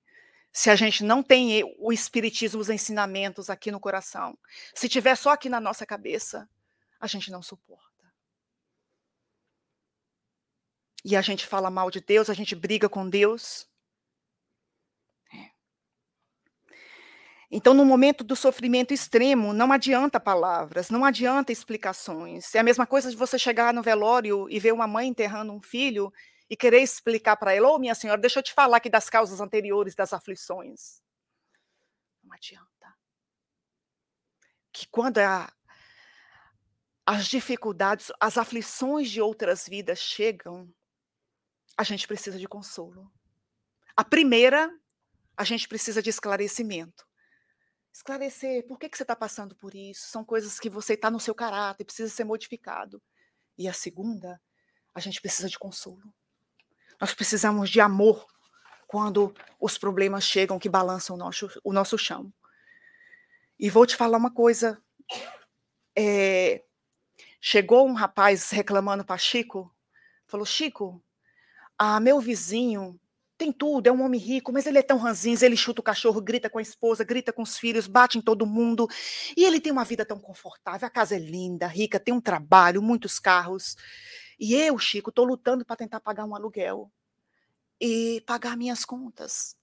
se 0.56 0.70
a 0.70 0.76
gente 0.78 1.04
não 1.04 1.22
tem 1.22 1.66
o 1.78 1.92
Espiritismo, 1.92 2.62
os 2.62 2.70
ensinamentos 2.70 3.50
aqui 3.50 3.72
no 3.72 3.80
coração, 3.80 4.38
se 4.74 4.88
tiver 4.88 5.18
só 5.18 5.32
aqui 5.32 5.50
na 5.50 5.60
nossa 5.60 5.86
cabeça, 5.86 6.50
a 6.98 7.08
gente 7.08 7.30
não 7.30 7.42
suporta. 7.42 7.84
E 11.04 11.14
a 11.14 11.22
gente 11.22 11.46
fala 11.46 11.70
mal 11.70 11.92
de 11.92 12.00
Deus, 12.00 12.30
a 12.30 12.34
gente 12.34 12.56
briga 12.56 12.88
com 12.88 13.08
Deus, 13.10 13.68
Então, 17.52 17.74
no 17.74 17.86
momento 17.86 18.24
do 18.24 18.36
sofrimento 18.36 18.94
extremo, 18.94 19.54
não 19.54 19.72
adianta 19.72 20.20
palavras, 20.20 20.90
não 20.90 21.06
adianta 21.06 21.52
explicações. 21.52 22.54
É 22.56 22.60
a 22.60 22.64
mesma 22.64 22.88
coisa 22.88 23.10
de 23.10 23.16
você 23.16 23.38
chegar 23.38 23.74
no 23.74 23.84
velório 23.84 24.50
e 24.50 24.60
ver 24.60 24.74
uma 24.74 24.88
mãe 24.88 25.08
enterrando 25.08 25.54
um 25.54 25.62
filho 25.62 26.12
e 26.50 26.56
querer 26.56 26.82
explicar 26.82 27.38
para 27.38 27.54
ela: 27.54 27.70
Ô, 27.70 27.76
oh, 27.76 27.80
minha 27.80 27.96
senhora, 27.96 28.20
deixa 28.20 28.40
eu 28.40 28.44
te 28.44 28.54
falar 28.54 28.78
aqui 28.78 28.90
das 28.90 29.10
causas 29.10 29.42
anteriores 29.42 29.96
das 29.96 30.14
aflições. 30.14 31.02
Não 32.24 32.34
adianta. 32.34 32.96
Que 34.72 34.88
quando 34.88 35.20
a, 35.20 35.52
as 37.06 37.28
dificuldades, 37.28 38.12
as 38.20 38.38
aflições 38.38 39.10
de 39.10 39.22
outras 39.22 39.68
vidas 39.68 40.00
chegam, 40.00 40.74
a 41.78 41.84
gente 41.84 42.08
precisa 42.08 42.38
de 42.38 42.48
consolo. 42.48 43.12
A 43.96 44.04
primeira, 44.04 44.70
a 45.38 45.44
gente 45.44 45.68
precisa 45.68 46.02
de 46.02 46.10
esclarecimento 46.10 47.06
esclarecer 47.96 48.68
por 48.68 48.78
que, 48.78 48.90
que 48.90 48.98
você 48.98 49.04
está 49.04 49.16
passando 49.16 49.56
por 49.56 49.74
isso. 49.74 50.08
São 50.08 50.26
coisas 50.26 50.60
que 50.60 50.70
você 50.70 50.96
está 50.96 51.10
no 51.10 51.20
seu 51.20 51.34
caráter, 51.34 51.86
precisa 51.86 52.14
ser 52.14 52.26
modificado. 52.26 53.02
E 53.58 53.70
a 53.70 53.74
segunda, 53.74 54.42
a 54.94 55.00
gente 55.00 55.22
precisa 55.22 55.48
de 55.48 55.58
consolo. 55.58 56.14
Nós 57.00 57.14
precisamos 57.14 57.70
de 57.70 57.80
amor 57.80 58.26
quando 58.88 59.34
os 59.60 59.78
problemas 59.78 60.24
chegam 60.24 60.60
que 60.60 60.70
balançam 60.70 61.16
o 61.16 61.20
nosso, 61.20 61.50
o 61.64 61.74
nosso 61.74 61.98
chão. 61.98 62.32
E 63.60 63.70
vou 63.70 63.86
te 63.86 63.96
falar 63.96 64.18
uma 64.18 64.32
coisa. 64.32 64.82
É, 65.98 66.64
chegou 67.40 67.88
um 67.88 67.94
rapaz 67.94 68.50
reclamando 68.52 69.04
para 69.04 69.18
Chico, 69.18 69.74
falou: 70.26 70.46
Chico, 70.46 71.02
a 71.78 72.00
meu 72.00 72.20
vizinho 72.20 73.00
tem 73.38 73.52
tudo, 73.52 73.88
é 73.88 73.92
um 73.92 74.02
homem 74.02 74.20
rico, 74.20 74.52
mas 74.52 74.66
ele 74.66 74.78
é 74.80 74.82
tão 74.82 74.98
ranzinho, 74.98 75.38
ele 75.42 75.58
chuta 75.58 75.82
o 75.82 75.84
cachorro, 75.84 76.22
grita 76.22 76.50
com 76.50 76.58
a 76.58 76.62
esposa, 76.62 77.04
grita 77.04 77.34
com 77.34 77.42
os 77.42 77.58
filhos, 77.58 77.86
bate 77.86 78.18
em 78.18 78.22
todo 78.22 78.46
mundo. 78.46 78.88
E 79.36 79.44
ele 79.44 79.60
tem 79.60 79.72
uma 79.72 79.84
vida 79.84 80.06
tão 80.06 80.20
confortável, 80.20 80.88
a 80.88 80.90
casa 80.90 81.16
é 81.16 81.20
linda, 81.20 81.68
rica, 81.68 82.00
tem 82.00 82.14
um 82.14 82.22
trabalho, 82.22 82.82
muitos 82.82 83.20
carros. 83.20 83.76
E 84.40 84.54
eu, 84.54 84.78
Chico, 84.78 85.10
estou 85.10 85.26
lutando 85.26 85.66
para 85.66 85.76
tentar 85.76 86.00
pagar 86.00 86.26
um 86.26 86.36
aluguel 86.36 86.92
e 87.80 88.22
pagar 88.26 88.58
minhas 88.58 88.86
contas, 88.86 89.56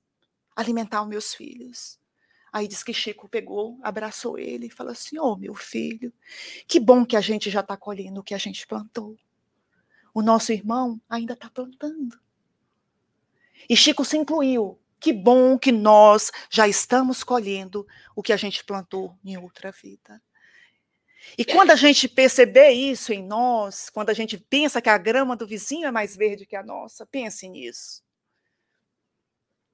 alimentar 0.54 1.02
os 1.02 1.08
meus 1.08 1.34
filhos. 1.34 1.98
Aí 2.52 2.68
diz 2.68 2.82
que 2.82 2.92
Chico 2.92 3.28
pegou, 3.28 3.78
abraçou 3.82 4.38
ele 4.38 4.66
e 4.66 4.70
falou 4.70 4.92
assim: 4.92 5.18
Ô 5.18 5.32
oh, 5.32 5.36
meu 5.36 5.54
filho, 5.54 6.12
que 6.68 6.78
bom 6.78 7.04
que 7.04 7.16
a 7.16 7.20
gente 7.20 7.50
já 7.50 7.60
está 7.60 7.76
colhendo 7.76 8.20
o 8.20 8.22
que 8.22 8.34
a 8.34 8.38
gente 8.38 8.66
plantou. 8.66 9.16
O 10.12 10.20
nosso 10.20 10.52
irmão 10.52 11.00
ainda 11.08 11.32
está 11.32 11.48
plantando. 11.48 12.20
E 13.68 13.76
Chico 13.76 14.04
se 14.04 14.18
incluiu. 14.18 14.78
Que 15.00 15.12
bom 15.12 15.58
que 15.58 15.72
nós 15.72 16.30
já 16.48 16.68
estamos 16.68 17.24
colhendo 17.24 17.86
o 18.14 18.22
que 18.22 18.32
a 18.32 18.36
gente 18.36 18.62
plantou 18.62 19.18
em 19.24 19.36
outra 19.36 19.72
vida. 19.72 20.22
E 21.36 21.44
quando 21.44 21.70
a 21.70 21.76
gente 21.76 22.08
perceber 22.08 22.70
isso 22.70 23.12
em 23.12 23.22
nós, 23.22 23.88
quando 23.90 24.10
a 24.10 24.14
gente 24.14 24.36
pensa 24.36 24.82
que 24.82 24.88
a 24.88 24.98
grama 24.98 25.36
do 25.36 25.46
vizinho 25.46 25.86
é 25.86 25.90
mais 25.90 26.16
verde 26.16 26.46
que 26.46 26.56
a 26.56 26.62
nossa, 26.62 27.06
pense 27.06 27.48
nisso. 27.48 28.02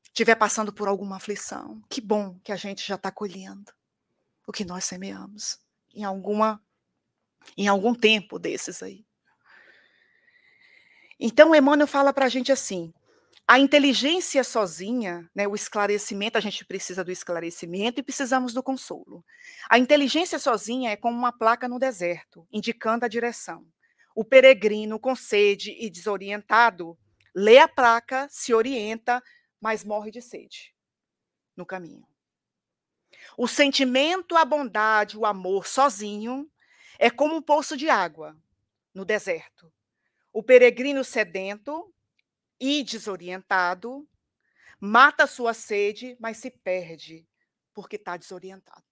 Estiver 0.05 0.35
passando 0.35 0.73
por 0.73 0.89
alguma 0.89 1.17
aflição, 1.17 1.83
que 1.89 2.01
bom 2.01 2.39
que 2.43 2.53
a 2.53 2.57
gente 2.57 2.87
já 2.87 2.97
está 2.97 3.11
colhendo 3.11 3.73
o 4.47 4.53
que 4.53 4.65
nós 4.65 4.85
semeamos 4.85 5.59
em 5.95 6.05
alguma 6.05 6.63
em 7.57 7.69
algum 7.69 7.95
tempo 7.95 8.39
desses 8.39 8.83
aí. 8.83 9.07
Então, 11.21 11.55
Emmanuel 11.55 11.87
fala 11.87 12.13
para 12.13 12.27
a 12.27 12.29
gente 12.29 12.53
assim: 12.53 12.93
a 13.51 13.59
inteligência 13.59 14.45
sozinha, 14.45 15.27
né, 15.35 15.49
o 15.49 15.55
esclarecimento, 15.55 16.37
a 16.37 16.41
gente 16.41 16.67
precisa 16.67 17.03
do 17.03 17.11
esclarecimento 17.11 17.99
e 17.99 18.03
precisamos 18.03 18.53
do 18.53 18.63
consolo. 18.63 19.25
A 19.71 19.79
inteligência 19.79 20.39
sozinha 20.39 20.91
é 20.91 20.97
como 20.97 21.17
uma 21.17 21.33
placa 21.33 21.67
no 21.67 21.79
deserto, 21.79 22.47
indicando 22.53 23.07
a 23.07 23.09
direção. 23.09 23.67
O 24.15 24.23
peregrino 24.23 25.01
com 25.01 25.17
sede 25.17 25.75
e 25.81 25.89
desorientado 25.89 26.99
lê 27.35 27.57
a 27.57 27.67
placa, 27.67 28.29
se 28.31 28.53
orienta, 28.53 29.23
mas 29.59 29.83
morre 29.83 30.11
de 30.11 30.21
sede 30.21 30.75
no 31.57 31.65
caminho. 31.65 32.07
O 33.35 33.49
sentimento, 33.49 34.37
a 34.37 34.45
bondade, 34.45 35.17
o 35.17 35.25
amor 35.25 35.67
sozinho 35.67 36.47
é 36.99 37.09
como 37.09 37.37
um 37.37 37.41
poço 37.41 37.79
de 37.79 37.89
água 37.89 38.37
no 38.93 39.07
deserto. 39.07 39.73
O 40.35 40.43
peregrino 40.43 41.03
sedento 41.03 41.91
e 42.61 42.83
desorientado, 42.83 44.09
mata 44.81 45.27
sua 45.27 45.55
sede, 45.55 46.17
mas 46.21 46.39
se 46.39 46.51
perde 46.51 47.29
porque 47.73 47.97
está 47.97 48.17
desorientado. 48.17 48.85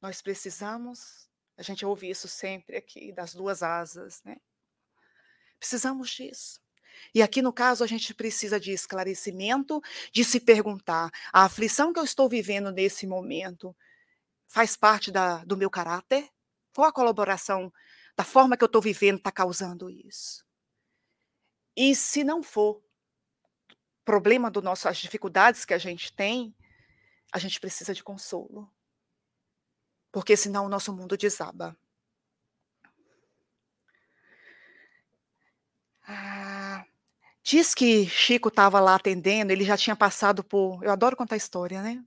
Nós 0.00 0.22
precisamos, 0.22 1.28
a 1.56 1.62
gente 1.62 1.84
ouve 1.84 2.08
isso 2.08 2.28
sempre 2.28 2.76
aqui, 2.76 3.12
das 3.12 3.34
duas 3.34 3.62
asas, 3.62 4.22
né? 4.24 4.36
Precisamos 5.58 6.10
disso. 6.10 6.60
E 7.14 7.22
aqui, 7.22 7.42
no 7.42 7.52
caso, 7.52 7.84
a 7.84 7.86
gente 7.86 8.14
precisa 8.14 8.58
de 8.58 8.72
esclarecimento, 8.72 9.82
de 10.12 10.24
se 10.24 10.40
perguntar: 10.40 11.10
a 11.32 11.44
aflição 11.44 11.92
que 11.92 11.98
eu 11.98 12.04
estou 12.04 12.28
vivendo 12.28 12.70
nesse 12.70 13.06
momento 13.06 13.76
faz 14.46 14.76
parte 14.76 15.10
da, 15.10 15.44
do 15.44 15.56
meu 15.56 15.70
caráter? 15.70 16.28
Qual 16.74 16.88
a 16.88 16.92
colaboração 16.92 17.72
da 18.16 18.24
forma 18.24 18.56
que 18.56 18.64
eu 18.64 18.66
estou 18.66 18.80
vivendo 18.80 19.18
está 19.18 19.32
causando 19.32 19.90
isso? 19.90 20.45
E 21.76 21.94
se 21.94 22.24
não 22.24 22.42
for 22.42 22.82
problema 24.04 24.50
do 24.50 24.62
nosso, 24.62 24.88
as 24.88 24.96
dificuldades 24.96 25.64
que 25.64 25.74
a 25.74 25.78
gente 25.78 26.12
tem, 26.12 26.54
a 27.32 27.38
gente 27.38 27.60
precisa 27.60 27.92
de 27.92 28.02
consolo. 28.02 28.70
Porque 30.10 30.36
senão 30.36 30.64
o 30.64 30.68
nosso 30.68 30.92
mundo 30.92 31.16
desaba. 31.16 31.76
Ah, 36.08 36.86
diz 37.42 37.74
que 37.74 38.06
Chico 38.08 38.48
estava 38.48 38.80
lá 38.80 38.94
atendendo, 38.94 39.52
ele 39.52 39.64
já 39.64 39.76
tinha 39.76 39.96
passado 39.96 40.42
por. 40.44 40.82
Eu 40.82 40.92
adoro 40.92 41.16
contar 41.16 41.36
história, 41.36 41.82
né? 41.82 42.02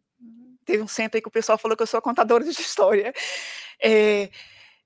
Teve 0.65 0.81
um 0.81 0.87
centro 0.87 1.17
aí 1.17 1.21
que 1.21 1.27
o 1.27 1.31
pessoal 1.31 1.57
falou 1.57 1.75
que 1.75 1.83
eu 1.83 1.87
sou 1.87 2.01
contadora 2.01 2.43
de 2.43 2.51
história. 2.61 3.13
É, 3.81 4.29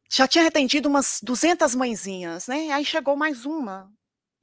já 0.10 0.28
tinha 0.28 0.48
atendido 0.48 0.90
umas 0.90 1.20
200 1.22 1.76
mãezinhas, 1.76 2.48
né? 2.48 2.72
Aí 2.72 2.84
chegou 2.84 3.16
mais 3.16 3.46
uma, 3.46 3.92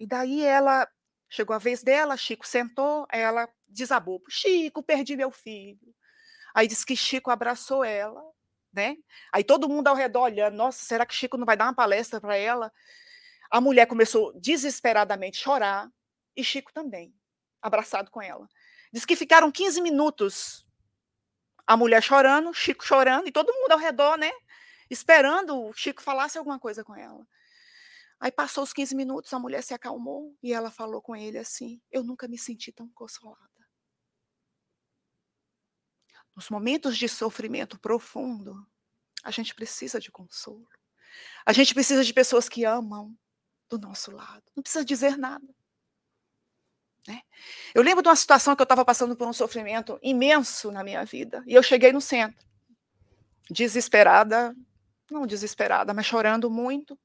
e 0.01 0.07
daí 0.07 0.43
ela 0.43 0.89
chegou 1.29 1.55
a 1.55 1.59
vez 1.59 1.83
dela, 1.83 2.17
Chico 2.17 2.49
sentou, 2.49 3.07
ela 3.11 3.47
desabou. 3.69 4.23
Chico, 4.31 4.83
perdi 4.83 5.15
meu 5.15 5.31
filho. 5.31 5.95
Aí 6.55 6.67
disse 6.67 6.87
que 6.87 6.97
Chico 6.97 7.31
abraçou 7.31 7.85
ela, 7.85 8.23
né? 8.73 8.97
Aí 9.31 9.45
todo 9.45 9.69
mundo 9.69 9.89
ao 9.89 9.95
redor 9.95 10.23
olhando, 10.23 10.57
nossa, 10.57 10.83
será 10.83 11.05
que 11.05 11.15
Chico 11.15 11.37
não 11.37 11.45
vai 11.45 11.55
dar 11.55 11.67
uma 11.67 11.75
palestra 11.75 12.19
para 12.19 12.35
ela? 12.35 12.73
A 13.51 13.61
mulher 13.61 13.87
começou 13.87 14.33
desesperadamente 14.41 15.39
a 15.39 15.43
chorar 15.43 15.91
e 16.35 16.43
Chico 16.43 16.73
também, 16.73 17.15
abraçado 17.61 18.11
com 18.11 18.23
ela. 18.23 18.49
Diz 18.91 19.05
que 19.05 19.15
ficaram 19.15 19.53
15 19.53 19.83
minutos 19.83 20.67
a 21.67 21.77
mulher 21.77 22.03
chorando, 22.03 22.55
Chico 22.55 22.85
chorando 22.85 23.29
e 23.29 23.33
todo 23.33 23.53
mundo 23.53 23.73
ao 23.73 23.79
redor, 23.79 24.17
né? 24.17 24.33
Esperando 24.89 25.67
o 25.67 25.73
Chico 25.75 26.03
falasse 26.03 26.39
alguma 26.39 26.59
coisa 26.59 26.83
com 26.83 26.97
ela. 26.97 27.25
Aí 28.21 28.31
passou 28.31 28.63
os 28.63 28.73
15 28.75 28.95
minutos, 28.95 29.33
a 29.33 29.39
mulher 29.39 29.63
se 29.63 29.73
acalmou 29.73 30.37
e 30.43 30.53
ela 30.53 30.71
falou 30.71 31.01
com 31.01 31.17
ele 31.17 31.39
assim: 31.39 31.81
Eu 31.91 32.05
nunca 32.05 32.29
me 32.29 32.37
senti 32.37 32.71
tão 32.71 32.89
consolada. 32.91 33.49
Nos 36.37 36.51
momentos 36.51 36.97
de 36.99 37.09
sofrimento 37.09 37.79
profundo, 37.79 38.67
a 39.25 39.31
gente 39.31 39.55
precisa 39.55 39.99
de 39.99 40.11
consolo. 40.11 40.69
A 41.45 41.53
gente 41.53 41.75
precisa 41.75 42.05
de 42.05 42.13
pessoas 42.13 42.49
que 42.49 42.65
amam 42.65 43.17
do 43.69 43.79
nosso 43.79 44.11
lado. 44.11 44.45
Não 44.55 44.63
precisa 44.63 44.85
dizer 44.85 45.17
nada. 45.17 45.55
Né? 47.09 47.23
Eu 47.75 47.83
lembro 47.83 48.03
de 48.03 48.09
uma 48.09 48.17
situação 48.17 48.55
que 48.55 48.61
eu 48.61 48.65
estava 48.65 48.85
passando 48.85 49.17
por 49.17 49.27
um 49.27 49.33
sofrimento 49.33 49.99
imenso 50.03 50.71
na 50.71 50.85
minha 50.85 51.05
vida. 51.05 51.43
E 51.47 51.55
eu 51.55 51.63
cheguei 51.63 51.93
no 51.93 52.01
centro, 52.01 52.47
desesperada, 53.51 54.55
não 55.11 55.27
desesperada, 55.27 55.95
mas 55.95 56.07
chorando 56.07 56.51
muito. 56.51 56.99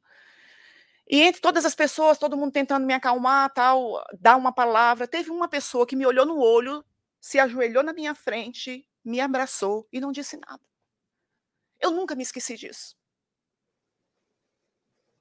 E 1.07 1.21
entre 1.21 1.39
todas 1.39 1.65
as 1.65 1.75
pessoas, 1.75 2.17
todo 2.17 2.37
mundo 2.37 2.51
tentando 2.51 2.85
me 2.85 2.93
acalmar, 2.93 3.53
tal, 3.53 4.03
dar 4.19 4.37
uma 4.37 4.51
palavra, 4.51 5.07
teve 5.07 5.29
uma 5.29 5.47
pessoa 5.47 5.85
que 5.85 5.95
me 5.95 6.05
olhou 6.05 6.25
no 6.25 6.39
olho, 6.39 6.83
se 7.21 7.39
ajoelhou 7.39 7.83
na 7.83 7.93
minha 7.93 8.15
frente, 8.15 8.87
me 9.03 9.19
abraçou 9.21 9.87
e 9.91 9.99
não 9.99 10.11
disse 10.11 10.37
nada. 10.37 10.63
Eu 11.79 11.91
nunca 11.91 12.15
me 12.15 12.23
esqueci 12.23 12.57
disso. 12.57 12.97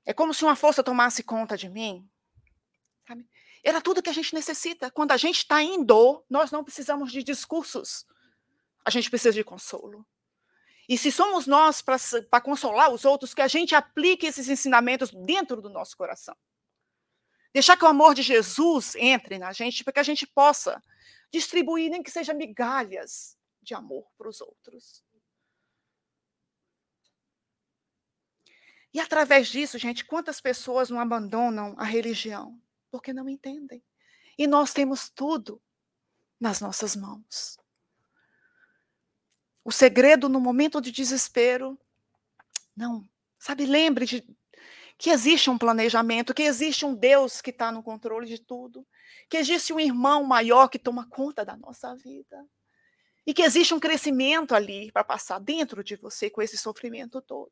É 0.06 0.12
como 0.12 0.32
se 0.32 0.44
uma 0.44 0.56
força 0.56 0.82
tomasse 0.82 1.22
conta 1.22 1.56
de 1.56 1.68
mim. 1.68 2.08
Sabe? 3.06 3.28
Era 3.62 3.80
tudo 3.80 4.02
que 4.02 4.10
a 4.10 4.12
gente 4.14 4.34
necessita. 4.34 4.90
Quando 4.90 5.12
a 5.12 5.16
gente 5.16 5.38
está 5.38 5.62
em 5.62 5.82
dor, 5.82 6.24
nós 6.28 6.50
não 6.50 6.64
precisamos 6.64 7.10
de 7.10 7.22
discursos. 7.22 8.06
A 8.84 8.90
gente 8.90 9.08
precisa 9.08 9.32
de 9.32 9.42
consolo. 9.42 10.06
E 10.88 10.98
se 10.98 11.10
somos 11.10 11.46
nós 11.46 11.82
para 11.82 12.40
consolar 12.40 12.90
os 12.90 13.04
outros, 13.04 13.32
que 13.32 13.40
a 13.40 13.48
gente 13.48 13.74
aplique 13.74 14.26
esses 14.26 14.48
ensinamentos 14.48 15.10
dentro 15.10 15.62
do 15.62 15.70
nosso 15.70 15.96
coração. 15.96 16.36
Deixar 17.52 17.76
que 17.76 17.84
o 17.84 17.88
amor 17.88 18.14
de 18.14 18.22
Jesus 18.22 18.94
entre 18.96 19.38
na 19.38 19.52
gente, 19.52 19.84
para 19.84 19.92
que 19.92 20.00
a 20.00 20.04
gente 20.04 20.26
possa 20.26 20.82
distribuir, 21.30 21.90
nem 21.90 22.02
que 22.02 22.10
seja 22.10 22.34
migalhas 22.34 23.38
de 23.62 23.74
amor 23.74 24.06
para 24.18 24.28
os 24.28 24.40
outros. 24.40 25.02
E 28.92 29.00
através 29.00 29.48
disso, 29.48 29.78
gente, 29.78 30.04
quantas 30.04 30.40
pessoas 30.40 30.90
não 30.90 31.00
abandonam 31.00 31.74
a 31.78 31.84
religião? 31.84 32.60
Porque 32.90 33.12
não 33.12 33.28
entendem. 33.28 33.82
E 34.38 34.46
nós 34.46 34.72
temos 34.72 35.08
tudo 35.08 35.60
nas 36.38 36.60
nossas 36.60 36.94
mãos. 36.94 37.58
O 39.64 39.72
segredo 39.72 40.28
no 40.28 40.40
momento 40.40 40.80
de 40.80 40.92
desespero, 40.92 41.78
não. 42.76 43.02
Sabe, 43.38 43.66
lembre 43.66 44.04
de 44.04 44.24
que 44.98 45.10
existe 45.10 45.50
um 45.50 45.58
planejamento, 45.58 46.34
que 46.34 46.42
existe 46.42 46.84
um 46.84 46.94
Deus 46.94 47.40
que 47.40 47.50
está 47.50 47.72
no 47.72 47.82
controle 47.82 48.26
de 48.26 48.38
tudo, 48.38 48.86
que 49.28 49.36
existe 49.36 49.72
um 49.72 49.80
irmão 49.80 50.22
maior 50.24 50.68
que 50.68 50.78
toma 50.78 51.08
conta 51.08 51.44
da 51.44 51.56
nossa 51.56 51.94
vida. 51.96 52.46
E 53.26 53.32
que 53.32 53.42
existe 53.42 53.72
um 53.72 53.80
crescimento 53.80 54.54
ali 54.54 54.92
para 54.92 55.02
passar 55.02 55.38
dentro 55.40 55.82
de 55.82 55.96
você 55.96 56.28
com 56.28 56.42
esse 56.42 56.58
sofrimento 56.58 57.22
todo. 57.22 57.50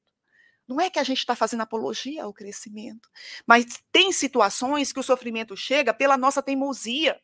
Não 0.68 0.80
é 0.80 0.88
que 0.90 0.98
a 0.98 1.02
gente 1.02 1.18
está 1.18 1.34
fazendo 1.34 1.62
apologia 1.62 2.24
ao 2.24 2.32
crescimento, 2.32 3.08
mas 3.46 3.64
tem 3.90 4.12
situações 4.12 4.92
que 4.92 5.00
o 5.00 5.02
sofrimento 5.02 5.56
chega 5.56 5.92
pela 5.92 6.16
nossa 6.16 6.42
teimosia 6.42 7.20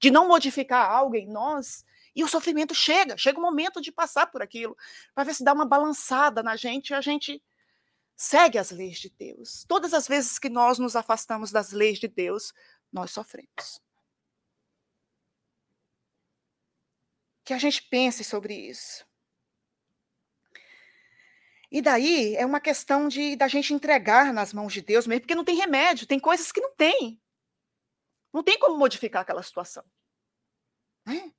de 0.00 0.10
não 0.10 0.26
modificar 0.26 0.90
algo 0.90 1.14
em 1.14 1.28
nós 1.28 1.84
e 2.14 2.24
o 2.24 2.28
sofrimento 2.28 2.74
chega, 2.74 3.16
chega 3.16 3.38
o 3.38 3.42
momento 3.42 3.80
de 3.80 3.92
passar 3.92 4.26
por 4.26 4.42
aquilo, 4.42 4.76
para 5.14 5.24
ver 5.24 5.34
se 5.34 5.44
dá 5.44 5.52
uma 5.52 5.64
balançada 5.64 6.42
na 6.42 6.56
gente 6.56 6.90
e 6.90 6.94
a 6.94 7.00
gente 7.00 7.42
segue 8.16 8.58
as 8.58 8.70
leis 8.70 8.98
de 8.98 9.10
Deus. 9.10 9.64
Todas 9.66 9.94
as 9.94 10.06
vezes 10.06 10.38
que 10.38 10.48
nós 10.48 10.78
nos 10.78 10.96
afastamos 10.96 11.50
das 11.50 11.72
leis 11.72 11.98
de 11.98 12.08
Deus, 12.08 12.52
nós 12.92 13.10
sofremos. 13.10 13.80
Que 17.44 17.54
a 17.54 17.58
gente 17.58 17.82
pense 17.82 18.22
sobre 18.22 18.54
isso. 18.54 19.06
E 21.70 21.80
daí 21.80 22.34
é 22.34 22.44
uma 22.44 22.60
questão 22.60 23.06
de 23.06 23.36
da 23.36 23.46
gente 23.46 23.72
entregar 23.72 24.32
nas 24.32 24.52
mãos 24.52 24.72
de 24.72 24.82
Deus 24.82 25.06
mesmo, 25.06 25.20
porque 25.22 25.36
não 25.36 25.44
tem 25.44 25.56
remédio, 25.56 26.06
tem 26.06 26.18
coisas 26.18 26.50
que 26.50 26.60
não 26.60 26.74
tem. 26.74 27.20
Não 28.32 28.42
tem 28.42 28.58
como 28.58 28.76
modificar 28.76 29.22
aquela 29.22 29.42
situação. 29.42 29.84
Né? 31.06 31.32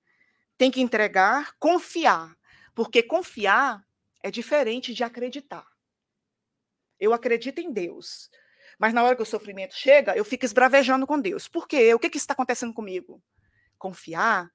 Tem 0.62 0.70
que 0.70 0.80
entregar, 0.80 1.55
confiar. 1.57 2.38
Porque 2.76 3.01
confiar 3.01 3.84
é 4.22 4.30
diferente 4.30 4.93
de 4.93 5.03
acreditar. 5.03 5.66
Eu 6.99 7.16
acredito 7.16 7.57
em 7.57 7.74
Deus. 7.74 8.30
Mas 8.78 8.93
na 8.93 9.01
hora 9.01 9.16
que 9.16 9.24
o 9.24 9.26
sofrimento 9.26 9.74
chega, 9.74 10.16
eu 10.16 10.24
fico 10.24 10.45
esbravejando 10.45 11.07
com 11.07 11.20
Deus. 11.20 11.47
Por 11.47 11.68
quê? 11.68 11.91
O 11.95 11.99
que, 11.99 12.12
que 12.12 12.18
está 12.20 12.34
acontecendo 12.34 12.76
comigo? 12.76 13.20
Confiar 13.76 14.51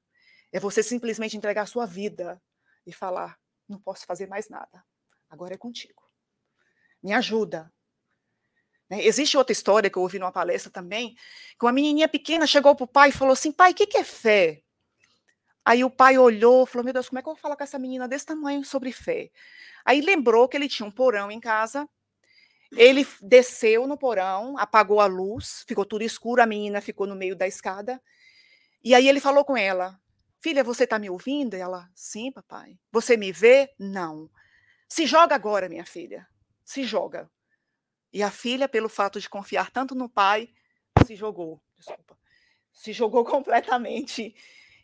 é 0.53 0.61
você 0.61 0.81
simplesmente 0.81 1.37
entregar 1.37 1.63
a 1.63 1.67
sua 1.67 1.87
vida 1.87 2.41
e 2.87 2.93
falar: 2.93 3.37
não 3.69 3.81
posso 3.81 4.07
fazer 4.07 4.29
mais 4.29 4.49
nada. 4.49 4.85
Agora 5.29 5.55
é 5.55 5.59
contigo. 5.59 6.09
Me 7.03 7.13
ajuda. 7.13 7.69
Né? 8.89 9.05
Existe 9.05 9.37
outra 9.37 9.53
história 9.53 9.91
que 9.91 9.99
eu 9.99 10.03
ouvi 10.03 10.21
numa 10.21 10.31
palestra 10.31 10.71
também, 10.71 11.17
que 11.59 11.67
uma 11.67 11.73
menininha 11.73 12.09
pequena 12.09 12.47
chegou 12.47 12.77
para 12.77 12.85
o 12.85 12.87
pai 12.87 13.09
e 13.09 13.13
falou 13.13 13.33
assim: 13.33 13.51
pai, 13.51 13.73
o 13.73 13.75
que, 13.75 13.89
que 13.89 13.99
é 13.99 14.05
fé? 14.05 14.63
Aí 15.67 15.83
o 15.83 15.91
pai 15.91 16.17
olhou, 16.17 16.65
falou: 16.65 16.85
Meu 16.85 16.93
Deus, 16.95 17.09
como 17.09 17.19
é 17.19 17.23
que 17.23 17.29
eu 17.29 17.35
vou 17.35 17.43
falar 17.43 17.57
com 17.57 17.65
essa 17.65 17.77
menina 17.77 18.07
desse 18.07 18.25
tamanho 18.25 18.65
sobre 18.65 18.93
fé? 18.93 19.33
Aí 19.85 20.01
lembrou 20.01 20.49
que 20.49 20.57
ele 20.57 20.69
tinha 20.69 20.87
um 20.87 20.93
porão 20.93 21.29
em 21.29 21.41
casa. 21.41 21.89
Ele 22.71 23.05
desceu 23.21 23.85
no 23.85 23.99
porão, 23.99 24.57
apagou 24.59 25.01
a 25.01 25.07
luz, 25.07 25.65
ficou 25.67 25.85
tudo 25.85 26.03
escuro, 26.03 26.41
a 26.41 26.47
menina 26.47 26.81
ficou 26.81 27.05
no 27.05 27.17
meio 27.17 27.35
da 27.35 27.49
escada. 27.49 28.01
E 28.83 28.95
aí 28.95 29.09
ele 29.09 29.19
falou 29.19 29.45
com 29.45 29.57
ela: 29.57 30.01
Filha, 30.39 30.63
você 30.63 30.85
está 30.85 31.01
me 31.01 31.11
ouvindo? 31.11 31.57
E 31.57 31.61
ela: 31.61 31.91
Sim, 31.97 32.31
papai. 32.31 32.79
Você 32.93 33.17
me 33.17 33.33
vê? 33.33 33.75
Não. 33.77 34.31
Se 34.89 35.05
joga 35.05 35.35
agora, 35.35 35.69
minha 35.69 35.85
filha. 35.85 36.29
Se 36.65 36.85
joga. 36.85 37.29
E 38.13 38.23
a 38.23 38.31
filha, 38.31 38.69
pelo 38.69 38.89
fato 38.89 39.21
de 39.21 39.29
confiar 39.29 39.73
tanto 39.73 39.97
no 39.97 40.09
pai, 40.09 40.49
se 41.05 41.17
jogou. 41.17 41.61
Desculpa. 41.77 42.17
Se 42.73 42.93
jogou 42.93 43.25
completamente 43.27 44.33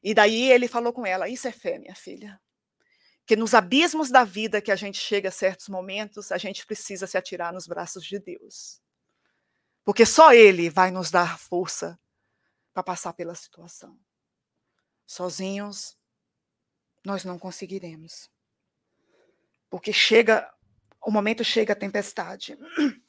e 0.03 0.13
daí 0.15 0.51
ele 0.51 0.67
falou 0.67 0.93
com 0.93 1.07
ela: 1.07 1.29
Isso 1.29 1.47
é 1.47 1.53
fé, 1.53 1.79
minha 1.79 1.95
filha. 1.95 2.41
Que 3.25 3.37
nos 3.37 3.55
abismos 3.55 4.11
da 4.11 4.25
vida 4.25 4.61
que 4.61 4.73
a 4.73 4.77
gente 4.77 4.99
chega 4.99 5.29
a 5.29 5.33
certos 5.33 5.69
momentos, 5.69 6.33
a 6.33 6.39
gente 6.39 6.67
precisa 6.67 7.07
se 7.07 7.17
atirar 7.17 7.53
nos 7.53 7.67
braços 7.67 8.05
de 8.05 8.19
Deus. 8.19 8.81
Porque 9.85 10.05
só 10.05 10.33
Ele 10.33 10.69
vai 10.69 10.91
nos 10.91 11.11
dar 11.11 11.39
força 11.39 11.99
para 12.73 12.83
passar 12.83 13.13
pela 13.13 13.35
situação. 13.35 13.97
Sozinhos, 15.07 15.97
nós 17.05 17.25
não 17.25 17.39
conseguiremos. 17.39 18.29
Porque 19.71 19.93
chega, 19.93 20.53
o 21.01 21.11
momento 21.11 21.45
chega 21.45 21.73
a 21.73 21.77
tempestade. 21.77 22.59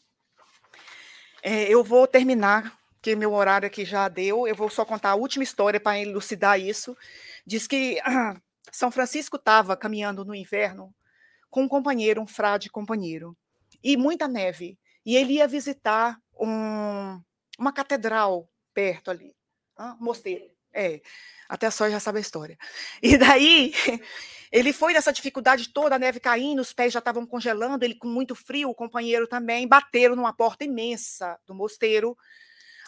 É, 1.45 1.63
eu 1.63 1.83
vou 1.83 2.07
terminar 2.07 2.79
que 3.03 3.17
meu 3.17 3.33
horário 3.33 3.67
aqui 3.67 3.83
já 3.83 4.07
deu, 4.07 4.47
eu 4.47 4.55
vou 4.55 4.69
só 4.69 4.85
contar 4.85 5.09
a 5.09 5.15
última 5.15 5.43
história 5.43 5.77
para 5.77 5.99
elucidar 5.99 6.57
isso. 6.57 6.97
Diz 7.45 7.67
que 7.67 7.99
ah, 8.01 8.39
São 8.71 8.89
Francisco 8.89 9.35
estava 9.35 9.75
caminhando 9.75 10.23
no 10.23 10.33
inverno 10.33 10.95
com 11.49 11.63
um 11.63 11.67
companheiro, 11.67 12.21
um 12.21 12.25
frade 12.25 12.69
companheiro, 12.69 13.37
e 13.83 13.97
muita 13.97 14.25
neve. 14.25 14.79
E 15.05 15.17
ele 15.17 15.33
ia 15.33 15.47
visitar 15.47 16.17
um, 16.39 17.21
uma 17.59 17.73
catedral 17.73 18.49
perto 18.73 19.11
ali, 19.11 19.35
ah, 19.75 19.97
mosteiro. 19.99 20.45
É, 20.73 21.01
até 21.49 21.69
só 21.69 21.89
já 21.89 21.99
sabe 21.99 22.19
a 22.19 22.21
história. 22.21 22.57
E 23.01 23.17
daí 23.17 23.73
ele 24.49 24.71
foi 24.71 24.93
nessa 24.93 25.11
dificuldade 25.11 25.73
toda, 25.73 25.97
a 25.97 25.99
neve 25.99 26.21
caindo, 26.21 26.61
os 26.61 26.71
pés 26.71 26.93
já 26.93 26.99
estavam 26.99 27.25
congelando, 27.25 27.83
ele 27.83 27.95
com 27.95 28.07
muito 28.07 28.33
frio, 28.33 28.69
o 28.69 28.73
companheiro 28.73 29.27
também, 29.27 29.67
bateram 29.67 30.15
numa 30.15 30.31
porta 30.31 30.63
imensa 30.63 31.37
do 31.45 31.53
mosteiro 31.53 32.17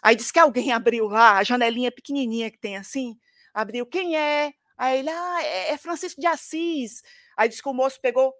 Aí 0.05 0.15
disse 0.15 0.31
que 0.31 0.37
alguém 0.37 0.71
abriu 0.71 1.07
lá, 1.07 1.39
a 1.39 1.43
janelinha 1.43 1.91
pequenininha 1.91 2.51
que 2.51 2.59
tem 2.59 2.77
assim, 2.77 3.17
abriu, 3.51 3.87
quem 3.87 4.15
é? 4.15 4.53
Aí 4.77 4.99
ele, 4.99 5.09
ah, 5.09 5.41
é, 5.41 5.71
é 5.71 5.77
Francisco 5.79 6.21
de 6.21 6.27
Assis. 6.27 7.01
Aí 7.35 7.49
disse 7.49 7.59
que 7.63 7.67
o 7.67 7.73
moço 7.73 7.99
pegou, 7.99 8.31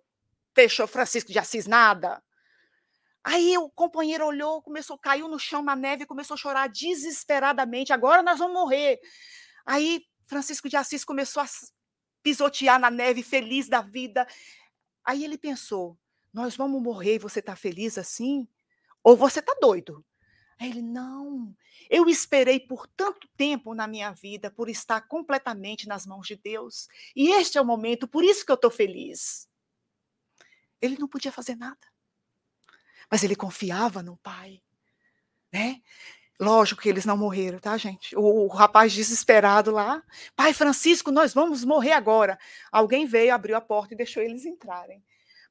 fechou 0.54 0.86
Francisco 0.86 1.32
de 1.32 1.40
Assis, 1.40 1.66
nada. 1.66 2.22
Aí 3.24 3.58
o 3.58 3.68
companheiro 3.72 4.28
olhou, 4.28 4.62
começou, 4.62 4.96
caiu 4.96 5.28
no 5.28 5.40
chão 5.40 5.64
na 5.64 5.76
neve 5.76 6.06
começou 6.06 6.36
a 6.36 6.38
chorar 6.38 6.70
desesperadamente. 6.70 7.92
Agora 7.92 8.22
nós 8.22 8.38
vamos 8.38 8.54
morrer. 8.54 9.00
Aí 9.66 10.06
Francisco 10.28 10.70
de 10.70 10.78
Assis 10.78 11.04
começou 11.04 11.42
a 11.42 11.48
pisotear 12.22 12.80
na 12.80 12.92
neve, 12.92 13.24
feliz 13.24 13.68
da 13.68 13.82
vida. 13.82 14.28
Aí 15.04 15.24
ele 15.26 15.36
pensou: 15.40 15.98
nós 16.32 16.56
vamos 16.56 16.80
morrer 16.80 17.16
e 17.16 17.20
você 17.20 17.40
está 17.40 17.56
feliz 17.56 17.98
assim? 17.98 18.48
Ou 19.04 19.18
você 19.18 19.40
está 19.40 19.56
doido? 19.60 20.06
Ele, 20.60 20.82
não, 20.82 21.54
eu 21.90 22.08
esperei 22.08 22.60
por 22.60 22.88
tanto 22.88 23.28
tempo 23.36 23.74
na 23.74 23.88
minha 23.88 24.12
vida 24.12 24.50
por 24.50 24.70
estar 24.70 25.02
completamente 25.02 25.88
nas 25.88 26.06
mãos 26.06 26.28
de 26.28 26.36
Deus. 26.36 26.88
E 27.16 27.30
este 27.30 27.58
é 27.58 27.62
o 27.62 27.66
momento, 27.66 28.08
por 28.08 28.24
isso 28.24 28.46
que 28.46 28.52
eu 28.52 28.56
estou 28.56 28.72
feliz. 28.72 29.50
Ele 30.82 30.98
não 30.98 31.08
podia 31.08 31.32
fazer 31.32 31.56
nada. 31.56 31.78
Mas 33.12 33.24
ele 33.24 33.36
confiava 33.36 34.02
no 34.02 34.18
pai. 34.18 34.62
Né? 35.52 35.82
Lógico 36.40 36.82
que 36.82 36.90
eles 36.90 37.06
não 37.06 37.18
morreram, 37.18 37.60
tá, 37.60 37.78
gente? 37.78 38.16
O, 38.16 38.46
o, 38.46 38.48
rapaz 38.48 38.92
desesperado 38.94 39.72
lá, 39.72 40.04
pai 40.36 40.54
Francisco, 40.54 41.12
nós 41.12 41.34
vamos 41.34 41.64
morrer 41.64 41.94
agora. 41.94 42.38
Alguém 42.72 43.06
veio, 43.06 43.34
abriu 43.34 43.56
a 43.56 43.62
porta 43.62 43.94
e 43.94 43.98
deixou 43.98 44.22
eles 44.22 44.46
entrarem. 44.46 45.04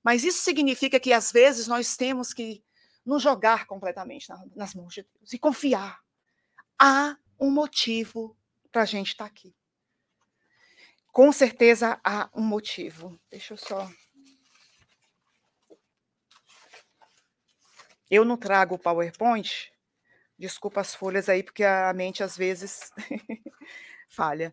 Mas 0.03 0.25
isso 0.25 0.43
significa 0.43 1.01
que 1.01 1.13
às 1.13 1.33
vezes 1.33 1.67
nós 1.67 1.97
temos 1.97 2.35
que 2.35 2.63
nos 3.05 3.23
jogar 3.23 3.67
completamente 3.67 4.29
nas 4.55 4.75
mãos 4.75 4.95
de 4.95 5.03
Deus 5.03 5.33
e 5.33 5.39
confiar. 5.39 6.01
Há 6.79 7.17
um 7.39 7.51
motivo 7.51 8.37
para 8.73 8.83
a 8.83 8.87
gente 8.87 9.09
estar 9.09 9.25
tá 9.25 9.31
aqui. 9.31 9.55
Com 11.13 11.31
certeza 11.31 12.01
há 12.03 12.29
um 12.35 12.43
motivo. 12.43 13.19
Deixa 13.31 13.55
eu 13.55 13.59
só. 13.59 13.89
Eu 18.11 18.25
não 18.25 18.37
trago 18.37 18.75
o 18.75 18.79
PowerPoint, 18.79 19.73
desculpa 20.39 20.81
as 20.81 20.95
folhas 20.95 21.29
aí, 21.29 21.43
porque 21.43 21.65
a 21.65 21.93
mente 21.93 22.23
às 22.23 22.37
vezes 22.37 22.91
falha. 24.09 24.53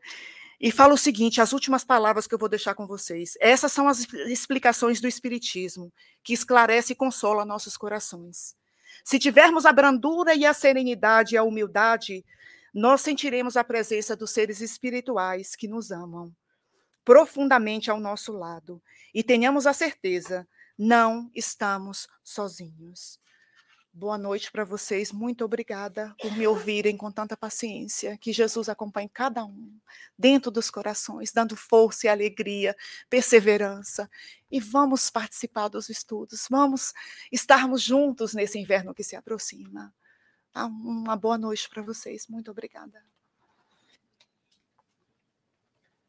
E 0.64 0.72
fala 0.72 0.94
o 0.94 0.98
seguinte, 0.98 1.42
as 1.42 1.54
últimas 1.54 1.84
palavras 1.84 2.28
que 2.28 2.36
eu 2.36 2.38
vou 2.38 2.48
deixar 2.48 2.76
com 2.76 2.86
vocês. 2.86 3.36
Essas 3.42 3.72
são 3.72 3.88
as 3.88 4.08
explicações 4.28 5.02
do 5.02 5.08
Espiritismo, 5.08 5.92
que 6.24 6.34
esclarece 6.34 6.94
e 6.94 6.96
consola 6.96 7.44
nossos 7.44 7.76
corações. 7.76 8.56
Se 9.04 9.18
tivermos 9.18 9.66
a 9.66 9.74
brandura 9.74 10.36
e 10.36 10.46
a 10.46 10.54
serenidade 10.54 11.34
e 11.34 11.38
a 11.38 11.44
humildade, 11.44 12.24
nós 12.72 13.02
sentiremos 13.02 13.58
a 13.58 13.64
presença 13.64 14.16
dos 14.16 14.30
seres 14.30 14.62
espirituais 14.62 15.56
que 15.56 15.68
nos 15.68 15.90
amam 15.90 16.32
profundamente 17.04 17.90
ao 17.90 18.00
nosso 18.00 18.32
lado 18.32 18.80
e 19.14 19.24
tenhamos 19.24 19.66
a 19.66 19.74
certeza, 19.74 20.48
não 20.78 21.32
estamos 21.34 22.08
sozinhos. 22.24 23.20
Boa 23.94 24.18
noite 24.18 24.50
para 24.50 24.64
vocês. 24.64 25.12
Muito 25.12 25.44
obrigada 25.44 26.16
por 26.22 26.32
me 26.38 26.48
ouvirem 26.48 26.96
com 26.96 27.12
tanta 27.12 27.36
paciência. 27.36 28.18
Que 28.18 28.32
Jesus 28.32 28.70
acompanhe 28.70 29.10
cada 29.10 29.44
um 29.44 29.78
dentro 30.18 30.50
dos 30.50 30.72
corações, 30.72 31.34
dando 31.34 31.58
força 31.58 32.08
e 32.08 32.10
alegria, 32.10 32.74
perseverança. 33.10 34.10
E 34.50 34.62
vamos 34.62 35.10
participar 35.10 35.68
dos 35.68 35.90
estudos. 35.90 36.48
Vamos 36.50 36.94
estarmos 37.32 37.82
juntos 37.82 38.34
nesse 38.34 38.58
inverno 38.58 38.94
que 38.94 39.04
se 39.04 39.18
aproxima. 39.18 39.94
Uma 40.56 41.18
boa 41.18 41.38
noite 41.38 41.68
para 41.70 41.82
vocês. 41.82 42.28
Muito 42.28 42.50
obrigada. 42.50 43.04